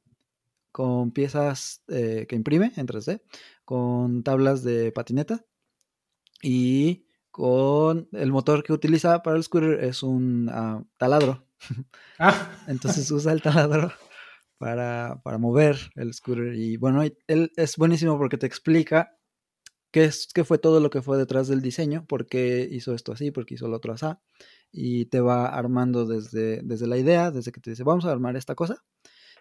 [0.72, 3.22] con piezas eh, que imprime en 3D,
[3.64, 5.44] con tablas de patineta
[6.42, 11.44] y con el motor que utiliza para el scooter es un ah, taladro.
[12.18, 13.92] Ah, Entonces usa el taladro
[14.58, 16.54] para, para mover el scooter.
[16.54, 19.16] Y bueno, él es buenísimo porque te explica
[19.90, 23.12] qué, es, qué fue todo lo que fue detrás del diseño, por qué hizo esto
[23.12, 24.06] así, por qué hizo lo otro así.
[24.70, 28.36] Y te va armando desde, desde la idea, desde que te dice, vamos a armar
[28.36, 28.84] esta cosa.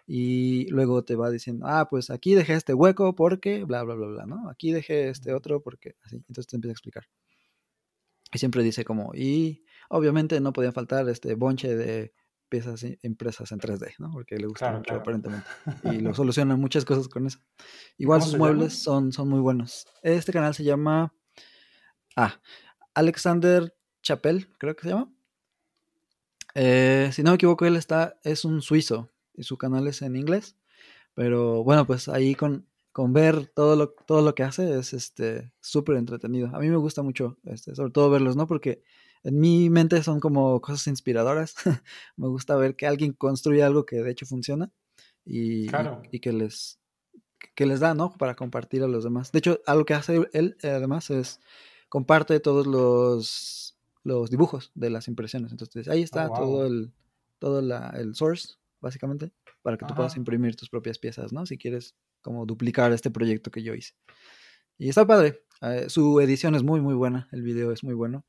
[0.06, 4.08] Y luego te va diciendo, ah, pues aquí dejé este hueco porque, bla, bla, bla,
[4.08, 4.50] bla, ¿no?
[4.50, 6.16] Aquí dejé este otro porque, así.
[6.16, 7.04] Entonces te empieza a explicar.
[8.32, 12.14] Y siempre dice como, y obviamente no podían faltar este bonche de
[12.48, 14.10] piezas impresas en 3D, ¿no?
[14.12, 15.00] Porque le gusta Claro, mucho claro.
[15.00, 15.48] aparentemente.
[15.84, 17.38] Y lo solucionan muchas cosas con eso.
[17.96, 18.84] Igual sus muebles llama?
[18.84, 19.86] son, son muy buenos.
[20.02, 21.14] Este canal se llama...
[22.14, 22.40] Ah,
[22.94, 25.10] Alexander Chapel, creo que se llama.
[26.54, 30.16] Eh, si no me equivoco, él está, es un suizo y su canal es en
[30.16, 30.56] inglés.
[31.14, 35.52] Pero bueno, pues ahí con, con ver todo lo, todo lo que hace es este
[35.60, 36.48] súper entretenido.
[36.54, 38.46] A mí me gusta mucho, este, sobre todo verlos, ¿no?
[38.46, 38.82] Porque
[39.24, 41.54] en mi mente son como cosas inspiradoras.
[42.16, 44.70] me gusta ver que alguien construye algo que de hecho funciona
[45.24, 46.02] y, y- Claro.
[46.10, 46.78] y que les
[47.54, 48.12] que les da, ¿no?
[48.16, 49.32] Para compartir a los demás.
[49.32, 51.40] De hecho, algo que hace él eh, además es
[51.88, 55.52] comparte todos los los dibujos de las impresiones.
[55.52, 56.36] Entonces, ahí está wow.
[56.36, 56.92] todo el
[57.38, 59.32] todo la- el source básicamente
[59.62, 61.46] para que tú puedas imprimir tus propias piezas, ¿no?
[61.46, 63.92] Si quieres como duplicar este proyecto que yo hice.
[64.78, 65.42] Y está padre.
[65.60, 67.28] eh, su edición es muy, muy buena.
[67.32, 68.24] El video es muy bueno.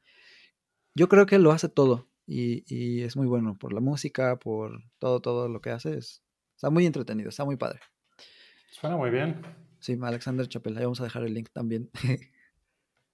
[0.95, 2.09] Yo creo que lo hace todo.
[2.27, 5.97] Y, y es muy bueno por la música, por todo, todo lo que hace.
[5.97, 6.23] Es,
[6.55, 7.79] está muy entretenido, está muy padre.
[8.71, 9.41] suena muy bien.
[9.79, 10.77] Sí, Alexander Chapel.
[10.77, 11.89] Ahí vamos a dejar el link también.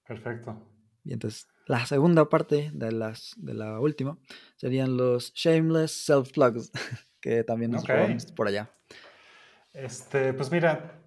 [0.08, 0.58] Perfecto.
[1.04, 4.18] y entonces, la segunda parte de, las, de la última
[4.56, 6.72] serían los Shameless Self-Plugs,
[7.22, 7.90] que también nos Ok.
[7.90, 8.74] robamos por allá.
[9.74, 11.00] Este, pues mira,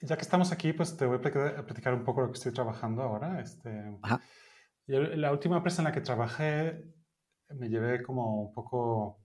[0.00, 3.02] ya que estamos aquí, pues te voy a platicar, un poco lo que estoy trabajando
[3.02, 3.40] ahora.
[3.40, 3.70] Este,
[4.02, 4.20] Ajá.
[4.86, 6.84] la última empresa en la que trabajé
[7.50, 9.20] me llevé como un poco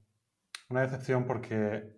[0.69, 1.95] una decepción porque,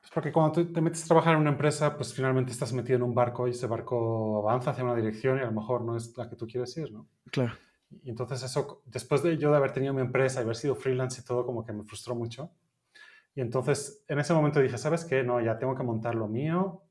[0.00, 2.96] pues porque cuando tú te metes a trabajar en una empresa, pues finalmente estás metido
[2.96, 5.96] en un barco y ese barco avanza hacia una dirección y a lo mejor no
[5.96, 7.08] es la que tú quieres ir, ¿no?
[7.30, 7.54] Claro.
[8.02, 11.20] Y entonces eso, después de yo de haber tenido mi empresa y haber sido freelance
[11.20, 12.52] y todo, como que me frustró mucho.
[13.34, 15.22] Y entonces en ese momento dije, ¿sabes qué?
[15.22, 16.82] No, ya tengo que montar lo mío,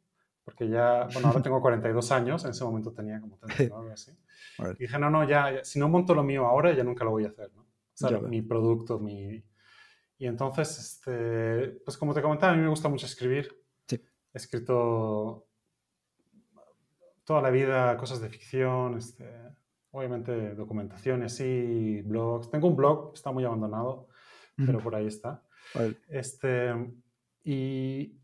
[0.43, 4.11] porque ya, bueno, ahora tengo 42 años, en ese momento tenía como 39 así.
[4.57, 4.75] Órale.
[4.79, 7.11] Y dije, no, no, ya, ya, si no monto lo mío ahora, ya nunca lo
[7.11, 7.61] voy a hacer, ¿no?
[7.61, 9.43] O sea, mi producto, mi...
[10.17, 13.61] Y entonces, este, pues como te comentaba, a mí me gusta mucho escribir.
[13.87, 14.01] Sí.
[14.33, 15.45] He escrito
[17.23, 19.25] toda la vida cosas de ficción, este,
[19.91, 22.49] obviamente documentaciones, sí, blogs.
[22.49, 24.07] Tengo un blog, está muy abandonado,
[24.55, 24.83] pero Ujú.
[24.85, 25.43] por ahí está.
[25.75, 25.97] Órale.
[26.09, 26.73] Este,
[27.43, 28.19] y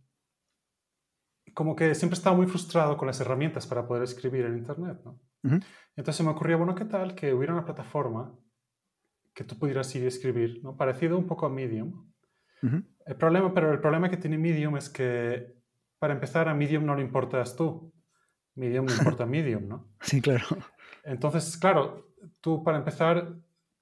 [1.53, 5.19] como que siempre estaba muy frustrado con las herramientas para poder escribir en Internet, ¿no?
[5.43, 5.59] Ujú.
[5.95, 8.37] Entonces me ocurrió, bueno, ¿qué tal que hubiera una plataforma
[9.33, 10.75] que tú pudieras ir y escribir, ¿no?
[10.75, 12.11] Parecido un poco a Medium.
[12.63, 12.83] Ujú.
[13.05, 15.55] El problema, pero el problema que tiene Medium es que,
[15.99, 17.93] para empezar, a Medium no le importas tú.
[18.55, 19.89] Medium me importa Medium, ¿no?
[20.01, 20.45] Sí, claro.
[21.03, 23.35] Entonces, claro, tú para empezar,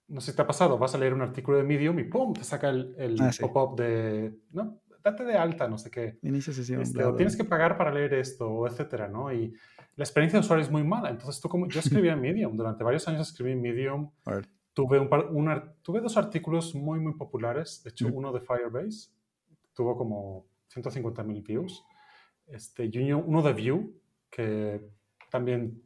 [0.08, 2.34] no sé si te ha pasado, vas a leer un artículo de Medium y ¡pum!
[2.34, 3.42] te saca el, el Ah, sí.
[3.42, 4.80] pop-up de, ¿no?
[5.04, 6.18] Date de alta, no sé qué.
[6.22, 6.82] Inicia sesión.
[6.82, 9.34] Este, bla, o tienes que pagar para leer esto, o etcétera, ¿no?
[9.34, 9.54] Y
[9.98, 11.10] la experiencia de usuario es muy mala.
[11.10, 14.10] Entonces, tú como, yo escribía en Medium, durante varios años escribí en Medium,
[14.74, 18.40] tuve, un par- un ar- tuve dos artículos muy, muy populares, de hecho, uno de
[18.40, 19.10] Firebase,
[19.74, 21.84] tuvo como 150.000 views,
[22.48, 23.90] este, y uno uno de Vue,
[24.30, 24.88] que
[25.30, 25.82] también,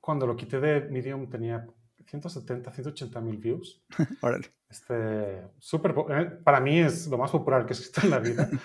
[0.00, 1.66] cuando lo quité de Medium, tenía
[2.10, 3.82] 170, 180.000 views.
[4.22, 4.48] Órale.
[4.68, 8.18] Este, súper, po- eh, para mí es lo más popular que he escrito en la
[8.18, 8.48] vida.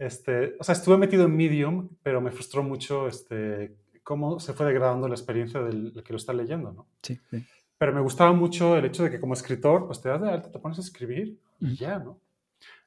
[0.00, 3.74] Este, o sea, estuve metido en Medium, pero me frustró mucho este,
[4.04, 6.86] cómo se fue degradando la experiencia del, del que lo está leyendo, ¿no?
[7.02, 7.44] Sí, sí.
[7.78, 10.52] Pero me gustaba mucho el hecho de que como escritor, pues te das de alta,
[10.52, 11.74] te pones a escribir y Ujú.
[11.74, 12.20] ya, ¿no?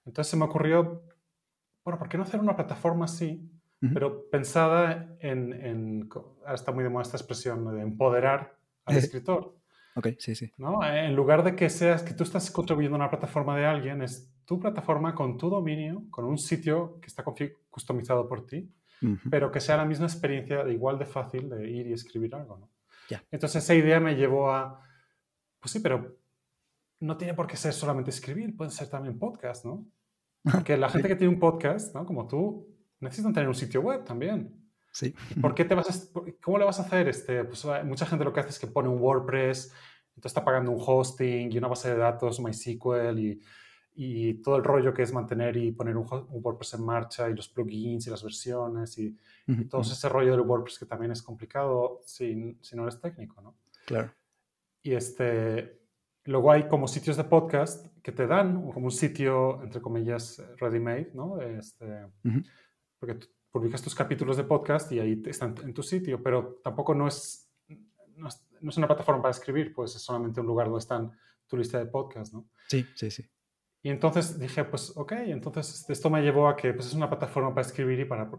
[0.06, 1.04] Entonces se me ocurrió,
[1.84, 3.46] bueno, ¿por qué no hacer una plataforma así,
[3.82, 3.94] Ujú.
[3.94, 8.56] pero pensada en, en ahora está muy de moda esta expresión de empoderar
[8.86, 9.54] al escritor?
[9.96, 10.52] Ok, sí, sí.
[10.58, 10.84] ¿no?
[10.86, 14.32] En lugar de que seas que tú estás contribuyendo a una plataforma de alguien, es
[14.46, 17.24] tu plataforma con tu dominio, con un sitio que está
[17.70, 18.70] customizado por ti,
[19.02, 19.30] Ujú.
[19.30, 22.58] pero que sea la misma experiencia de igual de fácil de ir y escribir algo,
[22.58, 22.70] ¿no?
[23.10, 23.24] Ya.
[23.32, 24.82] Entonces esa idea me llevó a,
[25.60, 26.18] pues sí, pero
[27.00, 29.86] no tiene por qué ser solamente escribir, puede ser también podcast, ¿no?
[30.44, 32.06] Porque la gente que tiene un podcast, ¿no?
[32.06, 32.68] Como tú,
[33.00, 34.61] necesitan tener un sitio web también.
[34.92, 35.14] Sí.
[35.42, 37.08] ¿Por qué te vas a, ¿Cómo le vas a hacer?
[37.08, 39.74] Este, pues, hay- mucha gente lo que hace es que pone un WordPress,
[40.16, 43.42] entonces está pagando un hosting y una base de datos, MySQL y,
[43.96, 47.34] y todo el rollo que es mantener y poner un, un WordPress en marcha y
[47.36, 49.18] los plugins y las versiones y,
[49.48, 53.00] Ujú, y todo ese rollo del WordPress que también es complicado si, si no eres
[53.00, 53.56] técnico, ¿no?
[53.86, 54.12] Claro.
[54.84, 55.80] Y este,
[56.26, 61.12] luego hay como sitios de podcast que te dan como un sitio, entre comillas, ready-made,
[61.14, 61.40] ¿no?
[61.42, 62.42] Este, Ujú.
[63.00, 66.96] Porque tú publicas tus capítulos de podcast y ahí están en tu sitio, pero tampoco
[66.96, 67.52] no es,
[68.16, 71.12] no es, no es una plataforma para escribir, pues es solamente un lugar donde están
[71.48, 72.48] tu lista de podcast, ¿no?
[72.68, 73.30] Sí, sí, sí.
[73.84, 77.50] Y entonces dije, pues ok, entonces esto me llevó a que pues, es una plataforma
[77.54, 78.30] para escribir y para,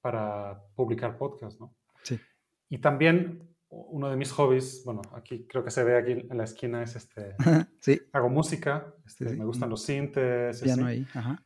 [0.00, 1.74] para publicar podcast, ¿no?
[2.02, 2.20] Sí.
[2.68, 6.44] Y también uno de mis hobbies, bueno, aquí creo que se ve aquí en la
[6.44, 7.34] esquina, es este,
[7.80, 9.36] sí, hago música, este, Sí, sí.
[9.38, 10.92] me gustan los sintes, piano así.
[10.98, 11.06] ahí.
[11.14, 11.44] Ajá.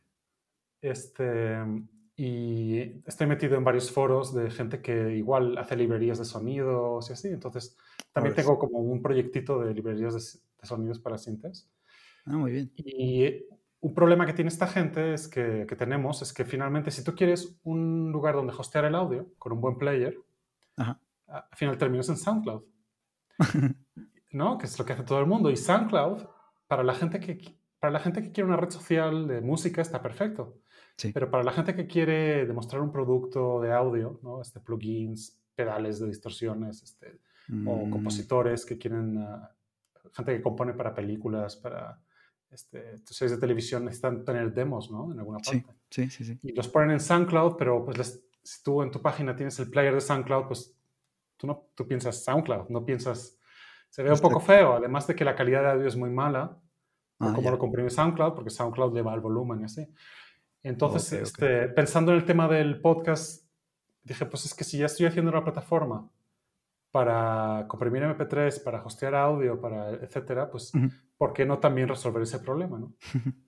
[0.81, 1.55] Este,
[2.17, 7.13] y estoy metido en varios foros de gente que igual hace librerías de sonidos y
[7.13, 7.27] así.
[7.27, 7.77] Entonces,
[8.13, 11.69] también tengo como un proyectito de librerías de, de sonidos para sintes.
[12.25, 12.71] Ah, muy bien.
[12.75, 13.45] Y
[13.81, 17.13] un problema que tiene esta gente es que, que tenemos es que finalmente si tú
[17.13, 20.17] quieres un lugar donde hostear el audio con un buen player,
[20.77, 20.99] Ajá.
[21.27, 22.63] al final terminas en SoundCloud.
[24.31, 24.57] ¿No?
[24.57, 25.51] Que es lo que hace todo el mundo.
[25.51, 26.23] Y SoundCloud,
[26.67, 30.01] para la gente que, para la gente que quiere una red social de música, está
[30.01, 30.57] perfecto.
[30.97, 31.11] Sí.
[31.11, 34.41] Pero para la gente que quiere demostrar un producto de audio, ¿no?
[34.41, 37.19] Este, plugins, pedales de distorsiones, este,
[37.65, 39.51] o Mm, compositores que quieren, ah,
[40.13, 41.99] gente que compone para películas, para
[42.49, 45.11] este, series de televisión, necesitan tener demos, ¿no?
[45.11, 45.79] En alguna Sí, parte.
[45.89, 46.39] sí, sí, sí.
[46.41, 49.69] Y los ponen en SoundCloud, pero pues les- si tú en tu página tienes el
[49.69, 50.73] player de SoundCloud, pues
[51.37, 53.37] tú, no, tú piensas SoundCloud, no piensas...
[53.89, 56.09] Se ve un Este- poco feo, además de que la calidad de audio es muy
[56.09, 56.57] mala,
[57.19, 57.51] Ah, cómo ya.
[57.51, 59.87] lo comprime SoundCloud, porque SoundCloud le va al volumen y así.
[60.65, 61.13] Entonces.
[61.13, 63.47] Este, pensando en el tema del podcast,
[64.03, 66.09] dije, pues es que si ya estoy haciendo una plataforma
[66.91, 70.71] para comprimir MP3, para hostear audio, para etcétera, pues.
[71.17, 72.79] ¿por qué no también resolver ese problema?
[72.79, 72.93] ¿no?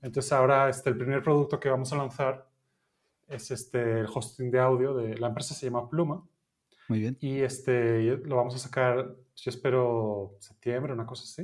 [0.01, 2.47] Entonces ahora este, el primer producto que vamos a lanzar
[3.27, 6.25] es este, el hosting de audio de la empresa se llama Pluma
[6.87, 7.17] Muy bien.
[7.19, 11.43] y este, lo vamos a sacar, yo espero septiembre, una cosa así.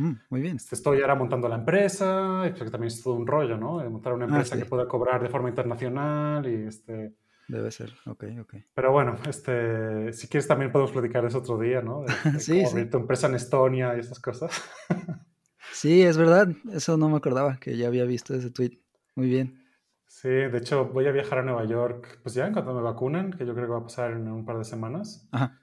[0.00, 0.56] Mm, muy bien.
[0.56, 3.78] Este, estoy ahora montando la empresa, porque también es todo un rollo, ¿no?
[3.90, 4.62] Montar una Ah, empresa sí.
[4.62, 7.14] que pueda cobrar de forma internacional y este...
[7.48, 7.92] Debe ser.
[8.06, 8.54] Ok, ok.
[8.74, 12.02] Pero bueno, este, si quieres también podemos platicar eso otro día, ¿no?
[12.02, 12.72] De, de Sí, cómo sí.
[12.76, 14.50] abrir tu empresa en Estonia y esas cosas.
[15.72, 16.48] Sí, es verdad.
[16.72, 18.80] Eso no me acordaba que ya había visto ese tweet.
[19.14, 19.64] Muy bien.
[20.08, 23.30] Sí, de hecho voy a viajar a Nueva York, pues ya en cuanto me vacunen,
[23.30, 25.59] que yo creo que va a pasar en un par de semanas, Ajá.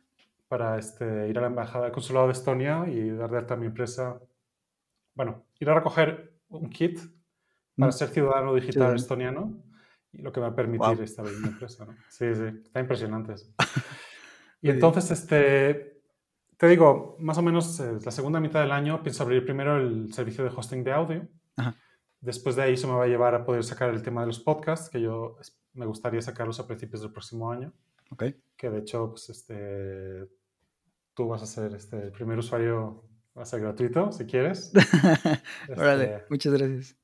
[0.48, 3.58] Para este, ir a la embajada, al consulado de Estonia y dar de alta a
[3.58, 4.20] mi empresa.
[5.14, 7.00] Bueno, ir a recoger un kit
[7.78, 7.94] para Mm.
[7.94, 8.96] ser ciudadano digital Ciudadano.
[8.96, 9.64] estoniano
[10.12, 11.02] y lo que va a permitir Guau.
[11.04, 11.86] establecer mi empresa.
[11.86, 11.94] ¿no?
[12.10, 13.52] Sí, sí, está impresionante eso.
[14.62, 16.02] y entonces, este,
[16.58, 20.12] te digo, más o menos eh, la segunda mitad del año pienso abrir primero el
[20.14, 21.28] servicio de hosting de audio.
[21.58, 21.76] Ajá.
[22.20, 24.40] Después de ahí eso me va a llevar a poder sacar el tema de los
[24.40, 25.38] podcasts, que yo
[25.74, 27.72] me gustaría sacarlos a principios del próximo año,
[28.10, 28.24] Ok.
[28.56, 30.28] que de hecho, pues, este,
[31.18, 33.04] tú vas a ser este, el primer usuario,
[33.36, 34.72] va a ser gratuito, si quieres.
[35.76, 36.96] Órale, Este, muchas gracias.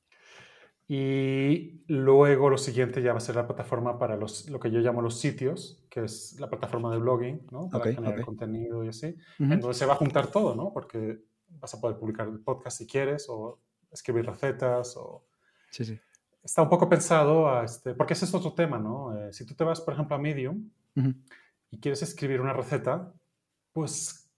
[0.88, 4.82] Y luego lo siguiente ya va a ser la plataforma para los, lo que yo
[4.82, 7.70] llamo los sitios, que es la plataforma de blogging, ¿no?
[7.70, 9.16] Para Ok, generar contenido y así.
[9.40, 9.54] Ujú.
[9.54, 10.72] Entonces se va a juntar todo, ¿no?
[10.72, 13.62] Porque vas a poder publicar el podcast si quieres, o
[13.92, 15.26] escribir recetas, o...
[15.72, 16.00] Sí, sí.
[16.44, 17.96] Está un poco pensado a este...
[17.96, 19.18] Porque ese es otro tema, ¿no?
[19.18, 20.70] Eh, si tú te vas, por ejemplo, a Medium
[21.72, 23.12] y quieres escribir una receta,
[23.74, 24.32] pues,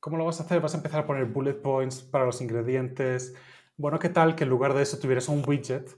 [0.00, 0.60] ¿cómo lo vas a hacer?
[0.60, 3.34] Vas a empezar a poner bullet points para los ingredientes.
[3.76, 5.96] Bueno, ¿qué tal que en lugar de eso tuvieras un widget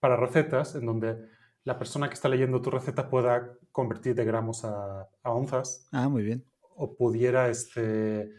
[0.00, 1.28] para recetas en donde
[1.64, 6.08] la persona que está leyendo tu receta pueda convertir de gramos a, a onzas Ah,
[6.08, 6.44] muy bien.
[6.60, 8.32] o pudiera, este,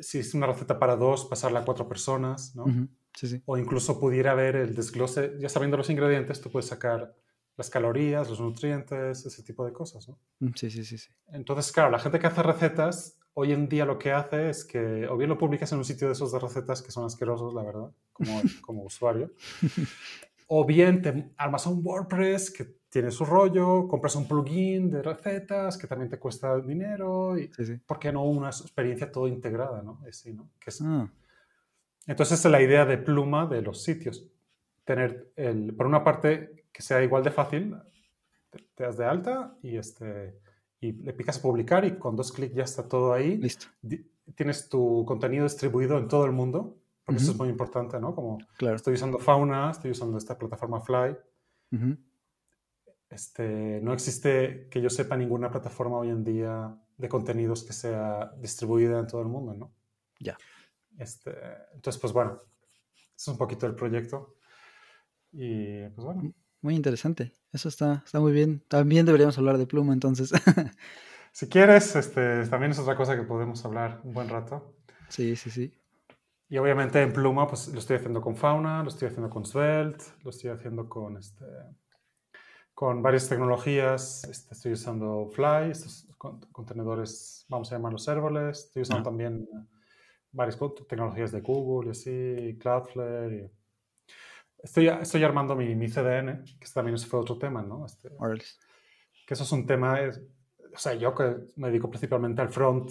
[0.00, 2.66] si es una receta para dos, pasarla a cuatro personas, ¿no?
[3.14, 3.42] Sí, sí.
[3.46, 7.14] O incluso pudiera ver el desglose, ya sabiendo los ingredientes, tú puedes sacar
[7.56, 10.18] las calorías, los nutrientes, ese tipo de cosas, ¿no?
[10.40, 11.10] Mm, Sí, sí, sí, sí.
[11.32, 15.06] Entonces, claro, la gente que hace recetas, hoy en día lo que hace es que
[15.08, 17.62] o bien lo publicas en un sitio de esos de recetas que son asquerosos, la
[17.62, 19.30] verdad, como, como usuario,
[20.46, 25.78] o bien te armas un WordPress que tiene su rollo, compras un plugin de recetas
[25.78, 27.76] que también te cuesta dinero y, Sí, sí.
[27.86, 30.00] ¿por qué no una experiencia todo integrada, ¿no?
[30.06, 30.50] Así, ¿no?
[30.60, 31.08] Que es- Ah,
[32.06, 34.26] entonces, esa es la idea de pluma de los sitios.
[34.84, 37.76] Tener, el, por una parte, que sea igual de fácil,
[38.50, 40.40] te, te das de alta y, este,
[40.80, 43.36] y le picas a publicar y con dos clics ya está todo ahí.
[43.36, 43.66] listo.
[43.80, 48.14] Di- Tienes tu contenido distribuido en todo el mundo, porque eso es muy importante, ¿no?
[48.14, 48.76] Como Claro.
[48.76, 51.16] estoy usando Fauna, estoy usando esta plataforma Fly.
[53.10, 58.32] Este, no existe que yo sepa ninguna plataforma hoy en día de contenidos que sea
[58.38, 59.74] distribuida en todo el mundo, ¿no?
[60.18, 60.38] Ya.
[60.98, 61.32] Este,
[61.74, 62.40] entonces, pues bueno,
[62.94, 64.36] eso es un poquito el proyecto.
[65.32, 66.32] Y pues bueno,
[66.62, 67.32] Muy interesante.
[67.52, 68.62] Eso está, está muy bien.
[68.68, 70.32] También deberíamos hablar de pluma, entonces.
[71.32, 74.74] si quieres, este, también es otra cosa que podemos hablar un buen rato.
[75.08, 75.74] sí, sí, sí.
[76.48, 80.04] Y obviamente en Pluma, pues lo estoy haciendo con Fauna, lo estoy haciendo con Svelte,
[80.22, 81.46] lo estoy haciendo con, este,
[82.74, 84.22] con varias tecnologías.
[84.24, 88.64] Este, estoy usando Fly, estos con- contenedores, vamos a llamarlos serverless.
[88.66, 89.04] Estoy usando Ah.
[89.04, 89.48] también
[90.30, 90.58] varias
[90.88, 93.34] tecnologías de Google y así, Cloudflare.
[93.34, 93.61] y-
[94.62, 97.84] Estoy, estoy armando mi, mi CDN, que también fue otro tema, ¿no?
[97.84, 98.10] Este,
[99.26, 100.20] que eso es un tema, es-
[100.74, 102.90] o sea, yo que me dedico principalmente al front,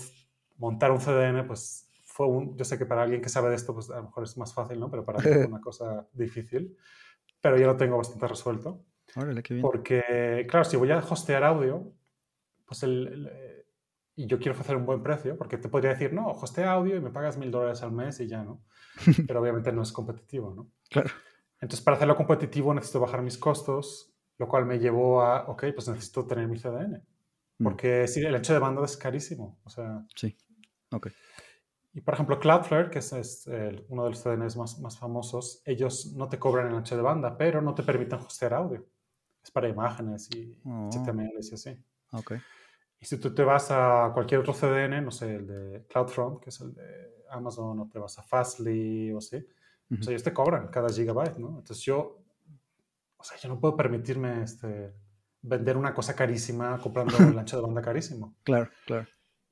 [0.57, 3.73] montar un CDN, pues fue un, yo sé que para alguien que sabe de esto,
[3.73, 4.89] pues a lo mejor es más fácil, ¿no?
[4.91, 6.77] Pero para mí fue una cosa difícil,
[7.41, 8.83] pero ya lo tengo bastante resuelto,
[9.15, 9.61] Órale, qué bien.
[9.61, 11.91] porque, claro, si voy a hostear audio,
[12.65, 13.31] pues el, el,
[14.15, 17.01] y yo quiero ofrecer un buen precio, porque te podría decir, no, hostea audio y
[17.01, 18.61] me pagas mil dólares al mes y ya, ¿no?
[19.27, 20.69] Pero obviamente no es competitivo, ¿no?
[20.89, 21.09] Claro.
[21.61, 25.87] Entonces, para hacerlo competitivo necesito bajar mis costos, lo cual me llevó a, ok, pues
[25.87, 27.03] necesito tener mi CDN.
[27.59, 27.63] Mm.
[27.63, 29.59] Porque sí, el ancho de banda es carísimo.
[29.63, 30.35] O sea, Sí.
[30.91, 31.07] Ok.
[31.93, 33.47] y por ejemplo, Cloudflare, que es, es,
[33.89, 37.37] uno de los CDNs más, más famosos, ellos no te cobran el ancho de banda,
[37.37, 38.85] pero no te permiten hostear audio.
[39.43, 40.89] Es para imágenes y Oh.
[40.91, 41.77] HTML y así.
[42.11, 42.33] Ok.
[42.99, 46.49] Y si tú te vas a cualquier otro CDN, no sé, el de CloudFront, que
[46.49, 46.83] es el de
[47.29, 49.43] Amazon, o te vas a Fastly o así,
[49.91, 49.97] Ujú.
[49.97, 51.49] pues ellos te cobran cada gigabyte, ¿no?
[51.49, 52.19] Entonces yo,
[53.17, 54.93] o sea, yo no puedo permitirme este,
[55.41, 58.35] vender una cosa carísima comprando el ancho de banda carísimo.
[58.43, 59.07] Claro, claro.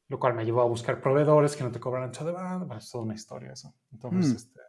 [0.08, 2.66] Lo cual me llevó a buscar proveedores que no te cobran ancho de banda.
[2.66, 3.74] Bueno, es toda una historia eso.
[3.92, 4.36] Entonces, Mm.
[4.38, 4.60] este,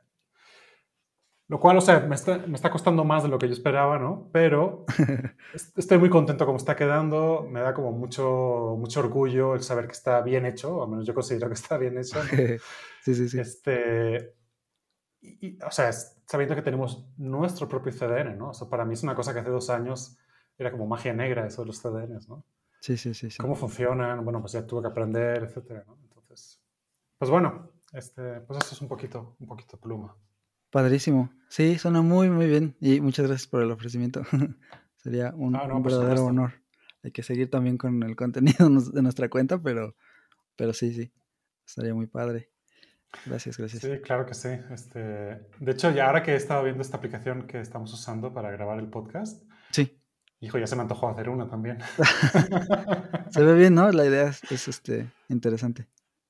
[1.49, 3.99] lo cual, o sea, me está, me está costando más de lo que yo esperaba,
[3.99, 4.29] ¿no?
[4.33, 4.85] Pero
[5.55, 7.47] est- estoy muy contento como está quedando.
[7.51, 10.77] Me da como mucho, mucho orgullo el saber que está bien hecho.
[10.77, 12.19] O al menos yo considero que está bien hecho.
[12.23, 12.31] ¿no?
[13.05, 13.41] sí, sí, sí.
[13.41, 14.35] Este,
[15.21, 18.51] y, y, o sea, sabiendo que tenemos nuestro propio CDN, ¿no?
[18.51, 20.17] O sea, para mí es una cosa que hace dos años
[20.59, 22.45] era como magia negra eso de los CDNs, ¿no?
[22.81, 23.31] Sí, sí, sí.
[23.31, 23.39] sí.
[23.39, 25.99] Cómo funcionan, bueno, pues ya tuve que aprender, etcétera, ¿no?
[26.03, 26.61] Entonces,
[27.19, 30.17] pues bueno, este, pues eso es un poquito, un poquito pluma.
[30.71, 31.31] Padrísimo.
[31.49, 32.77] Sí, suena muy, muy bien.
[32.81, 34.23] Y muchas gracias por el ofrecimiento.
[34.97, 36.53] Sería un, Ah, no, un por verdadero honor.
[37.03, 39.97] Hay que seguir también con el contenido de nuestra cuenta, pero,
[40.57, 41.13] pero sí, sí.
[41.67, 42.51] Estaría muy padre.
[43.27, 43.82] Gracias, gracias.
[43.82, 44.49] Sí, claro que sí.
[44.70, 48.51] Este, de hecho, ya ahora que he estado viendo esta aplicación que estamos usando para
[48.51, 50.01] grabar el podcast, Sí.
[50.41, 51.78] hijo, ya se me antojó hacer una también.
[53.31, 53.91] Se ve bien, ¿no?
[53.93, 55.87] La idea es, es, este, interesante.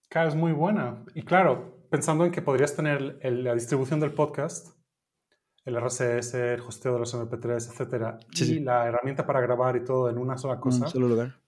[0.09, 1.05] Claro, es muy buena.
[1.15, 4.77] Y claro, pensando en que podrías tener el- la distribución del podcast,
[5.65, 8.61] el RSS, el hosteo de los MP3, etcétera, Sí, y sí.
[8.61, 11.41] la herramienta para grabar y todo en una sola En cosa, un solo lugar.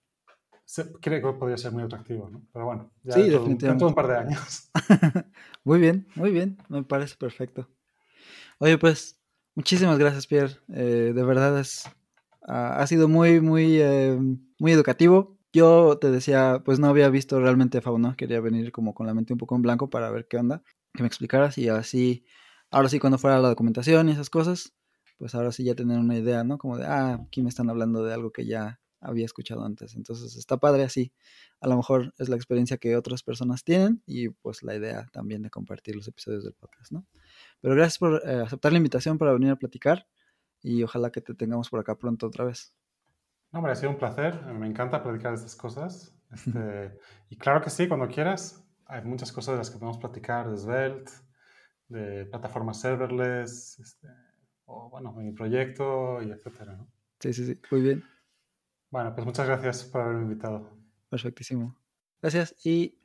[1.01, 2.41] Creo que podría ser muy atractivo, ¿no?
[2.51, 3.67] Pero bueno, ya Sí, dentro definitivamente.
[3.67, 4.69] dentro de un par de años.
[5.65, 6.57] Muy bien, muy bien.
[6.67, 7.69] Me parece perfecto.
[8.59, 9.17] Oye, pues,
[9.55, 10.57] muchísimas gracias, Pierre.
[10.73, 11.89] Eh, de verdad es,
[12.45, 14.17] ha ha sido muy, muy, eh,
[14.59, 15.37] muy educativo.
[15.53, 18.15] Yo te decía, pues no había visto realmente Fauna.
[18.17, 20.63] Quería venir como con la mente un poco en blanco para ver qué onda.
[20.93, 22.25] Que me explicaras y así,
[22.69, 24.73] ahora sí, cuando fuera la documentación y esas cosas,
[25.17, 26.57] pues ahora sí ya tener una idea, ¿no?
[26.57, 29.95] Como de, ah, aquí me están hablando de algo que ya había escuchado antes.
[29.95, 31.11] Entonces está padre así.
[31.59, 35.41] A lo mejor es la experiencia que otras personas tienen y pues la idea también
[35.41, 37.05] de compartir los episodios del podcast, ¿no?
[37.61, 40.07] Pero gracias por eh, aceptar la invitación para venir a platicar
[40.61, 42.73] y ojalá que te tengamos por acá pronto otra vez.
[43.51, 44.41] No, hombre, ha sido un placer.
[44.45, 46.17] Me encanta platicar estas cosas.
[46.31, 46.97] Este,
[47.29, 48.59] y claro que sí, cuando quieras.
[48.85, 51.11] Hay muchas cosas de las que podemos platicar, de Svelte,
[51.87, 54.07] de plataformas serverless, este,
[54.65, 56.75] o bueno, mi proyecto, y etcétera.
[56.75, 56.89] ¿no?
[57.19, 58.03] Sí, sí, sí, muy bien.
[58.93, 60.69] Bueno, pues muchas gracias por haberme invitado.
[61.09, 61.75] Perfectísimo.
[62.21, 62.53] Gracias.
[62.63, 62.99] Y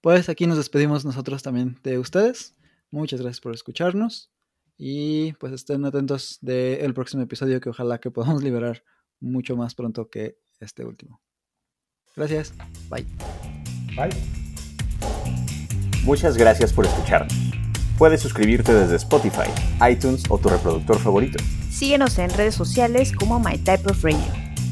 [0.00, 2.56] pues aquí nos despedimos nosotros también de ustedes.
[2.90, 4.32] Muchas gracias por escucharnos.
[4.76, 8.82] Y pues estén atentos del próximo episodio que ojalá que podamos liberar
[9.20, 11.22] mucho más pronto que este último.
[12.16, 12.52] Gracias.
[12.90, 13.06] Bye.
[13.94, 14.10] Bye.
[16.02, 17.32] Muchas gracias por escucharnos.
[17.96, 19.50] Puedes suscribirte desde Spotify,
[19.88, 21.38] iTunes o tu reproductor favorito.
[21.70, 24.47] Síguenos en redes sociales como My Type of Radio.